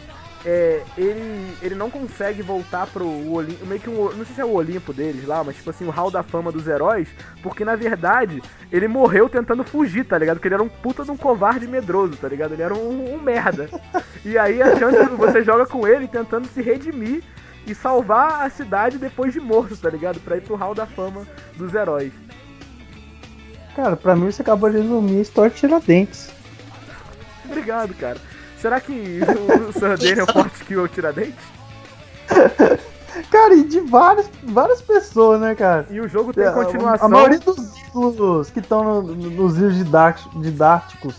é, 0.45 0.83
ele, 0.97 1.55
ele 1.61 1.75
não 1.75 1.91
consegue 1.91 2.41
voltar 2.41 2.87
pro 2.87 3.07
Olimpo, 3.07 3.67
meio 3.67 3.81
que 3.81 3.91
um, 3.91 4.11
não 4.13 4.25
sei 4.25 4.35
se 4.35 4.41
é 4.41 4.45
o 4.45 4.53
Olimpo 4.53 4.93
deles 4.93 5.27
lá, 5.27 5.45
mas 5.45 5.57
tipo 5.57 5.69
assim, 5.69 5.87
o 5.87 5.91
hall 5.91 6.11
da 6.11 6.23
fama 6.23 6.51
dos 6.51 6.67
heróis, 6.67 7.09
porque 7.43 7.65
na 7.65 7.77
verdade 7.77 8.43
ele 8.73 8.89
morreu 8.89 9.29
tentando 9.29 9.63
fugir, 9.63 10.05
tá 10.05 10.17
ligado? 10.17 10.37
Porque 10.37 10.49
ele 10.49 10.55
era 10.55 10.63
um 10.63 10.69
puta 10.69 11.05
de 11.05 11.11
um 11.11 11.17
covarde 11.17 11.67
medroso, 11.67 12.17
tá 12.17 12.29
ligado? 12.29 12.53
Ele 12.53 12.63
era 12.63 12.75
um, 12.75 13.15
um 13.15 13.21
merda. 13.21 13.69
E 14.25 14.39
aí 14.39 14.63
a 14.63 14.79
chance 14.79 14.99
você 15.17 15.43
joga 15.43 15.67
com 15.67 15.87
ele 15.87 16.09
tentando 16.09 16.47
se 16.49 16.63
redimir 16.63 17.23
e 17.67 17.75
salvar 17.75 18.47
a 18.47 18.51
cidade 18.51 18.99
depois 18.99 19.33
de 19.33 19.41
morto, 19.41 19.77
tá 19.77 19.91
ligado? 19.91 20.21
Pra 20.21 20.37
ir 20.37 20.43
pro 20.43 20.57
hall 20.57 20.75
da 20.75 20.87
fama 20.87 21.27
dos 21.57 21.75
heróis. 21.75 22.13
Cara, 23.77 23.97
pra 23.97 24.17
mim 24.17 24.31
você 24.31 24.43
acabou 24.43 24.71
de 24.71 24.79
resumir 24.79 25.19
a 25.19 25.23
história 25.23 25.51
de 25.51 25.57
Tiradentes. 25.57 26.31
Obrigado, 27.45 27.95
cara. 27.95 28.19
Será 28.61 28.81
que 28.81 29.21
o 29.69 29.73
Sir 29.73 29.97
Daniel 29.99 30.27
Fortescue 30.27 30.75
é 30.75 30.79
o 30.79 30.89
Tiradentes? 30.89 31.35
Cara, 33.31 33.55
e 33.55 33.65
de 33.65 33.81
várias, 33.81 34.31
várias 34.45 34.81
pessoas, 34.81 35.41
né, 35.41 35.55
cara? 35.55 35.87
E 35.91 36.01
o 36.01 36.09
jogo 36.09 36.33
tem 36.33 36.45
É, 36.45 36.51
continuação. 36.53 37.07
A 37.07 37.09
maioria 37.09 37.41
dos 37.41 37.57
ídolos 37.89 38.51
que 38.51 38.61
estão 38.61 38.85
no- 38.85 39.03
no- 39.03 39.31
nos 39.31 39.57
livros 39.57 39.77
didáticos, 40.43 41.17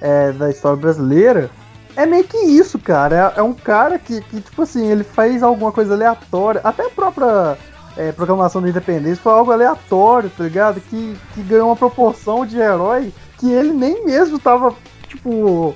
é, 0.00 0.32
da 0.32 0.48
história 0.50 0.76
brasileira 0.80 1.50
é 1.96 2.06
meio 2.06 2.24
que 2.24 2.38
isso, 2.38 2.78
cara. 2.78 3.32
É, 3.36 3.40
é 3.40 3.42
um 3.42 3.52
cara 3.52 3.98
que, 3.98 4.20
que, 4.22 4.40
tipo 4.40 4.62
assim, 4.62 4.86
ele 4.90 5.04
faz 5.04 5.42
alguma 5.42 5.70
coisa 5.70 5.92
aleatória. 5.94 6.60
Até 6.64 6.86
a 6.86 6.90
própria 6.90 7.58
é, 7.96 8.10
proclamação 8.12 8.62
da 8.62 8.68
independência 8.70 9.22
foi 9.22 9.32
algo 9.32 9.52
aleatório, 9.52 10.30
tá 10.36 10.44
ligado? 10.44 10.80
Que, 10.80 11.14
que 11.34 11.42
ganhou 11.42 11.68
uma 11.68 11.76
proporção 11.76 12.46
de 12.46 12.58
herói 12.58 13.12
que 13.38 13.50
ele 13.52 13.72
nem 13.72 14.04
mesmo 14.06 14.38
tava, 14.38 14.74
tipo, 15.08 15.74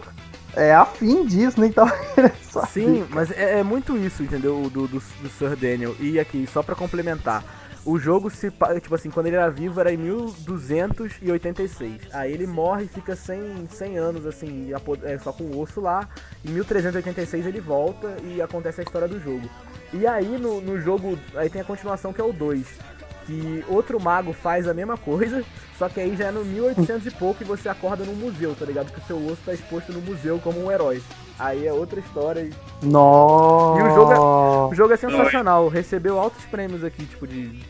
é, 0.58 0.74
afim 0.74 1.24
disso, 1.24 1.60
nem 1.60 1.70
tava 1.70 1.96
querendo 2.14 2.36
saber. 2.42 2.68
Sim, 2.68 3.06
mas 3.10 3.30
é, 3.30 3.60
é 3.60 3.62
muito 3.62 3.96
isso, 3.96 4.22
entendeu? 4.22 4.60
O 4.60 4.68
Do, 4.68 4.88
do, 4.88 4.98
do 4.98 5.28
Sir 5.28 5.56
Daniel. 5.56 5.94
E 6.00 6.18
aqui, 6.18 6.46
só 6.46 6.62
pra 6.62 6.74
complementar. 6.74 7.44
O 7.84 7.98
jogo 7.98 8.28
se. 8.28 8.50
Tipo 8.82 8.94
assim, 8.94 9.08
quando 9.08 9.28
ele 9.28 9.36
era 9.36 9.50
vivo 9.50 9.80
era 9.80 9.92
em 9.92 9.96
1286. 9.96 12.08
Aí 12.12 12.32
ele 12.32 12.46
morre 12.46 12.84
e 12.84 12.88
fica 12.88 13.16
100, 13.16 13.68
100 13.70 13.98
anos, 13.98 14.26
assim, 14.26 14.70
é, 15.04 15.18
só 15.18 15.32
com 15.32 15.44
o 15.44 15.60
osso 15.60 15.80
lá. 15.80 16.06
Em 16.44 16.50
1386 16.50 17.46
ele 17.46 17.60
volta 17.60 18.16
e 18.24 18.42
acontece 18.42 18.80
a 18.80 18.84
história 18.84 19.08
do 19.08 19.18
jogo. 19.18 19.48
E 19.92 20.06
aí 20.06 20.38
no, 20.38 20.60
no 20.60 20.80
jogo. 20.80 21.18
Aí 21.34 21.48
tem 21.48 21.62
a 21.62 21.64
continuação 21.64 22.12
que 22.12 22.20
é 22.20 22.24
o 22.24 22.32
2. 22.32 22.66
Que 23.28 23.62
outro 23.68 24.00
mago 24.00 24.32
faz 24.32 24.66
a 24.66 24.72
mesma 24.72 24.96
coisa, 24.96 25.44
só 25.78 25.86
que 25.86 26.00
aí 26.00 26.16
já 26.16 26.28
é 26.28 26.30
no 26.30 26.42
1800 26.46 27.06
e 27.06 27.10
pouco 27.10 27.42
e 27.42 27.46
você 27.46 27.68
acorda 27.68 28.02
num 28.02 28.14
museu, 28.14 28.56
tá 28.58 28.64
ligado? 28.64 28.90
Que 28.90 28.98
o 29.00 29.04
seu 29.06 29.18
osso 29.26 29.42
tá 29.44 29.52
exposto 29.52 29.92
no 29.92 30.00
museu 30.00 30.40
como 30.42 30.64
um 30.64 30.72
herói. 30.72 31.02
Aí 31.38 31.66
é 31.66 31.72
outra 31.72 32.00
história 32.00 32.40
e 32.40 32.52
Nossa. 32.86 33.80
E 33.80 33.82
o 33.84 33.94
jogo 33.94 34.68
o 34.70 34.74
jogo 34.74 34.94
é 34.94 34.96
sensacional, 34.96 35.68
recebeu 35.68 36.18
altos 36.18 36.42
prêmios 36.46 36.82
aqui, 36.82 37.04
tipo 37.04 37.26
de. 37.26 37.60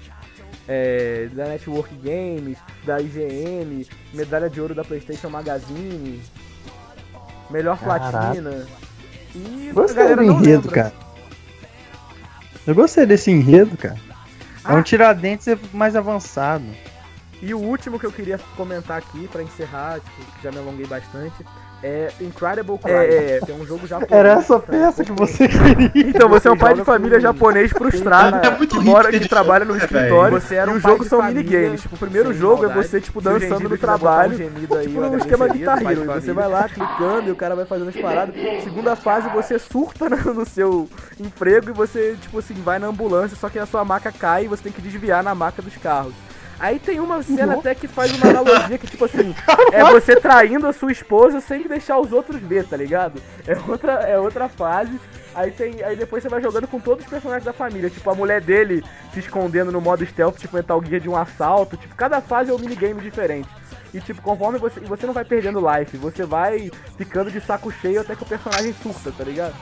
é, 0.69 1.29
da 1.33 1.47
Network 1.47 1.93
Games, 1.97 2.57
da 2.87 3.01
IGN, 3.01 3.85
medalha 4.15 4.49
de 4.49 4.61
ouro 4.61 4.77
da 4.77 4.85
PlayStation 4.85 5.29
Magazine, 5.29 6.23
melhor 7.51 7.77
Caraca. 7.81 8.11
platina. 8.11 8.65
E 9.35 9.73
Gostei 9.75 10.15
do 10.15 10.23
enredo, 10.23 10.41
lembra. 10.69 10.71
cara. 10.71 10.93
Eu 12.65 12.75
gostei 12.77 13.05
desse 13.07 13.31
enredo, 13.33 13.77
cara. 13.77 13.99
É 14.69 14.73
Ah. 14.73 14.75
um 14.75 14.83
Tiradentes 14.83 15.47
mais 15.73 15.97
avançado. 15.97 16.65
E 17.41 17.55
o 17.55 17.59
último 17.59 17.99
que 17.99 18.07
eu 18.07 18.13
queria 18.13 18.39
comentar 18.57 18.99
aqui, 18.99 19.29
pra 19.29 19.43
encerrar, 19.43 20.01
tipo, 20.01 20.27
já 20.43 20.51
me 20.51 20.59
alonguei 20.59 20.87
bastante, 20.87 21.45
é 21.83 22.11
Incredible 22.21 22.79
Cry. 22.79 22.91
É, 22.93 23.41
é 23.49 23.53
um 23.53 23.65
jogo 23.67 23.87
japonês. 23.87 24.13
Era 24.13 24.33
essa 24.33 24.59
peça 24.59 25.05
que 25.05 25.13
você 25.13 25.49
queria. 25.49 25.91
Então, 25.95 26.29
você 26.29 26.49
é 26.49 26.51
um 26.51 26.57
pai 26.57 26.75
de 26.75 26.85
família 26.85 27.21
japonês 27.21 27.71
frustrado, 27.71 28.47
É 28.47 28.57
muito 28.57 28.79
que 28.79 28.85
mora, 28.85 29.11
que 29.11 29.19
de 29.19 29.29
trabalha 29.29 29.65
no 29.65 29.75
né, 29.75 29.81
escritório. 29.81 30.41
Você 30.41 30.55
era 30.55 30.71
E 30.71 30.75
um 30.75 30.77
o 30.77 30.81
jogo 30.81 31.05
são 31.05 31.23
minigames. 31.23 31.83
Tipo, 31.83 31.95
o 31.95 31.99
primeiro 31.99 32.33
jogo 32.33 32.65
é 32.65 32.69
você, 32.69 33.01
tipo, 33.01 33.21
dançando 33.21 33.69
no 33.69 33.79
trabalho. 33.79 34.35
um 34.35 34.83
tipo, 34.83 35.01
num 35.01 35.19
esquema 35.19 35.49
Guitar 35.49 35.83
Hero. 35.83 36.03
E 36.03 36.07
você 36.07 36.33
vai 36.33 36.49
lá 36.49 36.69
clicando 36.69 37.29
e 37.29 37.33
o 37.33 37.37
cara 37.37 37.55
vai 37.55 37.65
fazendo 37.65 37.89
as 37.89 37.97
paradas. 37.97 38.35
Segunda 38.63 38.97
fase, 38.97 39.29
você 39.31 39.59
surta 39.59 40.09
no 40.09 40.19
no 40.39 40.47
seu 40.47 40.89
emprego 41.19 41.71
e 41.71 41.73
você, 41.73 42.17
tipo 42.21 42.39
assim, 42.39 42.55
vai 42.55 42.79
na 42.79 42.87
ambulância, 42.87 43.37
só 43.37 43.49
que 43.49 43.59
a 43.59 43.67
sua 43.67 43.85
maca 43.85 44.13
cai 44.13 44.45
e 44.45 44.49
você 44.49 44.63
tem 44.63 44.73
que 44.73 44.83
desviar 44.83 45.23
na 45.23 45.35
maca 45.35 45.63
dos 45.63 45.77
carros. 45.77 46.15
Aí 46.59 46.79
tem 46.79 46.99
uma 46.99 47.23
cena 47.23 47.55
até 47.55 47.75
que 47.75 47.87
faz 47.87 48.13
uma 48.15 48.31
analogia 48.31 48.79
que, 48.79 48.87
tipo 48.87 49.05
assim, 49.05 49.35
é 49.73 49.85
você 49.85 50.17
traindo 50.17 50.67
a 50.67 50.73
sua 50.73 50.91
esposa 50.91 51.41
sem 51.41 51.69
deixar 51.69 51.99
os 51.99 52.13
outros 52.13 52.41
ver, 52.41 52.67
tá 52.67 52.77
ligado? 52.77 53.23
É 53.47 53.57
outra, 53.71 53.93
é 53.93 54.19
outra 54.19 54.49
fase. 54.49 54.99
Aí 55.35 55.53
tem. 55.53 55.83
Aí 55.85 55.95
depois 55.95 56.23
você 56.23 56.29
vai 56.29 56.43
jogando 56.43 56.67
com 56.67 56.81
todos 56.81 57.05
os 57.05 57.11
personagens 57.11 57.45
da 57.45 57.53
família. 57.53 57.89
Tipo, 57.89 58.11
a 58.11 58.15
mulher 58.15 58.41
dele 58.41 58.85
se 59.15 59.21
escondendo 59.21 59.71
no 59.71 59.81
modo 59.81 60.05
stealth, 60.05 60.37
tipo, 60.37 60.57
Metal 60.57 60.83
Gear 60.85 61.01
de 61.01 61.09
um 61.09 61.17
assalto. 61.17 61.77
Tipo, 61.77 61.95
cada 61.95 62.21
fase 62.21 62.51
é 62.51 62.55
um 62.55 62.59
minigame 62.59 63.01
diferente. 63.01 63.49
E 63.95 64.01
tipo, 64.01 64.21
conforme 64.21 64.59
você. 64.59 64.81
E 64.81 64.85
você 64.85 65.07
não 65.07 65.15
vai 65.15 65.25
perdendo 65.25 65.61
life, 65.61 65.97
você 65.97 66.25
vai 66.25 66.71
ficando 66.97 67.31
de 67.31 67.41
saco 67.41 67.71
cheio 67.71 68.01
até 68.01 68.17
que 68.17 68.23
o 68.23 68.27
personagem 68.27 68.75
surta, 68.83 69.13
tá 69.13 69.23
ligado? 69.23 69.55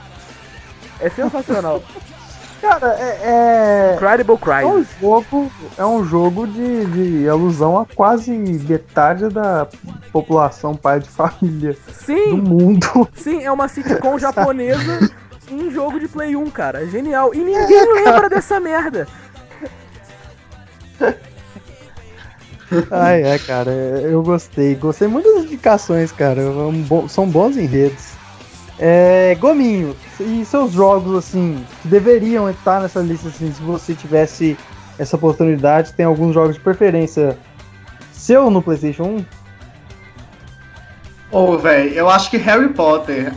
É 0.99 1.09
sensacional. 1.09 1.83
Cara, 2.61 2.95
é. 2.99 3.19
é... 3.23 3.95
Incredible 3.95 4.37
É 4.47 4.65
um 4.65 4.85
jogo, 4.99 5.51
é 5.77 5.85
um 5.85 6.03
jogo 6.03 6.47
de, 6.47 6.85
de 6.85 7.29
alusão 7.29 7.77
a 7.77 7.85
quase 7.85 8.31
metade 8.31 9.29
da 9.29 9.67
população 10.11 10.75
pai 10.75 10.99
de 10.99 11.09
família 11.09 11.73
do 11.73 11.93
Sim, 11.93 12.33
mundo. 12.41 13.07
sim, 13.15 13.43
é 13.43 13.51
uma 13.51 13.67
sitcom 13.67 14.17
japonesa 14.19 15.11
em 15.49 15.71
jogo 15.71 15.99
de 15.99 16.07
Play 16.07 16.35
1, 16.35 16.49
cara. 16.49 16.83
É 16.83 16.87
Genial. 16.87 17.33
E 17.33 17.39
ninguém 17.39 17.93
lembra 18.03 18.29
dessa 18.29 18.59
merda. 18.59 19.07
Ai, 22.91 23.23
é, 23.23 23.39
cara, 23.39 23.71
eu 23.71 24.21
gostei. 24.23 24.75
Gostei 24.75 25.07
muito 25.07 25.33
das 25.33 25.45
indicações, 25.45 26.11
cara. 26.11 26.41
é 26.41 27.07
São 27.07 27.29
bons 27.29 27.55
enredos. 27.55 28.16
É, 28.79 29.35
Gominho, 29.39 29.95
e 30.19 30.45
seus 30.45 30.71
jogos, 30.71 31.15
assim, 31.17 31.65
que 31.81 31.87
deveriam 31.87 32.47
estar 32.49 32.79
nessa 32.81 32.99
lista, 32.99 33.27
assim, 33.29 33.51
se 33.51 33.61
você 33.61 33.95
tivesse 33.95 34.55
essa 34.99 35.15
oportunidade, 35.15 35.93
tem 35.93 36.05
alguns 36.05 36.33
jogos 36.33 36.55
de 36.55 36.59
preferência 36.61 37.37
seu 38.11 38.49
no 38.51 38.61
PlayStation 38.61 39.03
1? 39.03 39.25
Ô, 41.31 41.57
velho, 41.57 41.93
eu 41.93 42.09
acho 42.09 42.29
que 42.29 42.37
Harry 42.37 42.69
Potter, 42.69 43.33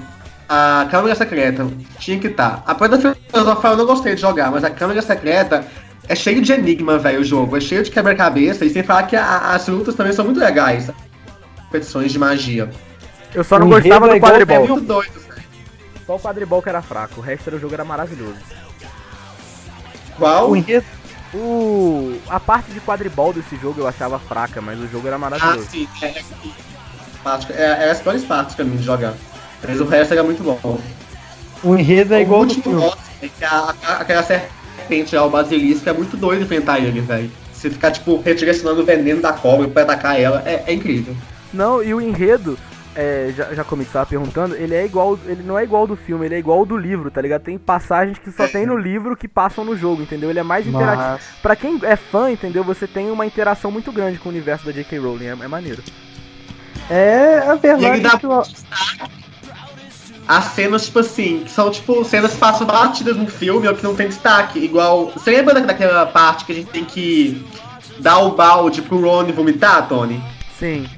a 0.48 0.86
Câmara 0.90 1.14
Secreta, 1.14 1.66
tinha 1.98 2.18
que 2.18 2.28
estar. 2.28 2.62
A 2.66 2.74
Pedra 2.74 3.16
Filosofal 3.32 3.72
eu 3.72 3.78
não 3.78 3.86
gostei 3.86 4.14
de 4.14 4.20
jogar, 4.20 4.50
mas 4.50 4.62
a 4.62 4.70
Câmara 4.70 5.00
Secreta 5.02 5.64
é 6.08 6.14
cheio 6.14 6.40
de 6.42 6.52
enigma, 6.52 6.98
velho, 6.98 7.20
o 7.20 7.24
jogo. 7.24 7.56
É 7.56 7.60
cheio 7.60 7.82
de 7.82 7.90
quebra-cabeça, 7.90 8.64
e 8.64 8.70
sem 8.70 8.82
falar 8.82 9.04
que 9.04 9.16
a- 9.16 9.54
as 9.54 9.66
lutas 9.68 9.94
também 9.94 10.12
são 10.12 10.24
muito 10.24 10.38
legais. 10.38 10.90
Competições 11.66 12.12
de 12.12 12.18
magia. 12.18 12.68
Eu 13.34 13.44
só 13.44 13.58
não 13.58 13.66
O 13.66 13.70
gostava 13.70 14.08
do 14.08 14.16
igual 14.16 14.32
É 14.32 14.38
quadribol. 14.44 14.68
muito 14.68 14.84
doido. 14.86 15.29
Só 16.10 16.16
o 16.16 16.18
quadribol 16.18 16.60
que 16.60 16.68
era 16.68 16.82
fraco. 16.82 17.20
O 17.20 17.22
resto 17.22 17.52
do 17.52 17.60
jogo 17.60 17.72
era 17.72 17.84
maravilhoso. 17.84 18.34
Qual? 20.18 20.50
O 20.50 20.56
enredo, 20.56 20.84
O... 21.32 22.18
A 22.28 22.40
parte 22.40 22.72
de 22.72 22.80
quadribol 22.80 23.32
desse 23.32 23.54
jogo 23.54 23.80
eu 23.80 23.86
achava 23.86 24.18
fraca, 24.18 24.60
mas 24.60 24.80
o 24.80 24.88
jogo 24.88 25.06
era 25.06 25.14
Ah, 25.14 25.18
maravilhoso. 25.20 25.68
sim. 25.70 25.86
É, 26.02 26.06
é, 26.06 26.22
é, 27.50 27.62
é 27.86 27.90
as 27.92 28.00
piores 28.00 28.24
partes 28.24 28.56
pra 28.56 28.64
mim 28.64 28.76
de 28.76 28.82
jogar. 28.82 29.14
Mas 29.62 29.80
o 29.80 29.84
resto 29.84 30.12
era 30.12 30.24
muito 30.24 30.42
bom. 30.42 30.80
o 31.62 31.76
enredo 31.76 32.12
é 32.14 32.22
igual 32.22 32.40
o 32.40 32.44
do 32.46 32.54
último 32.56 32.64
filme. 32.64 32.80
boss, 32.80 32.98
é 33.22 33.28
que 33.28 33.44
a- 33.44 33.74
a- 33.86 33.92
aquela 34.00 34.22
serpente 34.24 35.14
lá, 35.14 35.24
o 35.24 35.30
basilisco, 35.30 35.88
é 35.88 35.92
muito 35.92 36.16
doido 36.16 36.42
enfrentar 36.42 36.80
ele, 36.80 37.00
velho. 37.00 37.30
Você 37.54 37.70
ficar, 37.70 37.92
tipo, 37.92 38.20
redirecionando 38.20 38.80
o 38.80 38.84
veneno 38.84 39.22
da 39.22 39.32
cobra 39.32 39.68
pra 39.68 39.82
atacar 39.84 40.18
ela, 40.18 40.42
é, 40.44 40.64
é 40.66 40.72
incrível. 40.72 41.14
Não, 41.52 41.80
e 41.84 41.94
o 41.94 42.00
enredo, 42.00 42.58
é, 43.00 43.32
já, 43.36 43.54
já 43.54 43.64
tava 43.64 44.06
perguntando, 44.06 44.54
ele 44.56 44.74
é 44.74 44.84
igual. 44.84 45.18
Ele 45.26 45.42
não 45.42 45.58
é 45.58 45.64
igual 45.64 45.82
ao 45.82 45.88
do 45.88 45.96
filme, 45.96 46.26
ele 46.26 46.34
é 46.34 46.38
igual 46.38 46.58
ao 46.58 46.66
do 46.66 46.76
livro, 46.76 47.10
tá 47.10 47.20
ligado? 47.20 47.42
Tem 47.42 47.56
passagens 47.58 48.18
que 48.18 48.30
só 48.30 48.46
tem 48.46 48.66
no 48.66 48.76
livro 48.76 49.16
que 49.16 49.26
passam 49.26 49.64
no 49.64 49.76
jogo, 49.76 50.02
entendeu? 50.02 50.28
Ele 50.30 50.38
é 50.38 50.42
mais 50.42 50.66
interativo. 50.66 51.02
Mas, 51.12 51.22
Pra 51.42 51.56
quem 51.56 51.78
é 51.82 51.96
fã, 51.96 52.30
entendeu? 52.30 52.62
Você 52.64 52.86
tem 52.86 53.10
uma 53.10 53.24
interação 53.26 53.70
muito 53.70 53.90
grande 53.90 54.18
com 54.18 54.28
o 54.28 54.32
universo 54.32 54.66
da 54.66 54.72
J.K. 54.72 54.98
Rowling, 54.98 55.26
é, 55.26 55.30
é 55.30 55.48
maneiro. 55.48 55.82
é 56.90 57.38
a 57.48 57.54
E 57.54 57.58
verdade 57.58 58.00
dá 58.00 58.10
é 58.14 58.18
que 58.18 58.26
eu- 58.26 58.42
As 60.28 60.44
cenas, 60.44 60.84
tipo 60.86 61.00
assim, 61.00 61.42
que 61.44 61.50
são 61.50 61.70
tipo 61.70 62.04
cenas 62.04 62.32
que 62.34 62.38
passam 62.38 62.66
batidas 62.66 63.16
no 63.16 63.26
filme 63.26 63.66
ou 63.66 63.74
que 63.74 63.82
não 63.82 63.96
tem 63.96 64.06
destaque. 64.08 64.58
Igual. 64.60 65.10
Você 65.10 65.30
lembra 65.30 65.54
da- 65.54 65.60
daquela 65.60 66.06
parte 66.06 66.44
que 66.44 66.52
a 66.52 66.54
gente 66.54 66.70
tem 66.70 66.84
que 66.84 67.44
dar 67.98 68.18
o 68.18 68.32
balde 68.36 68.80
pro 68.82 69.00
Ron 69.00 69.24
vomitar, 69.32 69.88
Tony? 69.88 70.22
Sim. 70.58 70.88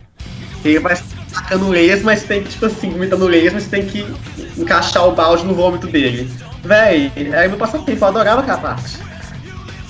Ele 0.65 0.79
vai 0.81 0.95
tacando 1.33 1.69
leis, 1.69 2.03
mas 2.03 2.23
tem 2.25 2.43
que, 2.43 2.51
tipo 2.51 2.67
assim, 2.67 2.91
vomitando 2.91 3.27
leis, 3.27 3.53
mas 3.53 3.67
tem 3.67 3.85
que 3.87 4.07
encaixar 4.57 5.07
o 5.07 5.13
balde 5.13 5.45
no 5.45 5.55
vômito 5.55 5.87
dele. 5.87 6.31
Véi, 6.63 7.11
era 7.17 7.49
meu 7.49 7.59
passatempo, 7.59 8.05
eu 8.05 8.09
adorava 8.09 8.41
aquela 8.41 8.59
parte. 8.59 8.99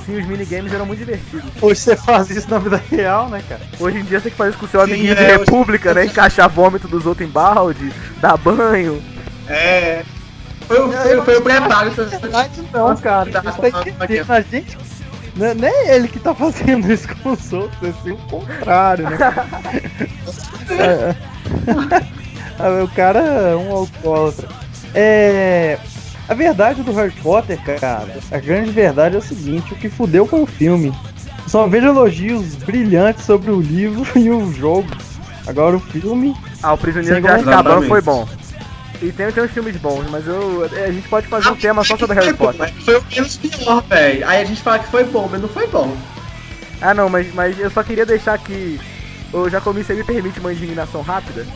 Sim, 0.06 0.18
os 0.18 0.26
minigames 0.26 0.72
eram 0.72 0.84
muito 0.86 0.98
divertidos. 0.98 1.44
Hoje 1.60 1.80
você 1.80 1.96
faz 1.96 2.28
isso 2.30 2.50
na 2.50 2.58
vida 2.58 2.82
real, 2.90 3.28
né, 3.28 3.40
cara? 3.48 3.60
Hoje 3.78 3.98
em 3.98 4.02
dia 4.02 4.18
você 4.18 4.24
tem 4.24 4.32
que 4.32 4.36
fazer 4.38 4.50
isso 4.50 4.58
com 4.58 4.66
o 4.66 4.68
seu 4.68 4.80
Sim, 4.84 4.92
amiguinho 4.92 5.14
de 5.14 5.22
é, 5.22 5.36
república, 5.36 5.94
né? 5.94 6.06
Encaixar 6.06 6.48
vômito 6.48 6.88
dos 6.88 7.06
outros 7.06 7.28
em 7.28 7.30
balde, 7.30 7.92
dar 8.20 8.36
banho. 8.36 9.00
É. 9.48 10.02
Foi, 10.66 10.80
o- 10.80 10.90
foi, 10.92 11.22
foi 11.22 11.36
o 11.36 11.42
preparo 11.42 11.90
verdade 11.90 12.62
não, 12.72 12.96
cara. 12.96 13.30
Você 13.30 13.70
tá 13.70 13.80
entendendo 13.90 14.30
a 14.30 14.40
gente. 14.40 14.78
Não 15.36 15.46
é- 15.46 15.54
não 15.54 15.68
é 15.68 15.94
ele 15.96 16.08
que 16.08 16.18
tá 16.18 16.34
fazendo 16.34 16.90
isso 16.92 17.06
com 17.22 17.30
os 17.32 17.52
outros, 17.52 17.82
é 17.82 17.88
assim, 17.88 18.10
o 18.12 18.16
contrário, 18.28 19.08
né? 19.08 19.18
É. 20.70 21.14
Ah, 22.58 22.84
o 22.84 22.88
cara 22.88 23.18
é 23.18 23.56
um 23.56 23.72
alcoólatra. 23.72 24.48
É. 24.94 25.78
A 26.28 26.34
verdade 26.34 26.82
do 26.82 26.92
Harry 26.92 27.10
Potter, 27.22 27.58
cara, 27.80 28.18
a 28.30 28.38
grande 28.38 28.70
verdade 28.70 29.16
é 29.16 29.18
o 29.18 29.22
seguinte: 29.22 29.72
o 29.72 29.76
que 29.76 29.88
fudeu 29.88 30.26
foi 30.26 30.42
o 30.42 30.46
filme. 30.46 30.92
Só 31.48 31.66
vejo 31.66 31.88
elogios 31.88 32.54
brilhantes 32.54 33.24
sobre 33.24 33.50
o 33.50 33.60
livro 33.60 34.06
e 34.16 34.30
o 34.30 34.52
jogo. 34.52 34.88
Agora 35.46 35.76
o 35.76 35.80
filme. 35.80 36.36
Ah, 36.62 36.74
o 36.74 36.78
Prisioneiro 36.78 37.20
de 37.20 37.26
Azkaban 37.26 37.82
foi 37.82 38.00
bom. 38.00 38.28
E 39.00 39.10
tem, 39.10 39.32
tem 39.32 39.42
uns 39.42 39.50
filmes 39.50 39.76
bons, 39.78 40.08
mas 40.10 40.24
eu, 40.28 40.70
é, 40.76 40.84
a 40.84 40.92
gente 40.92 41.08
pode 41.08 41.26
fazer 41.26 41.48
um 41.48 41.56
tema 41.56 41.82
só 41.82 41.96
sobre 41.96 42.14
Harry 42.14 42.28
Foi 42.28 42.36
bom, 42.36 42.44
Potter. 42.46 42.60
mas 42.60 42.84
Foi 42.84 42.96
o 42.98 43.04
menos 43.10 43.36
pior, 43.36 43.82
velho. 43.88 44.28
Aí 44.28 44.42
a 44.42 44.44
gente 44.44 44.62
fala 44.62 44.78
que 44.78 44.88
foi 44.88 45.02
bom, 45.02 45.28
mas 45.28 45.40
não 45.42 45.48
foi 45.48 45.66
bom. 45.66 45.96
Ah 46.80 46.94
não, 46.94 47.08
mas, 47.08 47.34
mas 47.34 47.58
eu 47.58 47.70
só 47.70 47.82
queria 47.82 48.06
deixar 48.06 48.38
que. 48.38 48.78
Ô 49.32 49.48
Jacomi, 49.48 49.82
você 49.82 49.94
me 49.94 50.04
permite 50.04 50.38
uma 50.40 50.52
indignação 50.52 51.00
rápida? 51.00 51.46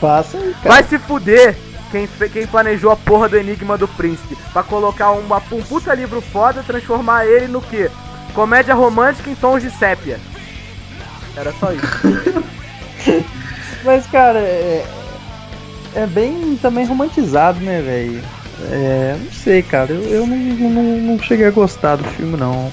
Faça 0.00 0.36
aí, 0.36 0.54
cara. 0.62 0.68
Vai 0.68 0.84
se 0.84 0.98
fuder 0.98 1.56
quem, 1.90 2.08
quem 2.28 2.46
planejou 2.46 2.90
a 2.90 2.96
porra 2.96 3.28
do 3.28 3.36
Enigma 3.36 3.78
do 3.78 3.88
Príncipe. 3.88 4.36
Pra 4.52 4.62
colocar 4.62 5.12
uma, 5.12 5.42
um 5.52 5.62
puta 5.62 5.94
livro 5.94 6.20
foda 6.20 6.62
transformar 6.62 7.24
ele 7.26 7.48
no 7.48 7.62
quê? 7.62 7.90
Comédia 8.34 8.74
romântica 8.74 9.30
em 9.30 9.34
tons 9.34 9.62
de 9.62 9.70
sépia. 9.70 10.18
Era 11.36 11.52
só 11.52 11.72
isso. 11.72 13.24
Mas, 13.84 14.06
cara, 14.06 14.38
é, 14.38 14.84
é 15.94 16.06
bem 16.06 16.58
também 16.60 16.84
romantizado, 16.84 17.60
né, 17.60 17.80
velho? 17.80 18.22
É, 18.70 19.16
não 19.18 19.32
sei, 19.32 19.62
cara, 19.62 19.92
eu, 19.92 20.02
eu 20.02 20.26
não, 20.26 20.36
não, 20.36 20.82
não 20.82 21.18
cheguei 21.18 21.46
a 21.46 21.50
gostar 21.50 21.96
do 21.96 22.04
filme, 22.04 22.36
não. 22.36 22.72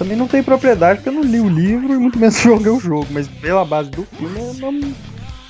Também 0.00 0.16
não 0.16 0.26
tenho 0.26 0.42
propriedade 0.42 1.00
porque 1.00 1.10
eu 1.10 1.12
não 1.12 1.22
li 1.22 1.38
o 1.40 1.48
livro 1.50 1.92
e 1.92 1.96
muito 1.98 2.18
menos 2.18 2.36
joguei 2.40 2.72
o 2.72 2.80
jogo, 2.80 3.06
mas 3.10 3.28
pela 3.28 3.66
base 3.66 3.90
do 3.90 4.02
filme 4.16 4.40
não, 4.58 4.94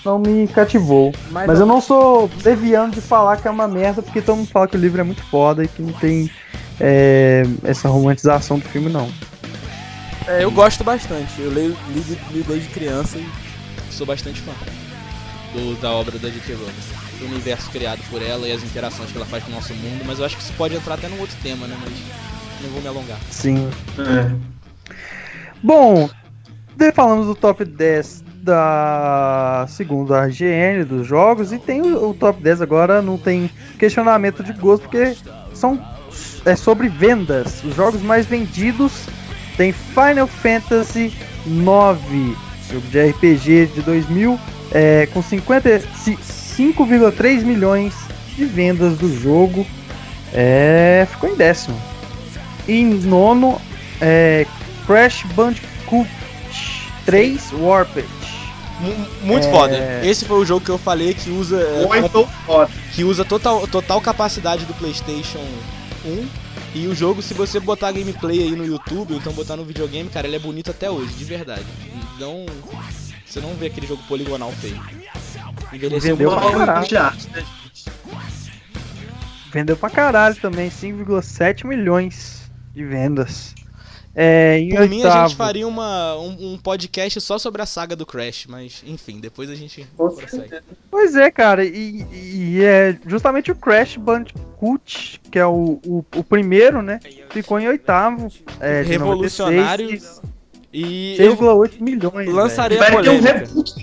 não 0.04 0.18
me 0.18 0.48
cativou. 0.48 1.14
Mas, 1.30 1.46
Mas 1.46 1.60
eu 1.60 1.66
não 1.66 1.80
sou 1.80 2.28
deviando 2.42 2.96
de 2.96 3.00
falar 3.00 3.36
que 3.36 3.46
é 3.46 3.50
uma 3.50 3.68
merda, 3.68 4.02
porque 4.02 4.20
todo 4.20 4.38
mundo 4.38 4.48
fala 4.50 4.66
que 4.66 4.76
o 4.76 4.80
livro 4.80 5.00
é 5.00 5.04
muito 5.04 5.22
foda 5.22 5.62
e 5.62 5.68
que 5.68 5.80
não 5.80 5.92
tem 5.92 6.28
é, 6.80 7.44
essa 7.62 7.88
romantização 7.88 8.58
do 8.58 8.68
filme, 8.68 8.90
não. 8.90 9.08
É, 10.26 10.42
eu 10.42 10.50
gosto 10.50 10.82
bastante. 10.82 11.40
Eu 11.40 11.52
leio, 11.52 11.76
li, 11.94 12.18
li 12.32 12.42
desde 12.42 12.68
criança 12.70 13.18
e 13.18 13.24
sou 13.92 14.04
bastante 14.04 14.40
fã 14.40 14.50
do- 15.54 15.80
da 15.80 15.92
obra 15.92 16.18
da 16.18 16.28
J.K. 16.28 16.54
Rowling. 16.56 16.72
Do 17.20 17.26
universo 17.26 17.70
criado 17.70 18.00
por 18.10 18.20
ela 18.20 18.48
e 18.48 18.52
as 18.52 18.64
interações 18.64 19.12
que 19.12 19.16
ela 19.16 19.26
faz 19.26 19.44
com 19.44 19.52
o 19.52 19.54
nosso 19.54 19.72
mundo. 19.74 20.02
Mas 20.04 20.18
eu 20.18 20.24
acho 20.24 20.36
que 20.36 20.42
isso 20.42 20.52
pode 20.54 20.74
entrar 20.74 20.94
até 20.94 21.06
num 21.06 21.20
outro 21.20 21.36
tema, 21.40 21.68
né? 21.68 21.76
Mas 21.80 21.92
não 22.62 22.70
vou 22.70 22.82
me 22.82 22.88
alongar. 22.88 23.18
Sim. 23.30 23.68
É. 23.98 24.30
Bom, 25.62 26.08
falamos 26.94 27.26
do 27.26 27.34
top 27.34 27.64
10 27.64 28.24
da 28.42 29.66
segunda 29.68 30.28
IGN 30.28 30.84
dos 30.84 31.06
jogos 31.06 31.52
e 31.52 31.58
tem 31.58 31.82
o, 31.82 32.10
o 32.10 32.14
top 32.14 32.42
10 32.42 32.62
agora 32.62 33.02
não 33.02 33.18
tem 33.18 33.50
questionamento 33.78 34.42
de 34.42 34.54
gosto 34.54 34.84
porque 34.84 35.14
são 35.52 35.78
é 36.44 36.54
sobre 36.56 36.88
vendas. 36.88 37.62
Os 37.64 37.74
jogos 37.74 38.02
mais 38.02 38.26
vendidos 38.26 39.06
tem 39.56 39.72
Final 39.72 40.26
Fantasy 40.26 41.16
9, 41.46 42.36
jogo 42.70 42.86
de 42.88 43.10
RPG 43.10 43.70
de 43.74 43.80
2000, 43.82 44.38
é, 44.72 45.06
com 45.12 45.22
5,3 45.22 47.44
milhões 47.44 47.94
de 48.36 48.46
vendas 48.46 48.96
do 48.98 49.08
jogo. 49.20 49.66
É, 50.32 51.06
ficou 51.10 51.28
em 51.30 51.34
décimo. 51.34 51.76
Em 52.72 52.84
nono, 52.84 53.60
é, 54.00 54.46
Crash 54.86 55.24
Bandicoot 55.34 56.08
3 57.04 57.52
Warped. 57.54 58.06
Muito 59.22 59.46
É. 59.46 59.50
foda. 59.50 60.00
Esse 60.06 60.24
foi 60.24 60.38
o 60.38 60.44
jogo 60.44 60.64
que 60.64 60.70
eu 60.70 60.78
falei 60.78 61.12
que 61.12 61.28
usa 61.30 61.60
é, 61.60 61.86
Muito 61.86 62.26
foda. 62.46 62.70
que 62.94 63.02
usa 63.04 63.24
total, 63.24 63.66
total 63.66 64.00
capacidade 64.00 64.64
do 64.64 64.72
PlayStation 64.74 65.44
1. 66.06 66.26
E 66.74 66.86
o 66.86 66.94
jogo, 66.94 67.20
se 67.20 67.34
você 67.34 67.58
botar 67.58 67.90
gameplay 67.90 68.38
aí 68.44 68.52
no 68.52 68.64
YouTube, 68.64 69.12
ou 69.14 69.18
então 69.18 69.32
botar 69.32 69.56
no 69.56 69.64
videogame, 69.64 70.08
cara, 70.08 70.28
ele 70.28 70.36
é 70.36 70.38
bonito 70.38 70.70
até 70.70 70.88
hoje, 70.88 71.12
de 71.14 71.24
verdade. 71.24 71.64
Não, 72.18 72.46
você 73.26 73.40
não 73.40 73.52
vê 73.54 73.66
aquele 73.66 73.88
jogo 73.88 74.00
poligonal 74.08 74.52
feio. 74.52 74.80
Envelheceu 75.72 76.16
Vendeu 76.16 76.30
pra 76.30 76.50
caralho. 76.52 76.86
né? 77.34 77.44
Vendeu 79.52 79.76
pra 79.76 79.90
caralho 79.90 80.36
também, 80.36 80.70
5,7 80.70 81.66
milhões 81.66 82.39
de 82.80 82.84
vendas. 82.86 83.54
É, 84.14 84.58
em 84.58 84.70
Por 84.70 84.88
mim, 84.88 85.02
a 85.02 85.06
oitavo, 85.06 85.28
gente 85.28 85.36
faria 85.36 85.68
uma, 85.68 86.16
um, 86.16 86.54
um 86.54 86.58
podcast 86.58 87.20
só 87.20 87.38
sobre 87.38 87.62
a 87.62 87.66
saga 87.66 87.94
do 87.94 88.04
Crash, 88.04 88.46
mas 88.48 88.82
enfim, 88.84 89.20
depois 89.20 89.48
a 89.48 89.54
gente. 89.54 89.86
Pois 90.90 91.14
é, 91.14 91.30
cara, 91.30 91.64
e, 91.64 92.04
e 92.12 92.64
é 92.64 92.98
justamente 93.06 93.52
o 93.52 93.54
Crash 93.54 93.96
Bandicoot, 93.96 95.20
que 95.30 95.38
é 95.38 95.46
o, 95.46 95.80
o, 95.86 96.04
o 96.16 96.24
primeiro, 96.24 96.82
né? 96.82 96.98
Ficou 97.30 97.60
em 97.60 97.68
oitavo. 97.68 98.28
É, 98.58 98.82
Revolucionário 98.82 99.86
96, 99.86 100.22
E 100.72 101.16
eu 101.18 101.36
6,8 101.36 101.80
milhões. 101.80 102.28
lançarei 102.32 102.78
a 102.78 102.80
Vai 102.80 102.90
ter 103.02 103.10
um 103.10 103.18
polêmica. 103.18 103.32
reboot. 103.38 103.74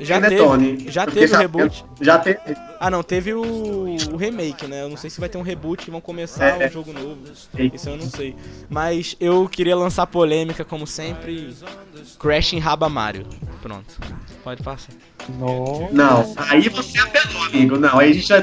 Já 0.00 0.18
né, 0.20 0.28
teve, 0.30 0.42
Tony? 0.42 0.86
já 0.88 1.06
teve 1.06 1.24
o 1.26 1.28
já- 1.28 1.38
reboot. 1.38 1.84
Já 2.00 2.18
teve. 2.18 2.38
Ah, 2.80 2.90
não, 2.90 3.02
teve 3.02 3.34
o, 3.34 3.42
o 4.12 4.16
remake, 4.16 4.66
né? 4.66 4.82
Eu 4.82 4.88
não 4.88 4.96
sei 4.96 5.10
se 5.10 5.20
vai 5.20 5.28
ter 5.28 5.36
um 5.36 5.42
reboot 5.42 5.86
e 5.86 5.90
vão 5.90 6.00
começar 6.00 6.60
É. 6.62 6.66
um 6.66 6.70
jogo 6.70 6.92
novo. 6.94 7.18
Isso 7.74 7.88
eu 7.90 7.96
não 7.98 8.06
sei. 8.06 8.34
Mas 8.70 9.14
eu 9.20 9.46
queria 9.48 9.76
lançar 9.76 10.06
polêmica, 10.06 10.64
como 10.64 10.86
sempre. 10.86 11.54
Crash 12.18 12.54
em 12.54 12.58
Raba 12.58 12.88
Mario. 12.88 13.26
Pronto. 13.60 13.98
Pode 14.42 14.62
passar. 14.62 14.92
Nossa. 15.38 15.88
Não, 15.92 16.34
aí 16.38 16.68
você 16.70 16.98
apelou, 17.00 17.42
amigo. 17.44 17.76
Não, 17.78 17.98
aí 17.98 18.10
a 18.10 18.14
gente 18.14 18.26
já. 18.26 18.42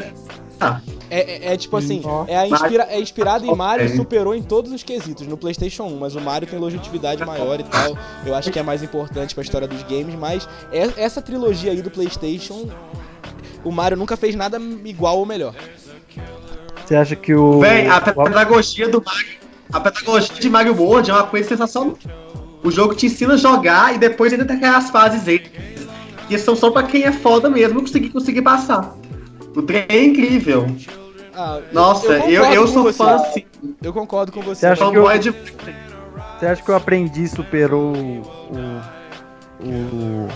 Ah, 0.62 0.80
É, 1.10 1.20
é- 1.50 1.54
é 1.54 1.58
tipo 1.58 1.76
assim, 1.76 2.00
Nossa. 2.02 2.32
é, 2.32 2.38
a 2.38 2.48
inspira- 2.48 2.88
é 2.90 3.00
inspirado 3.02 3.46
em 3.46 3.56
Mario 3.56 3.86
e 3.86 3.96
superou 3.98 4.34
em 4.36 4.42
todos 4.44 4.72
os 4.72 4.84
quesitos 4.84 5.26
no 5.28 5.36
PlayStation 5.36 5.84
1, 5.86 5.98
mas 5.98 6.16
o 6.16 6.22
Mario 6.22 6.48
tem 6.48 6.58
longevidade 6.60 7.26
maior 7.26 7.60
e 7.60 7.64
tal. 7.64 7.98
Eu 8.26 8.36
acho 8.36 8.52
que 8.52 8.60
é 8.60 8.64
mais 8.64 8.82
importante 8.84 9.34
pra 9.34 9.44
história 9.44 9.68
dos 9.68 9.82
games, 9.84 10.14
mas 10.16 10.48
é- 10.72 10.90
essa 10.98 11.22
trilogia 11.22 11.72
aí 11.72 11.82
do 11.82 11.90
PlayStation, 11.90 12.70
o 13.64 13.72
Mario 13.72 13.98
nunca 13.98 14.16
fez 14.16 14.36
nada 14.36 14.58
igual 14.86 15.18
ou 15.18 15.26
melhor. 15.26 15.54
Você 16.86 16.96
acha 16.96 17.16
que 17.16 17.34
o. 17.34 17.60
Véi, 17.60 17.88
a 17.88 18.00
pedagogia 18.02 18.88
do 18.88 19.02
Mario. 19.04 19.28
A 19.74 19.80
pedagogia 19.80 20.36
de 20.40 20.50
Mario 20.50 20.76
World 20.80 21.10
é 21.10 21.14
uma 21.14 21.24
coisa 21.24 21.50
sensacional. 21.50 21.98
O 22.64 22.70
jogo 22.70 22.94
te 22.94 23.08
ensina 23.08 23.34
a 23.34 23.38
jogar 23.38 23.96
e 23.96 23.98
depois 23.98 24.32
ainda 24.32 24.46
tem 24.46 24.58
aquelas 24.58 24.90
fases 24.90 25.28
aí. 25.28 25.40
Que 26.28 26.38
são 26.38 26.56
só 26.56 26.70
pra 26.70 26.84
quem 26.84 27.04
é 27.04 27.12
foda 27.12 27.50
mesmo 27.50 27.82
conseguir, 27.82 28.10
conseguir 28.10 28.42
passar. 28.42 28.96
O 29.56 29.62
trem 29.62 29.86
é 29.90 30.04
incrível. 30.04 30.68
Ah, 31.34 31.60
Nossa, 31.72 32.14
eu, 32.30 32.44
eu 32.46 32.62
com 32.64 32.68
sou 32.68 32.84
você. 32.84 32.98
fã 32.98 33.16
assim. 33.16 33.46
Eu 33.82 33.94
concordo 33.94 34.32
com 34.32 34.42
você. 34.42 34.62
Você 34.62 34.66
acha 34.68 34.92
que 34.92 34.98
eu- 34.98 35.18
de. 35.20 35.32
Você 35.32 36.46
acha 36.46 36.62
que 36.64 36.72
o 36.72 36.76
aprendiz 36.76 37.32
superou 37.32 37.94
o. 37.96 38.22
O. 39.64 40.28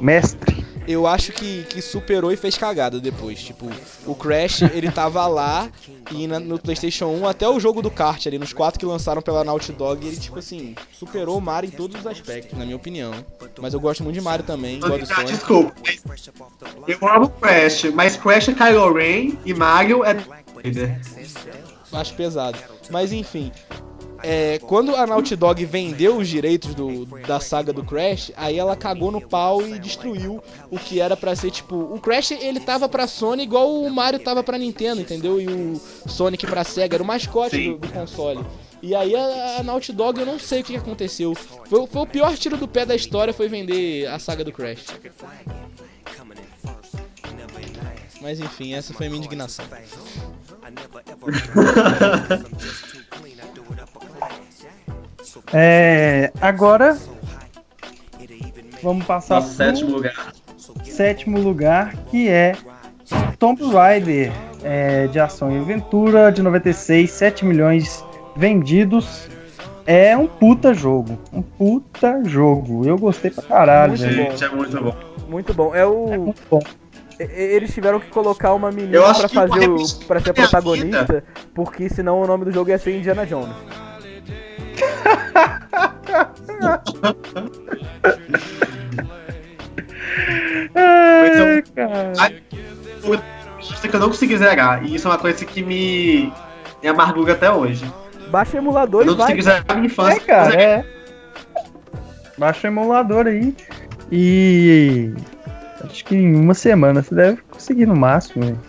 Mestre? 0.00 0.51
Eu 0.86 1.06
acho 1.06 1.32
que, 1.32 1.62
que 1.64 1.80
superou 1.80 2.32
e 2.32 2.36
fez 2.36 2.58
cagada 2.58 2.98
depois. 3.00 3.40
Tipo, 3.42 3.70
o 4.04 4.14
Crash, 4.14 4.62
ele 4.62 4.90
tava 4.90 5.26
lá 5.28 5.70
e 6.10 6.26
na- 6.26 6.40
no 6.40 6.58
PlayStation 6.58 7.06
1, 7.06 7.26
até 7.28 7.48
o 7.48 7.60
jogo 7.60 7.80
do 7.80 7.90
kart 7.90 8.26
ali, 8.26 8.38
nos 8.38 8.52
quatro 8.52 8.80
que 8.80 8.84
lançaram 8.86 9.22
pela 9.22 9.44
Naughty 9.44 9.72
Dog, 9.72 10.04
ele, 10.06 10.16
tipo 10.16 10.38
assim, 10.38 10.74
superou 10.92 11.38
o 11.38 11.40
Mario 11.40 11.68
em 11.68 11.70
todos 11.70 12.00
os 12.00 12.06
aspectos, 12.06 12.58
na 12.58 12.64
minha 12.64 12.76
opinião. 12.76 13.12
Mas 13.60 13.74
eu 13.74 13.80
gosto 13.80 14.02
muito 14.02 14.16
de 14.16 14.20
Mario 14.22 14.44
também, 14.44 14.80
gosto 14.80 15.00
do 15.00 15.06
Sonic. 15.06 15.32
desculpa. 15.32 15.74
Eu 16.88 17.08
amo 17.08 17.28
Crash, 17.28 17.84
mas 17.94 18.16
Crash 18.16 18.48
é 18.48 18.52
Kylo 18.54 18.92
Ren 18.92 19.38
e 19.44 19.54
Mario 19.54 20.02
é. 20.04 20.16
Acho 21.92 22.14
pesado. 22.14 22.58
Mas 22.90 23.12
enfim. 23.12 23.52
É, 24.22 24.58
quando 24.60 24.94
a 24.94 25.06
Naughty 25.06 25.36
Dog 25.36 25.64
vendeu 25.64 26.16
os 26.16 26.28
direitos 26.28 26.74
do, 26.74 27.06
da 27.26 27.40
saga 27.40 27.72
do 27.72 27.84
Crash, 27.84 28.32
aí 28.36 28.58
ela 28.58 28.76
cagou 28.76 29.10
no 29.10 29.20
pau 29.20 29.66
e 29.66 29.78
destruiu 29.78 30.42
o 30.70 30.78
que 30.78 31.00
era 31.00 31.16
pra 31.16 31.34
ser 31.34 31.50
tipo. 31.50 31.76
O 31.76 32.00
Crash 32.00 32.32
ele 32.32 32.60
tava 32.60 32.88
pra 32.88 33.06
Sony 33.06 33.42
igual 33.42 33.72
o 33.72 33.90
Mario 33.90 34.20
tava 34.20 34.42
pra 34.42 34.58
Nintendo, 34.58 35.00
entendeu? 35.00 35.40
E 35.40 35.46
o 35.46 35.80
Sonic 36.06 36.46
pra 36.46 36.64
Sega 36.64 36.96
era 36.96 37.02
o 37.02 37.06
mascote 37.06 37.70
do, 37.70 37.78
do 37.78 37.88
console. 37.88 38.44
E 38.82 38.94
aí 38.94 39.14
a, 39.14 39.58
a 39.60 39.62
Naughty 39.62 39.92
Dog 39.92 40.18
eu 40.18 40.26
não 40.26 40.38
sei 40.38 40.60
o 40.60 40.64
que, 40.64 40.72
que 40.72 40.78
aconteceu. 40.78 41.34
Foi, 41.34 41.86
foi 41.86 42.02
o 42.02 42.06
pior 42.06 42.36
tiro 42.36 42.56
do 42.56 42.68
pé 42.68 42.84
da 42.84 42.94
história 42.94 43.32
foi 43.32 43.48
vender 43.48 44.06
a 44.06 44.18
saga 44.18 44.44
do 44.44 44.52
Crash. 44.52 44.86
Mas 48.20 48.38
enfim, 48.38 48.74
essa 48.74 48.94
foi 48.94 49.06
a 49.06 49.10
minha 49.10 49.18
indignação. 49.18 49.64
É. 55.52 56.32
Agora. 56.40 56.96
Vamos 58.82 59.04
passar 59.06 59.36
Nosso 59.36 59.48
pro 59.48 59.56
sétimo 59.56 59.90
lugar. 59.92 60.32
sétimo 60.84 61.38
lugar, 61.40 61.94
que 62.10 62.28
é 62.28 62.56
Tomb 63.38 63.62
Raider 63.72 64.32
é, 64.64 65.06
de 65.06 65.20
ação 65.20 65.52
e 65.56 65.58
aventura 65.60 66.32
de 66.32 66.42
96, 66.42 67.10
7 67.10 67.44
milhões 67.44 68.04
vendidos. 68.36 69.28
É 69.86 70.16
um 70.16 70.26
puta 70.26 70.72
jogo. 70.74 71.18
Um 71.32 71.42
puta 71.42 72.22
jogo. 72.24 72.86
Eu 72.86 72.96
gostei 72.98 73.30
pra 73.30 73.42
caralho, 73.42 73.92
Muito 73.98 74.02
velho. 74.04 74.24
bom. 74.24 74.30
Gente, 74.30 74.44
é 74.44 74.48
muito 74.48 74.80
bom. 74.82 74.96
Muito 75.28 75.54
bom. 75.54 75.74
É 75.74 75.80
É 75.80 75.86
o. 75.86 76.06
muito 76.20 76.42
bom. 76.50 76.60
Eles 77.18 77.72
tiveram 77.72 78.00
que 78.00 78.08
colocar 78.08 78.52
uma 78.54 78.70
menina 78.72 79.12
que 79.14 79.28
fazer 79.28 79.68
o. 79.68 79.76
pra 80.08 80.18
ser 80.20 80.32
protagonista, 80.32 81.22
porque 81.54 81.88
senão 81.88 82.20
o 82.20 82.26
nome 82.26 82.44
do 82.46 82.50
jogo 82.52 82.70
ia 82.70 82.78
ser 82.78 82.96
Indiana 82.96 83.24
Jones. 83.26 83.54
Ai, 90.74 91.62
cara. 91.74 92.12
Que 93.82 93.96
eu 93.96 94.00
não 94.00 94.08
consegui 94.08 94.36
zerar. 94.38 94.84
E 94.84 94.94
isso 94.94 95.06
é 95.08 95.10
uma 95.10 95.18
coisa 95.18 95.44
que 95.44 95.62
me, 95.62 96.32
me 96.82 96.88
amargura 96.88 97.32
até 97.32 97.50
hoje. 97.50 97.84
Baixa 98.30 98.56
o 98.56 98.60
emulador 98.60 99.02
Eu 99.02 99.06
e 99.06 99.10
não 99.10 99.16
vai. 99.16 99.26
consegui 99.26 99.42
zerar 99.42 99.64
a 99.68 99.74
minha 99.74 99.84
É, 99.86 99.86
infância. 99.86 100.20
cara, 100.20 100.54
é. 100.62 100.84
Baixa 102.38 102.68
o 102.68 102.70
emulador 102.70 103.26
aí. 103.26 103.54
E. 104.10 105.12
Acho 105.84 106.04
que 106.04 106.14
em 106.14 106.34
uma 106.36 106.54
semana 106.54 107.02
você 107.02 107.14
deve 107.14 107.42
conseguir 107.50 107.86
no 107.86 107.96
máximo, 107.96 108.44
velho. 108.44 108.60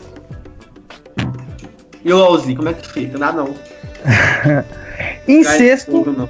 E 2.04 2.12
o 2.12 2.18
LOLzinho, 2.18 2.58
como 2.58 2.70
é 2.70 2.74
que 2.74 2.90
fica? 2.92 3.18
Nada 3.18 3.44
não. 3.44 3.56
Em 5.28 5.44
Cai 5.44 5.58
sexto, 5.58 6.04
tudo. 6.04 6.30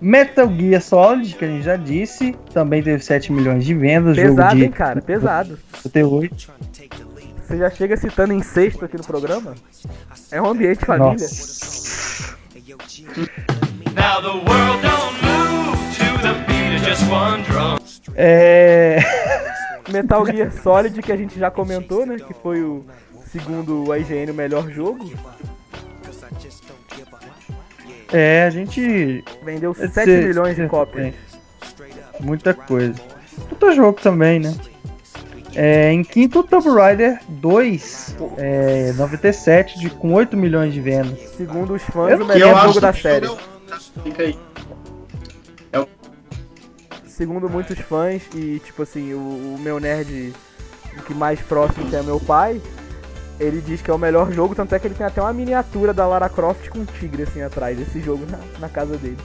Metal 0.00 0.50
Gear 0.56 0.80
Solid, 0.80 1.34
que 1.34 1.44
a 1.44 1.48
gente 1.48 1.62
já 1.62 1.76
disse, 1.76 2.34
também 2.54 2.82
teve 2.82 3.02
7 3.02 3.32
milhões 3.32 3.64
de 3.64 3.74
vendas, 3.74 4.16
jogo 4.16 4.28
Pesado, 4.28 4.56
de 4.56 4.64
hein, 4.64 4.70
cara? 4.70 5.02
Pesado. 5.02 5.58
58. 5.82 6.52
Você 7.42 7.58
já 7.58 7.70
chega 7.70 7.96
citando 7.96 8.32
em 8.32 8.42
sexto 8.42 8.84
aqui 8.84 8.96
no 8.96 9.04
programa? 9.04 9.54
É 10.30 10.40
um 10.40 10.46
ambiente 10.46 10.84
família. 10.84 11.12
Nossa. 11.12 12.36
Now 13.94 14.22
the 14.22 14.28
world 14.28 14.80
don't 14.82 15.16
move 15.20 15.76
to 15.96 16.22
the 16.22 16.34
beat 16.46 16.76
of 16.76 16.84
just 16.88 17.02
one 17.10 17.42
drum. 17.42 17.76
É... 18.14 19.00
Metal 19.90 20.24
Gear 20.24 20.52
Solid, 20.52 21.02
que 21.02 21.10
a 21.10 21.16
gente 21.16 21.38
já 21.38 21.50
comentou, 21.50 22.06
né? 22.06 22.16
Que 22.16 22.32
foi 22.32 22.62
o, 22.62 22.84
segundo 23.30 23.90
a 23.92 23.98
IGN, 23.98 24.30
o 24.30 24.34
melhor 24.34 24.70
jogo. 24.70 25.10
É, 28.12 28.44
a 28.44 28.50
gente. 28.50 29.24
Vendeu 29.44 29.72
Esse- 29.72 29.88
7 29.88 30.08
milhões 30.10 30.54
de 30.56 30.62
esse- 30.62 30.70
cópias. 30.70 31.14
Muita 32.20 32.52
coisa. 32.54 32.94
Puta 33.48 33.72
jogo 33.72 34.00
também, 34.00 34.38
né? 34.40 34.54
É, 35.54 35.92
em 35.92 36.04
quinto, 36.04 36.42
Tomb 36.44 36.68
Raider 36.70 37.18
2, 37.28 38.14
é, 38.38 38.92
97, 38.96 39.78
de, 39.80 39.90
com 39.90 40.12
8 40.12 40.36
milhões 40.36 40.72
de 40.72 40.80
vendas. 40.80 41.18
Segundo 41.36 41.74
os 41.74 41.82
fãs, 41.82 42.12
Eu 42.12 42.24
o 42.24 42.28
melhor 42.28 42.56
eu 42.56 42.68
jogo 42.68 42.80
da 42.80 42.92
série. 42.92 43.26
não- 43.26 43.36
Fica 44.04 44.22
aí. 44.22 44.38
Segundo 47.06 47.50
muitos 47.50 47.78
fãs, 47.80 48.22
e 48.34 48.60
tipo 48.64 48.82
assim, 48.82 49.12
o, 49.12 49.18
o 49.18 49.58
meu 49.60 49.78
nerd 49.78 50.32
que 51.06 51.12
mais 51.14 51.38
próximo 51.40 51.86
que 51.88 51.94
é 51.96 52.02
meu 52.02 52.18
pai, 52.18 52.60
ele 53.40 53.60
diz 53.60 53.80
que 53.82 53.90
é 53.90 53.94
o 53.94 53.98
melhor 53.98 54.30
jogo, 54.32 54.54
tanto 54.54 54.74
é 54.74 54.78
que 54.78 54.86
ele 54.86 54.94
tem 54.94 55.06
até 55.06 55.20
uma 55.20 55.32
miniatura 55.32 55.92
da 55.94 56.06
Lara 56.06 56.28
Croft 56.28 56.68
com 56.68 56.80
um 56.80 56.84
tigre 56.84 57.22
assim 57.24 57.42
atrás, 57.42 57.80
esse 57.80 58.00
jogo 58.00 58.24
na, 58.30 58.38
na 58.60 58.68
casa 58.68 58.96
dele. 58.96 59.16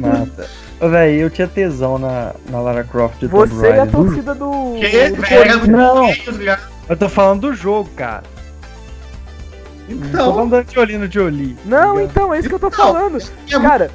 massa. 0.00 0.48
Ô, 0.80 0.88
véi, 0.88 1.22
eu 1.22 1.30
tinha 1.30 1.46
tesão 1.48 1.98
na, 1.98 2.32
na 2.48 2.60
Lara 2.60 2.84
Croft 2.84 3.22
Você 3.26 3.66
é 3.66 3.80
a 3.80 3.86
torcida 3.86 4.34
do. 4.34 4.74
Que? 4.78 5.10
do 5.10 5.22
Corinthians. 5.22 5.68
Não. 5.68 6.08
Eu 6.88 6.96
tô 6.96 7.08
falando 7.08 7.40
do 7.42 7.54
jogo, 7.54 7.88
cara. 7.96 8.22
Não 9.88 9.98
tô 9.98 10.06
Então, 10.08 10.34
falando 10.34 10.50
da 10.50 10.62
Jolie. 11.10 11.56
Não, 11.64 11.96
tá 11.96 12.02
então, 12.02 12.34
é 12.34 12.38
isso 12.38 12.48
que 12.48 12.54
eu 12.54 12.60
tô 12.60 12.66
Não, 12.66 12.72
falando. 12.72 13.18
é 13.18 13.60
Cara, 13.60 13.90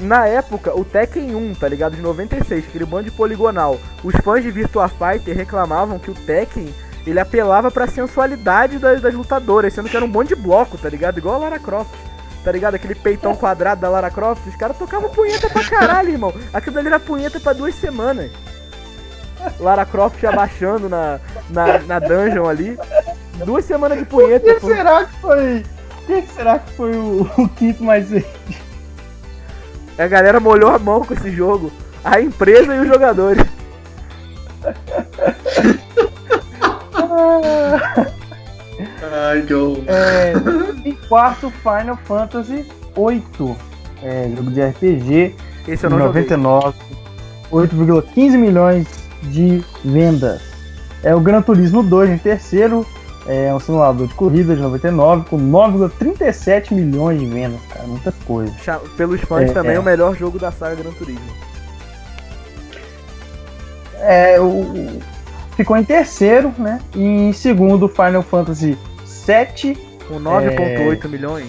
na 0.00 0.26
época, 0.26 0.76
o 0.76 0.84
Tekken 0.84 1.34
1, 1.34 1.54
tá 1.54 1.68
ligado? 1.68 1.94
De 1.94 2.02
96, 2.02 2.64
aquele 2.66 2.84
bando 2.84 3.04
de 3.04 3.10
poligonal. 3.12 3.78
Os 4.02 4.14
fãs 4.16 4.42
de 4.42 4.50
Virtua 4.50 4.88
Fighter 4.88 5.36
reclamavam 5.36 5.98
que 5.98 6.10
o 6.10 6.14
Tekken, 6.14 6.74
ele 7.10 7.20
apelava 7.20 7.70
pra 7.70 7.86
sensualidade 7.86 8.78
das, 8.78 9.00
das 9.00 9.14
lutadoras, 9.14 9.72
sendo 9.72 9.88
que 9.88 9.96
era 9.96 10.04
um 10.04 10.08
monte 10.08 10.28
de 10.28 10.36
bloco, 10.36 10.76
tá 10.76 10.88
ligado? 10.88 11.18
Igual 11.18 11.36
a 11.36 11.38
Lara 11.38 11.58
Croft. 11.58 11.90
Tá 12.44 12.52
ligado? 12.52 12.74
Aquele 12.74 12.94
peitão 12.94 13.34
quadrado 13.34 13.80
da 13.80 13.88
Lara 13.88 14.10
Croft, 14.10 14.46
os 14.46 14.56
caras 14.56 14.76
tocavam 14.76 15.10
punheta 15.10 15.48
pra 15.50 15.64
caralho, 15.64 16.10
irmão. 16.10 16.32
Aquilo 16.52 16.74
dali 16.74 16.86
era 16.86 17.00
punheta 17.00 17.40
pra 17.40 17.52
duas 17.52 17.74
semanas. 17.74 18.30
Lara 19.58 19.84
Croft 19.84 20.22
abaixando 20.24 20.88
na, 20.88 21.20
na, 21.50 21.78
na 21.80 21.98
dungeon 21.98 22.46
ali. 22.46 22.78
Duas 23.44 23.64
semanas 23.64 23.98
de 23.98 24.04
punheta. 24.04 24.44
Quem 24.44 24.60
pô. 24.60 24.66
será 24.66 25.04
que 25.04 25.20
foi? 25.20 25.64
Quem 26.06 26.26
será 26.26 26.58
que 26.58 26.72
foi 26.72 26.96
o, 26.96 27.30
o 27.36 27.48
quinto 27.48 27.82
mais 27.84 28.08
velho? 28.08 28.26
A 29.98 30.06
galera 30.06 30.40
molhou 30.40 30.70
a 30.70 30.78
mão 30.78 31.04
com 31.04 31.12
esse 31.12 31.30
jogo. 31.30 31.72
A 32.04 32.20
empresa 32.20 32.74
e 32.74 32.80
os 32.80 32.88
jogadores. 32.88 33.44
Ai, 39.18 39.42
que 39.42 39.54
horror. 39.54 39.84
É, 39.86 40.32
em 40.84 40.92
quarto, 41.08 41.50
Final 41.62 41.96
Fantasy 42.04 42.66
VIII. 42.96 43.56
É, 44.02 44.30
jogo 44.36 44.50
de 44.50 44.62
RPG, 44.62 45.34
Esse 45.66 45.84
eu 45.86 45.90
não 45.90 45.98
joguei. 45.98 46.22
99. 46.22 46.76
8,15 47.50 48.38
milhões 48.38 48.86
de 49.22 49.64
vendas. 49.84 50.40
É 51.02 51.14
o 51.14 51.20
Gran 51.20 51.42
Turismo 51.42 51.82
2 51.82 52.10
em 52.10 52.18
terceiro. 52.18 52.86
É 53.26 53.52
um 53.54 53.60
simulador 53.60 54.06
de 54.06 54.14
corrida 54.14 54.54
de 54.56 54.62
99 54.62 55.28
com 55.28 55.36
9,37 55.38 56.72
milhões 56.72 57.20
de 57.20 57.26
vendas, 57.26 57.60
cara. 57.68 57.86
Muita 57.86 58.12
coisa. 58.26 58.52
Pelos 58.96 59.20
fãs 59.20 59.50
É, 59.50 59.52
também, 59.52 59.74
é. 59.74 59.78
o 59.78 59.82
melhor 59.82 60.16
jogo 60.16 60.38
da 60.38 60.50
saga 60.50 60.76
Gran 60.76 60.92
Turismo. 60.92 61.20
É, 64.00 64.40
o, 64.40 64.98
ficou 65.56 65.76
em 65.76 65.84
terceiro, 65.84 66.54
né? 66.56 66.80
E 66.94 67.02
em 67.02 67.32
segundo, 67.32 67.88
Final 67.88 68.22
Fantasy 68.22 68.78
VII, 69.28 69.76
Com 70.08 70.18
9.8 70.20 71.06
milhões. 71.06 71.48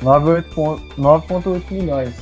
9,8 0.00 0.80
9,8 0.96 1.62
milhões. 1.72 2.14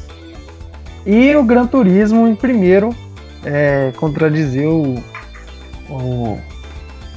E 1.04 1.36
o 1.36 1.42
Gran 1.42 1.66
Turismo 1.66 2.26
em 2.26 2.34
primeiro, 2.34 2.96
é, 3.44 3.92
contradizer 3.96 4.66
o, 4.66 4.94
o, 5.90 6.38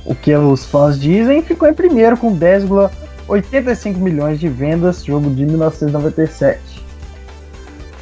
o 0.04 0.16
que 0.16 0.36
os 0.36 0.66
fãs 0.66 1.00
dizem, 1.00 1.42
ficou 1.42 1.70
em 1.70 1.74
primeiro 1.74 2.18
com 2.18 2.38
10,85 2.38 3.96
milhões 3.96 4.38
de 4.38 4.50
vendas, 4.50 5.06
jogo 5.06 5.30
de 5.30 5.46
1997. 5.46 6.60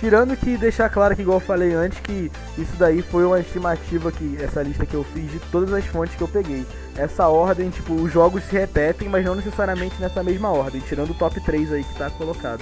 Tirando 0.05 0.37
que 0.37 0.55
deixar 0.55 0.87
claro 0.87 1.15
que, 1.15 1.23
igual 1.23 1.37
eu 1.37 1.43
falei 1.43 1.73
antes, 1.73 1.97
que 1.99 2.31
isso 2.59 2.73
daí 2.77 3.01
foi 3.01 3.25
uma 3.25 3.39
estimativa 3.39 4.11
que 4.11 4.37
essa 4.39 4.61
lista 4.61 4.85
que 4.85 4.93
eu 4.93 5.03
fiz 5.03 5.31
de 5.31 5.39
todas 5.51 5.73
as 5.73 5.83
fontes 5.87 6.15
que 6.15 6.21
eu 6.21 6.27
peguei. 6.27 6.63
Essa 6.95 7.27
ordem, 7.27 7.71
tipo, 7.71 7.91
os 7.95 8.11
jogos 8.13 8.43
se 8.43 8.51
repetem, 8.55 9.09
mas 9.09 9.25
não 9.25 9.33
necessariamente 9.33 9.95
nessa 9.99 10.21
mesma 10.21 10.51
ordem, 10.51 10.79
tirando 10.81 11.09
o 11.09 11.13
top 11.15 11.41
3 11.41 11.73
aí 11.73 11.83
que 11.83 11.95
tá 11.95 12.11
colocado. 12.11 12.61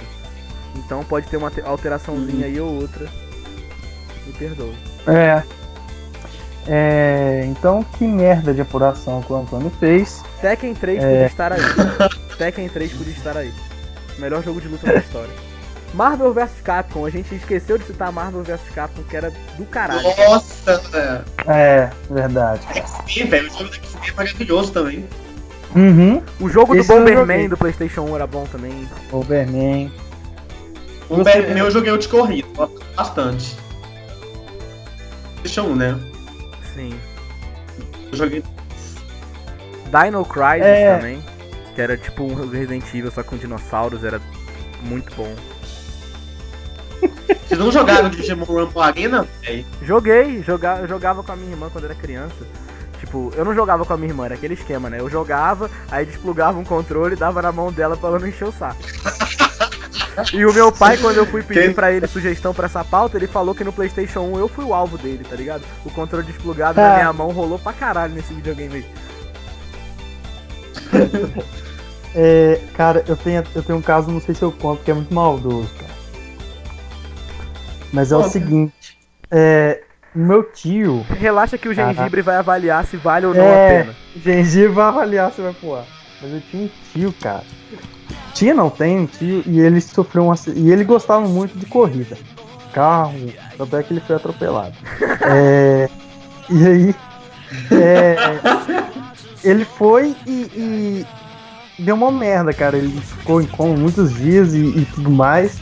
Então 0.74 1.04
pode 1.04 1.26
ter 1.28 1.36
uma 1.36 1.50
te- 1.50 1.60
alteraçãozinha 1.60 2.46
aí 2.46 2.58
ou 2.58 2.80
outra. 2.80 3.06
Me 4.26 4.32
perdoe. 4.32 4.74
É. 5.06 5.42
É, 6.66 7.42
então, 7.44 7.82
que 7.98 8.06
merda 8.06 8.54
de 8.54 8.62
apuração 8.62 9.20
que 9.20 9.30
o 9.30 9.36
Antônio 9.36 9.70
fez. 9.78 10.22
Tekken 10.40 10.74
3 10.74 10.98
É. 10.98 11.06
podia 11.10 11.26
estar 11.26 11.52
aí. 11.52 11.60
Tekken 12.38 12.68
3 12.70 12.90
podia 12.94 13.12
estar 13.12 13.36
aí. 13.36 13.52
Melhor 14.18 14.42
jogo 14.42 14.62
de 14.62 14.68
luta 14.68 14.86
da 14.86 14.98
história. 14.98 15.34
Marvel 15.94 16.34
vs 16.34 16.60
Capcom, 16.62 17.06
a 17.06 17.10
gente 17.10 17.34
esqueceu 17.34 17.78
de 17.78 17.84
citar 17.84 18.10
Marvel 18.10 18.42
vs 18.42 18.60
Capcom, 18.74 19.02
que 19.04 19.16
era 19.16 19.32
do 19.56 19.64
caralho. 19.64 20.02
Nossa, 20.02 20.78
velho. 20.90 21.24
É, 21.46 21.88
verdade. 22.10 22.60
X-Men, 23.06 23.28
velho. 23.28 23.46
O 23.48 23.52
jogo 23.52 23.70
da 23.70 23.76
X-Men 23.76 24.08
é 24.08 24.12
maravilhoso 24.12 24.72
também. 24.72 25.08
Uhum. 25.74 26.22
O 26.40 26.48
jogo 26.48 26.74
Esse 26.74 26.88
do 26.88 26.94
Bomberman 26.98 27.48
do 27.48 27.56
PlayStation 27.56 28.02
1 28.02 28.14
era 28.16 28.26
bom 28.26 28.44
também. 28.46 28.88
Overman. 29.10 29.92
O 31.08 31.22
Batman 31.22 31.58
eu 31.58 31.70
joguei 31.70 31.92
o 31.92 31.98
de 31.98 32.08
corrida, 32.08 32.48
bastante. 32.96 33.56
Deixa 35.42 35.62
um, 35.62 35.76
né? 35.76 35.98
Sim. 36.74 36.98
Eu 38.10 38.18
joguei. 38.18 38.42
Dino 39.90 40.24
Crisis 40.24 40.62
É. 40.66 40.96
também, 40.96 41.24
que 41.74 41.80
era 41.80 41.96
tipo 41.96 42.24
um 42.24 42.34
Resident 42.48 42.84
Evil 42.94 43.10
só 43.12 43.22
com 43.22 43.36
dinossauros, 43.36 44.02
era 44.02 44.20
muito 44.82 45.14
bom. 45.14 45.32
Vocês 47.46 47.60
não 47.60 47.70
jogaram 47.72 48.08
Digimon 48.08 48.44
Rumble 48.44 48.80
Arena? 48.82 49.26
velho? 49.42 49.64
Joguei, 49.82 50.42
joga, 50.42 50.78
eu 50.80 50.88
jogava 50.88 51.22
com 51.22 51.32
a 51.32 51.36
minha 51.36 51.50
irmã 51.52 51.68
quando 51.70 51.84
era 51.84 51.94
criança. 51.94 52.34
Tipo, 53.00 53.32
eu 53.36 53.44
não 53.44 53.54
jogava 53.54 53.84
com 53.84 53.92
a 53.92 53.96
minha 53.96 54.10
irmã, 54.10 54.24
era 54.24 54.34
aquele 54.34 54.54
esquema, 54.54 54.88
né? 54.88 54.98
Eu 55.00 55.10
jogava, 55.10 55.70
aí 55.90 56.06
desplugava 56.06 56.58
um 56.58 56.64
controle 56.64 57.14
e 57.14 57.18
dava 57.18 57.42
na 57.42 57.52
mão 57.52 57.70
dela 57.72 57.96
pra 57.96 58.08
ela 58.10 58.18
não 58.18 58.28
encher 58.28 58.48
o 58.48 58.52
saco. 58.52 58.80
E 60.32 60.46
o 60.46 60.54
meu 60.54 60.70
pai, 60.70 60.96
quando 60.96 61.16
eu 61.16 61.26
fui 61.26 61.42
pedir 61.42 61.62
Quem- 61.64 61.72
pra 61.74 61.90
ele 61.90 62.06
sugestão 62.06 62.54
pra 62.54 62.66
essa 62.66 62.84
pauta, 62.84 63.16
ele 63.16 63.26
falou 63.26 63.52
que 63.52 63.64
no 63.64 63.72
PlayStation 63.72 64.20
1 64.20 64.38
eu 64.38 64.46
fui 64.46 64.64
o 64.64 64.72
alvo 64.72 64.96
dele, 64.96 65.26
tá 65.28 65.34
ligado? 65.34 65.62
O 65.84 65.90
controle 65.90 66.24
desplugado 66.24 66.80
na 66.80 66.92
Ah. 66.92 66.96
minha 66.98 67.12
mão 67.12 67.32
rolou 67.32 67.58
pra 67.58 67.72
caralho 67.72 68.14
nesse 68.14 68.32
videogame 68.32 68.76
aí. 68.76 68.86
É, 72.16 72.60
cara, 72.76 73.04
eu 73.08 73.16
tenho, 73.16 73.42
eu 73.56 73.62
tenho 73.64 73.76
um 73.76 73.82
caso, 73.82 74.08
não 74.08 74.20
sei 74.20 74.36
se 74.36 74.42
eu 74.42 74.52
conto, 74.52 74.84
que 74.84 74.90
é 74.92 74.94
muito 74.94 75.12
maldoso. 75.12 75.68
Mas 77.94 78.12
é 78.12 78.16
o 78.16 78.18
Conta. 78.18 78.30
seguinte. 78.32 78.98
É, 79.30 79.80
o 80.14 80.18
meu 80.18 80.42
tio, 80.44 81.04
Relaxa 81.08 81.56
que 81.56 81.68
o 81.68 81.74
gengibre 81.74 82.20
vai 82.22 82.36
avaliar 82.36 82.84
se 82.84 82.96
vale 82.96 83.26
ou 83.26 83.34
não 83.34 83.42
É. 83.42 83.80
a 83.80 83.84
pena. 83.84 83.94
gengibre 84.22 84.68
vai 84.74 84.84
avaliar 84.86 85.32
se 85.32 85.40
vai 85.40 85.54
voar. 85.62 85.84
Mas 86.20 86.32
eu 86.32 86.40
tinha 86.50 86.64
um 86.64 86.70
tio, 86.92 87.14
cara. 87.20 87.42
Tinha, 88.34 88.52
não 88.54 88.68
tem 88.68 88.98
um 89.00 89.06
tio, 89.06 89.42
e 89.46 89.60
ele 89.60 89.80
sofreu 89.80 90.24
um 90.24 90.32
acidente. 90.32 90.60
E 90.66 90.70
ele 90.72 90.84
gostava 90.84 91.26
muito 91.26 91.56
de 91.58 91.66
corrida. 91.66 92.16
Carro, 92.72 93.14
tanto 93.56 93.76
é 93.76 93.82
que 93.82 93.92
ele 93.92 94.00
foi 94.00 94.16
atropelado. 94.16 94.74
É, 95.26 95.88
e 96.50 96.66
aí. 96.66 96.94
é, 97.72 98.16
ele 99.44 99.64
foi 99.64 100.14
e, 100.26 101.04
e 101.76 101.82
deu 101.82 101.94
uma 101.94 102.10
merda, 102.10 102.52
cara. 102.52 102.76
Ele 102.76 103.00
ficou 103.00 103.40
em 103.40 103.46
coma 103.46 103.74
muitos 103.76 104.12
dias 104.14 104.52
e, 104.54 104.58
e 104.58 104.84
tudo 104.94 105.10
mais. 105.10 105.60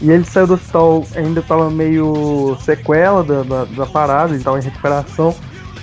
E 0.00 0.10
ele 0.10 0.24
saiu 0.24 0.46
do 0.46 0.54
hospital, 0.54 1.04
ainda 1.14 1.42
tava 1.42 1.70
meio 1.70 2.56
sequela 2.64 3.22
da, 3.22 3.42
da, 3.42 3.64
da 3.64 3.86
parada, 3.86 4.34
ele 4.34 4.42
tava 4.42 4.58
em 4.58 4.62
recuperação. 4.62 5.34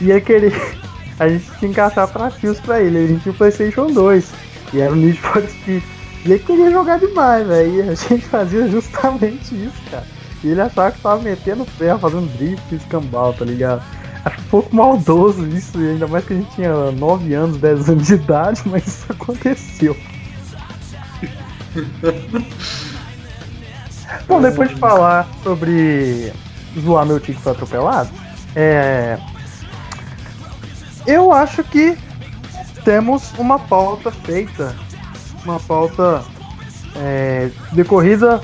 E 0.01 0.11
ele 0.11 0.22
queria. 0.22 0.51
A 1.20 1.28
gente 1.28 1.45
tinha 1.45 1.57
que 1.57 1.65
encaixar 1.68 2.07
pra 2.07 2.30
fios 2.30 2.59
pra 2.59 2.80
ele. 2.80 2.97
A 2.97 3.07
gente 3.07 3.24
tinha 3.24 3.34
o 3.34 3.38
PlayStation 3.38 3.88
2. 3.88 4.32
E 4.74 4.80
era 4.80 4.91
o 4.91 4.95
Need 4.95 5.20
for 5.20 5.41
Speed. 5.41 5.84
E 6.26 6.32
ele 6.32 6.39
queria 6.39 6.70
jogar 6.70 6.99
demais, 6.99 7.47
velho. 7.47 7.76
E 7.76 7.82
a 7.89 7.93
gente 7.95 8.26
fazia 8.28 8.68
justamente 8.68 9.55
isso, 9.55 9.82
cara. 9.89 10.05
E 10.43 10.49
ele 10.49 10.61
achava 10.61 10.91
que 10.91 11.01
tava 11.01 11.22
metendo 11.22 11.63
o 11.63 11.65
pé, 11.65 11.97
fazendo 11.97 12.32
drift 12.38 12.63
e 12.72 12.76
escambau, 12.76 13.34
tá 13.34 13.45
ligado? 13.45 13.82
Acho 14.24 14.39
um 14.41 14.43
pouco 14.43 14.76
maldoso 14.76 15.47
isso, 15.47 15.78
ainda 15.78 16.07
mais 16.07 16.26
que 16.26 16.34
a 16.34 16.36
gente 16.36 16.53
tinha 16.53 16.91
9 16.91 17.34
anos, 17.34 17.57
10 17.57 17.89
anos 17.89 18.07
de 18.07 18.13
idade, 18.13 18.61
mas 18.65 18.86
isso 18.86 19.05
aconteceu. 19.09 19.97
Bom, 24.28 24.41
depois 24.41 24.69
de 24.69 24.75
falar 24.75 25.28
sobre 25.41 26.34
zoar 26.80 27.05
meu 27.05 27.19
tio 27.19 27.34
que 27.34 27.41
foi 27.41 27.53
atropelado, 27.53 28.09
é. 28.55 29.17
Eu 31.05 31.32
acho 31.32 31.63
que 31.63 31.97
temos 32.84 33.32
uma 33.38 33.57
pauta 33.57 34.11
feita. 34.11 34.75
Uma 35.45 35.59
pauta 35.59 36.25
é, 36.95 37.49
decorrida 37.71 38.41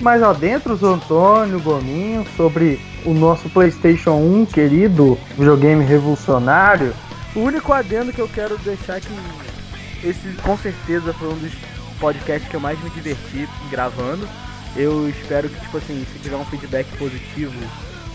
mais 0.00 0.22
adentro, 0.22 0.76
o 0.80 0.86
Antônio, 0.86 1.58
o 1.58 1.62
Gominho, 1.62 2.26
sobre 2.36 2.80
o 3.04 3.14
nosso 3.14 3.48
PlayStation 3.48 4.12
1 4.12 4.46
querido, 4.46 5.18
videogame 5.38 5.84
revolucionário. 5.84 6.92
O 7.34 7.40
único 7.40 7.72
adendo 7.72 8.12
que 8.12 8.20
eu 8.20 8.28
quero 8.28 8.58
deixar 8.58 8.96
é 8.96 9.00
que 9.00 10.08
esse 10.08 10.28
com 10.42 10.56
certeza 10.56 11.12
foi 11.14 11.28
um 11.28 11.38
dos 11.38 11.52
podcasts 12.00 12.48
que 12.48 12.56
eu 12.56 12.60
mais 12.60 12.82
me 12.82 12.90
diverti 12.90 13.48
gravando. 13.70 14.28
Eu 14.76 15.08
espero 15.08 15.48
que, 15.48 15.60
tipo 15.60 15.78
assim, 15.78 16.06
se 16.12 16.18
tiver 16.18 16.36
um 16.36 16.44
feedback 16.44 16.86
positivo, 16.98 17.54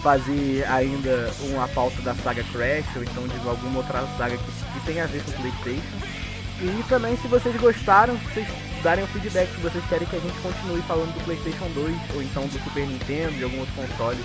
fazer 0.04 0.66
ainda 0.70 1.32
uma 1.50 1.68
pauta 1.68 2.02
da 2.02 2.14
saga 2.16 2.44
Crash, 2.52 2.86
ou 2.96 3.04
então 3.04 3.28
de 3.28 3.48
alguma 3.48 3.80
outra 3.80 4.06
saga 4.18 4.38
que, 4.38 4.44
que 4.44 4.86
tenha 4.86 5.04
a 5.04 5.08
ver 5.08 5.24
com 5.24 5.32
o 5.32 5.34
Playstation. 5.36 6.22
E 6.62 6.84
também 6.88 7.18
se 7.18 7.28
vocês 7.28 7.56
gostaram, 7.60 8.16
vocês 8.18 8.48
darem 8.84 9.04
um 9.04 9.08
feedback 9.08 9.50
se 9.56 9.62
vocês 9.62 9.84
querem 9.90 10.08
que 10.08 10.16
a 10.16 10.20
gente 10.20 10.38
continue 10.40 10.82
falando 10.84 11.14
do 11.14 11.24
Playstation 11.26 11.68
2 11.74 11.96
ou 12.16 12.22
então 12.22 12.46
do 12.46 12.64
Super 12.64 12.88
Nintendo, 12.88 13.32
de 13.32 13.44
algum 13.44 13.60
outro 13.60 13.74
console. 13.74 14.20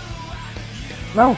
Não, 1.14 1.34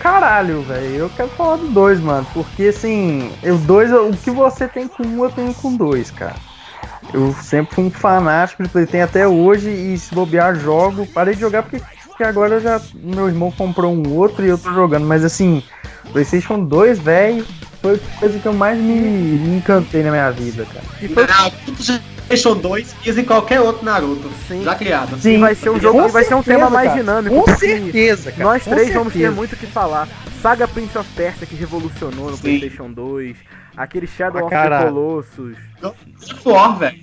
caralho, 0.00 0.62
velho. 0.62 0.96
Eu 0.96 1.10
quero 1.10 1.28
falar 1.30 1.56
do 1.56 1.68
2, 1.68 2.00
mano. 2.00 2.26
Porque 2.34 2.64
assim, 2.64 3.30
o 3.44 3.58
2, 3.58 3.92
o 3.92 4.10
que 4.16 4.30
você 4.30 4.66
tem 4.66 4.88
com 4.88 5.04
um, 5.04 5.24
eu 5.24 5.30
tenho 5.30 5.54
com 5.54 5.76
dois, 5.76 6.10
cara. 6.10 6.34
Eu 7.12 7.34
sempre 7.42 7.74
fui 7.74 7.84
um 7.84 7.90
fanático 7.90 8.62
de 8.62 8.68
Play, 8.68 8.86
tem 8.86 9.02
até 9.02 9.26
hoje, 9.26 9.68
e 9.68 9.98
se 9.98 10.14
bobear, 10.14 10.54
jogo. 10.54 11.06
Parei 11.06 11.34
de 11.34 11.40
jogar 11.40 11.62
porque, 11.62 11.82
porque 12.06 12.22
agora 12.22 12.60
já. 12.60 12.80
Meu 12.94 13.28
irmão 13.28 13.50
comprou 13.50 13.92
um 13.92 14.14
outro 14.14 14.44
e 14.44 14.48
eu 14.48 14.58
tô 14.58 14.72
jogando. 14.72 15.06
Mas 15.06 15.24
assim, 15.24 15.62
PlayStation 16.12 16.64
2, 16.64 16.98
velho, 16.98 17.46
foi 17.80 17.94
a 17.94 18.20
coisa 18.20 18.38
que 18.38 18.46
eu 18.46 18.52
mais 18.52 18.78
me, 18.78 18.94
me 18.94 19.56
encantei 19.56 20.02
na 20.02 20.10
minha 20.10 20.30
vida, 20.30 20.66
cara. 20.66 20.84
E 21.00 21.08
foi 21.08 21.26
PlayStation 22.30 22.54
2 22.56 22.96
e 23.04 23.10
em 23.10 23.24
qualquer 23.24 23.60
outro 23.60 23.84
Naruto 23.84 24.30
Sim. 24.46 24.62
já 24.62 24.74
criado. 24.76 25.18
E 25.26 25.36
vai 25.36 25.54
ser 25.54 25.70
um 25.70 25.80
jogo 25.80 25.98
com 25.98 26.06
que 26.06 26.12
vai 26.12 26.24
ser 26.24 26.34
um 26.34 26.42
certeza, 26.42 26.58
tema 26.58 26.70
mais 26.70 26.88
cara. 26.88 27.00
dinâmico. 27.00 27.42
Com 27.44 27.56
certeza, 27.56 28.30
cara. 28.32 28.44
Nós 28.44 28.62
com 28.62 28.70
três 28.70 28.94
vamos 28.94 29.12
ter 29.12 29.30
muito 29.32 29.52
o 29.54 29.56
que 29.56 29.66
falar. 29.66 30.08
Saga 30.40 30.68
Prince 30.68 30.96
of 30.96 31.08
Persia 31.14 31.46
que 31.46 31.56
revolucionou 31.56 32.30
no 32.30 32.36
Sim. 32.36 32.42
PlayStation 32.42 32.92
2. 32.92 33.36
Aquele 33.76 34.06
Shadow 34.06 34.42
Ah, 34.42 34.44
of 34.44 34.54
the. 34.54 34.84
Colossus. 34.84 35.56
For, 36.42 36.78
velho. 36.78 36.98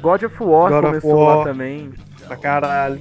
God 0.00 0.22
of 0.22 0.36
War 0.42 0.70
God 0.70 0.78
of 0.84 0.86
começou 0.86 1.14
War. 1.24 1.38
lá 1.38 1.44
também. 1.44 1.90
Pra 2.26 2.36
caralho. 2.36 3.00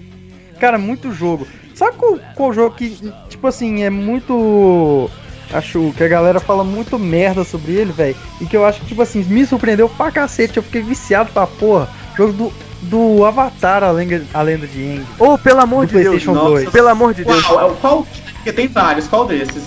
Cara, 0.60 0.78
muito 0.78 1.12
jogo. 1.14 1.48
Sabe 1.76 1.96
qual, 1.98 2.20
qual 2.36 2.52
jogo 2.52 2.76
que, 2.76 3.14
tipo 3.30 3.46
assim, 3.48 3.84
é 3.84 3.90
muito. 3.90 5.10
Acho 5.52 5.92
que 5.98 6.04
a 6.04 6.08
galera 6.08 6.40
fala 6.40 6.64
muito 6.64 7.00
merda 7.00 7.44
sobre 7.44 7.72
ele, 7.74 7.92
velho. 7.92 8.16
E 8.40 8.46
que 8.46 8.56
eu 8.56 8.66
acho 8.66 8.80
que, 8.82 8.86
tipo 8.88 9.02
assim, 9.02 9.24
me 9.24 9.46
surpreendeu 9.46 9.90
pra 9.90 10.12
cacete. 10.12 10.58
Eu 10.58 10.64
fiquei 10.64 10.82
viciado 10.84 11.32
pra 11.32 11.48
porra. 11.48 11.90
Jogo 12.16 12.34
do, 12.34 12.54
do 13.18 13.26
Avatar, 13.26 13.84
a 13.84 13.90
lenda, 13.92 14.24
a 14.34 14.42
lenda 14.42 14.68
de 14.68 14.80
Aang. 14.84 15.06
Ou, 15.18 15.38
pelo 15.38 15.62
amor 15.62 15.86
Do 15.86 15.88
de 15.88 15.94
Deus, 16.04 16.06
PlayStation 16.24 16.34
nossa. 16.34 16.50
2. 16.64 16.70
pelo 16.70 16.88
amor 16.90 17.14
de 17.14 17.24
Deus. 17.26 17.44
Qual? 17.46 17.76
qual? 17.82 18.08
Porque 18.36 18.54
tem 18.54 18.68
vários, 18.68 19.08
qual 19.08 19.26
desses? 19.26 19.64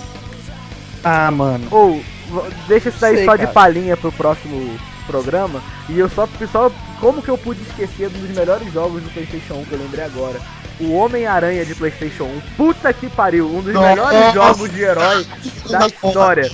Ah, 1.03 1.31
mano. 1.31 1.67
Ou, 1.71 1.95
v- 1.97 2.51
deixa 2.69 2.89
isso 2.91 2.99
daí 3.01 3.17
Sei, 3.17 3.25
só 3.25 3.33
de 3.35 3.43
cara. 3.43 3.53
palhinha 3.53 3.97
pro 3.97 4.13
próximo 4.13 4.77
programa. 5.07 5.61
E 5.89 5.99
eu 5.99 6.09
só, 6.09 6.29
só. 6.51 6.71
Como 7.01 7.21
que 7.21 7.29
eu 7.29 7.37
pude 7.37 7.61
esquecer 7.63 8.07
um 8.07 8.11
dos 8.27 8.31
melhores 8.37 8.73
jogos 8.73 9.03
do 9.03 9.11
PlayStation 9.11 9.55
1 9.55 9.65
que 9.65 9.73
eu 9.73 9.79
lembrei 9.81 10.05
agora? 10.05 10.41
O 10.81 10.93
Homem-Aranha 10.95 11.65
de 11.65 11.75
PlayStation 11.75 12.25
1. 12.25 12.41
Puta 12.57 12.93
que 12.93 13.09
pariu! 13.11 13.47
Um 13.49 13.61
dos 13.63 13.73
Nossa. 13.75 13.89
melhores 13.89 14.35
jogos 14.35 14.71
de 14.73 14.81
herói 14.83 15.27
da 15.71 15.87
história. 15.87 16.51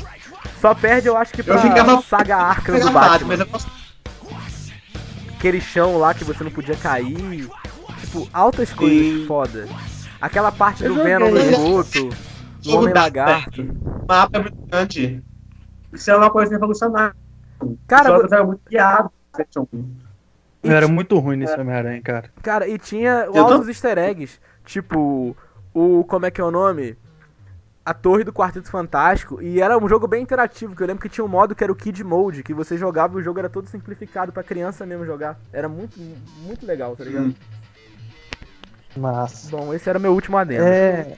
Só 0.61 0.75
perde, 0.75 1.07
eu 1.09 1.17
acho 1.17 1.33
que 1.33 1.43
pra 1.43 1.55
Eu 1.55 1.61
ficava- 1.61 2.03
saga 2.03 2.37
Arkham 2.37 2.79
do 2.81 2.91
Batman. 2.91 3.29
mas 3.29 3.41
eu 3.41 3.47
gosto 3.47 3.71
Aquele 5.37 5.61
chão 5.61 5.97
lá 5.99 6.13
que 6.15 6.25
você 6.25 6.43
não 6.43 6.51
podia 6.51 6.75
cair. 6.75 7.49
Tipo, 8.01 8.29
altas 8.33 8.73
coisas 8.73 9.21
Sim. 9.21 9.25
foda. 9.27 9.69
Aquela 10.21 10.51
parte 10.51 10.83
Eu 10.85 10.95
do. 10.97 11.03
Venom 11.05 11.31
no 11.31 11.39
esgoto. 11.39 12.09
Do 12.09 12.17
Jogo 12.61 12.79
Homem 12.83 12.93
da- 12.95 13.03
Lagarto. 13.03 13.63
O 13.63 14.05
mapa 14.09 14.37
é 14.39 14.43
muito 14.43 14.57
grande. 14.67 15.23
Isso 15.93 16.11
é 16.11 16.17
uma 16.17 16.29
coisa 16.29 16.51
revolucionária. 16.53 17.15
Cara, 17.87 18.09
jogos 18.11 18.33
eram 18.33 18.47
muito 18.49 18.63
guiados. 18.69 19.11
PlayStation 20.63 20.69
1. 20.69 20.71
Eu 20.71 20.77
era 20.77 20.89
muito 20.89 21.19
ruim 21.19 21.37
nesse 21.37 21.59
Homem-Aranha, 21.59 22.01
cara. 22.03 22.31
Cara, 22.43 22.69
e 22.69 22.79
tinha 22.79 23.27
tô- 23.33 23.39
altos 23.39 23.69
easter 23.69 23.99
eggs. 23.99 24.39
Tipo, 24.65 25.37
o. 25.75 26.05
Como 26.05 26.27
é 26.27 26.31
que 26.31 26.41
é 26.41 26.45
o 26.45 26.51
nome? 26.51 26.97
A 27.85 27.95
Torre 27.95 28.23
do 28.23 28.33
Quarteto 28.35 28.71
Fantástico. 28.71 29.41
E 29.41 29.63
era 29.63 29.79
um 29.79 29.89
jogo 29.89 30.07
bem 30.07 30.23
interativo, 30.23 30.77
que 30.77 30.83
eu 30.83 30.87
lembro 30.87 31.03
que 31.03 31.09
tinha 31.09 31.25
um 31.25 31.29
modo 31.29 31.55
que 31.55 31.65
era 31.65 31.73
o 31.73 31.77
Kid 31.77 32.05
Mode, 32.05 32.43
que 32.43 32.53
você 32.53 32.77
jogava 32.77 33.17
e 33.17 33.21
o 33.21 33.25
jogo 33.25 33.39
era 33.39 33.49
todo 33.49 33.67
simplificado 33.67 34.31
pra 34.31 34.43
criança 34.43 34.85
mesmo 34.85 35.07
jogar. 35.07 35.39
Era 35.53 35.69
muito, 35.71 35.99
muito 36.43 36.67
legal, 36.67 36.95
tá 36.95 37.05
ligado? 37.05 37.29
Hum. 37.29 37.35
Mas. 38.97 39.49
Bom, 39.51 39.73
esse 39.73 39.89
era 39.89 39.99
meu 39.99 40.13
último 40.13 40.37
adendo. 40.37 40.65
É. 40.65 41.17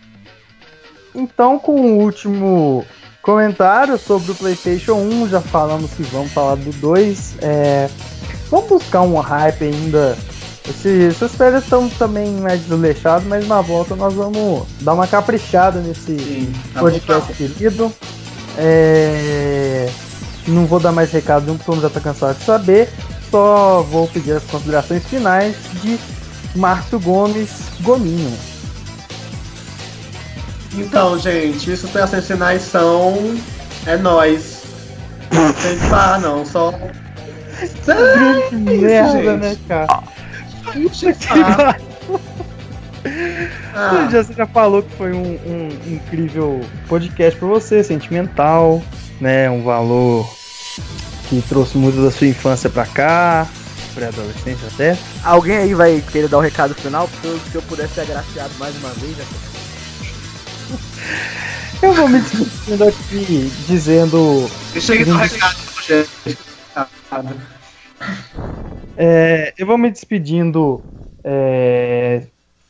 Então, 1.15 1.59
com 1.59 1.73
o 1.81 1.99
último 2.03 2.85
comentário 3.23 3.99
sobre 3.99 4.31
o 4.31 4.35
PlayStation 4.35 4.95
1, 4.95 5.29
já 5.29 5.41
falamos 5.41 5.93
que 5.95 6.03
vamos 6.05 6.33
falar 6.33 6.55
do 6.57 6.71
2. 6.73 7.37
É... 7.43 7.89
Vamos 8.51 8.69
buscar 8.69 9.03
um 9.03 9.19
hype 9.21 9.65
ainda. 9.65 10.17
Esse, 10.69 11.07
essas 11.07 11.35
férias 11.35 11.65
estão 11.65 11.89
também 11.89 12.31
mais 12.33 12.61
desleixadas, 12.63 13.25
mas 13.27 13.47
na 13.47 13.61
volta 13.61 13.97
nós 13.97 14.13
vamos 14.13 14.67
dar 14.81 14.95
uma 14.95 15.07
caprichada 15.07 15.81
nesse 15.81 16.19
Sim. 16.19 16.53
Tá 16.75 16.81
podcast 16.81 17.33
querido. 17.33 17.93
É... 18.59 19.89
Não 20.47 20.67
vou 20.67 20.81
dar 20.81 20.93
mais 20.93 21.11
recado 21.13 21.45
nenhum, 21.45 21.57
porque 21.57 21.71
o 21.71 21.75
mundo 21.75 21.83
já 21.83 21.91
tá 21.91 22.01
cansado 22.01 22.39
de 22.39 22.45
saber. 22.45 22.89
Só 23.31 23.83
vou 23.83 24.09
pedir 24.09 24.33
as 24.33 24.43
considerações 24.45 25.05
finais 25.05 25.57
de 25.83 25.99
Márcio 26.55 26.99
Gomes 26.99 27.51
Gominho. 27.81 28.37
Então, 30.75 31.19
gente, 31.19 31.73
isso 31.73 31.89
peças 31.89 32.27
finais 32.27 32.63
são. 32.63 33.37
É 33.87 33.97
nós. 33.97 34.63
Não 35.33 35.53
tem 35.53 35.79
que 35.79 35.87
falar, 35.87 36.21
não, 36.21 36.45
só. 36.45 36.73
Que 38.49 38.57
merda, 38.57 39.13
gente. 39.13 39.41
né, 39.41 39.57
cara? 39.69 40.03
Que 40.73 41.15
Ah. 41.31 41.77
Ah, 43.75 44.09
Já- 44.11 44.23
Você 44.25 44.33
já 44.35 44.47
falou 44.47 44.83
que 44.83 44.95
foi 44.97 45.13
um, 45.13 45.39
um 45.47 45.69
incrível 45.87 46.61
podcast 46.89 47.39
pra 47.39 47.49
você, 47.49 47.83
sentimental, 47.83 48.83
né? 49.21 49.49
Um 49.51 49.63
valor 49.63 50.29
que 51.29 51.41
trouxe 51.49 51.79
muito 51.79 52.03
da 52.03 52.11
sua 52.11 52.27
infância 52.27 52.69
pra 52.69 52.85
cá, 52.87 53.47
pré-adolescência 53.95 54.67
até. 54.75 54.99
Alguém 55.25 55.57
aí 55.57 55.75
vai 55.75 56.03
querer 56.13 56.29
dar 56.29 56.39
o 56.39 56.41
recado 56.43 56.75
final? 56.75 57.09
Se 57.21 57.27
eu, 57.29 57.39
se 57.51 57.55
eu 57.55 57.63
pudesse 57.63 57.95
ser 57.95 58.01
agraciado 58.03 58.51
mais 58.59 58.75
uma 58.77 58.91
vez, 58.91 59.17
já 59.17 59.25
Eu 61.83 61.93
vou 61.95 62.09
me 62.09 62.21
despedindo 62.21 62.85
aqui 62.85 63.53
dizendo. 63.67 64.51
deixa 64.73 64.95
eu 64.95 65.07
dar 65.07 65.13
um 65.15 65.17
recado 65.17 65.57
pro 65.75 65.83
gente. 65.85 66.39
É, 68.97 69.53
eu 69.59 69.67
vou 69.67 69.79
me 69.79 69.91
despedindo. 69.91 70.83
É, 71.23 72.23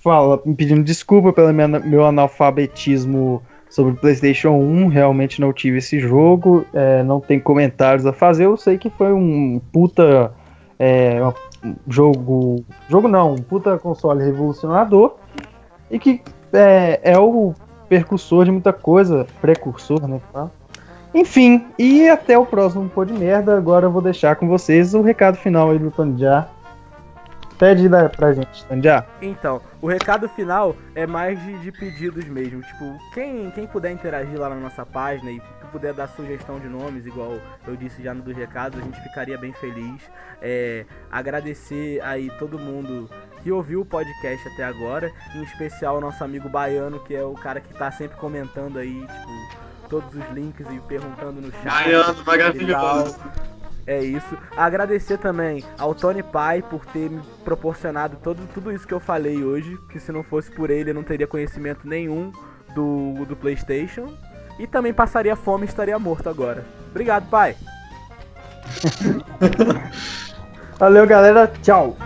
fala, 0.02 0.40
me 0.44 0.54
pedindo 0.54 0.82
desculpa 0.82 1.32
pelo 1.32 1.52
meu 1.52 2.04
analfabetismo 2.04 3.42
sobre 3.68 3.92
o 3.92 3.96
PlayStation 3.96 4.50
1. 4.50 4.88
Realmente 4.88 5.40
não 5.40 5.52
tive 5.52 5.78
esse 5.78 5.98
jogo. 6.00 6.66
é, 6.72 7.02
não 7.02 7.20
tem 7.20 7.38
comentários 7.38 8.06
a 8.06 8.12
fazer. 8.12 8.44
Eu 8.46 8.56
sei 8.56 8.78
que 8.78 8.90
foi 8.90 9.12
um 9.12 9.60
puta. 9.72 10.32
é, 10.78 11.20
jogo. 11.88 12.64
Jogo 12.88 13.08
não, 13.08 13.34
um 13.34 13.42
puta 13.42 13.78
console 13.78 14.24
revolucionador. 14.24 15.16
E 15.90 15.98
que 15.98 16.22
é, 16.52 17.00
é 17.02 17.18
o 17.18 17.54
percursor 17.88 18.44
de 18.44 18.50
muita 18.50 18.72
coisa. 18.72 19.26
Precursor, 19.40 20.06
né? 20.06 20.20
fala. 20.32 20.59
Enfim, 21.14 21.66
e 21.78 22.08
até 22.08 22.38
o 22.38 22.46
próximo 22.46 22.88
Pô 22.88 23.04
de 23.04 23.12
Merda. 23.12 23.56
Agora 23.56 23.86
eu 23.86 23.90
vou 23.90 24.02
deixar 24.02 24.36
com 24.36 24.48
vocês 24.48 24.94
o 24.94 25.02
recado 25.02 25.36
final 25.36 25.70
aí 25.70 25.78
do 25.78 25.90
Tandiá. 25.90 26.48
Pede 27.58 27.88
pra 28.16 28.32
gente, 28.32 28.64
Tandiá. 28.64 29.04
Então, 29.20 29.60
o 29.82 29.86
recado 29.86 30.28
final 30.30 30.74
é 30.94 31.06
mais 31.06 31.38
de, 31.42 31.58
de 31.58 31.72
pedidos 31.72 32.24
mesmo. 32.26 32.62
Tipo, 32.62 32.96
quem, 33.12 33.50
quem 33.50 33.66
puder 33.66 33.90
interagir 33.90 34.38
lá 34.38 34.48
na 34.48 34.56
nossa 34.56 34.86
página 34.86 35.30
e 35.30 35.42
puder 35.70 35.92
dar 35.92 36.08
sugestão 36.08 36.58
de 36.58 36.68
nomes, 36.68 37.06
igual 37.06 37.38
eu 37.66 37.76
disse 37.76 38.02
já 38.02 38.12
no 38.12 38.22
dos 38.22 38.36
recados, 38.36 38.80
a 38.80 38.82
gente 38.82 39.00
ficaria 39.02 39.38
bem 39.38 39.52
feliz. 39.52 40.02
É, 40.40 40.84
agradecer 41.10 42.00
aí 42.02 42.30
todo 42.38 42.58
mundo 42.58 43.08
que 43.42 43.50
ouviu 43.50 43.80
o 43.80 43.84
podcast 43.84 44.48
até 44.48 44.64
agora, 44.64 45.10
em 45.34 45.42
especial 45.42 45.98
o 45.98 46.00
nosso 46.00 46.22
amigo 46.22 46.48
Baiano, 46.48 47.00
que 47.00 47.14
é 47.14 47.22
o 47.22 47.34
cara 47.34 47.60
que 47.60 47.72
tá 47.74 47.90
sempre 47.90 48.16
comentando 48.16 48.78
aí, 48.78 49.00
tipo, 49.00 49.69
todos 49.90 50.14
os 50.14 50.30
links 50.32 50.66
e 50.70 50.78
perguntando 50.80 51.40
no 51.40 51.52
chat. 51.52 52.24
Maravilhoso. 52.24 53.18
tal. 53.18 53.50
É 53.86 53.98
isso. 53.98 54.38
Agradecer 54.56 55.18
também 55.18 55.64
ao 55.76 55.94
Tony 55.94 56.22
Pai 56.22 56.62
por 56.62 56.86
ter 56.86 57.10
me 57.10 57.20
proporcionado 57.44 58.16
todo, 58.22 58.46
tudo 58.54 58.70
isso 58.72 58.86
que 58.86 58.94
eu 58.94 59.00
falei 59.00 59.42
hoje. 59.42 59.76
Que 59.90 59.98
se 59.98 60.12
não 60.12 60.22
fosse 60.22 60.50
por 60.52 60.70
ele, 60.70 60.90
eu 60.90 60.94
não 60.94 61.02
teria 61.02 61.26
conhecimento 61.26 61.88
nenhum 61.88 62.30
do, 62.72 63.24
do 63.26 63.34
PlayStation. 63.34 64.14
E 64.60 64.66
também 64.66 64.94
passaria 64.94 65.34
fome 65.34 65.66
e 65.66 65.68
estaria 65.68 65.98
morto 65.98 66.28
agora. 66.28 66.64
Obrigado, 66.90 67.28
pai. 67.28 67.56
Valeu, 70.78 71.06
galera. 71.06 71.50
Tchau. 71.62 71.96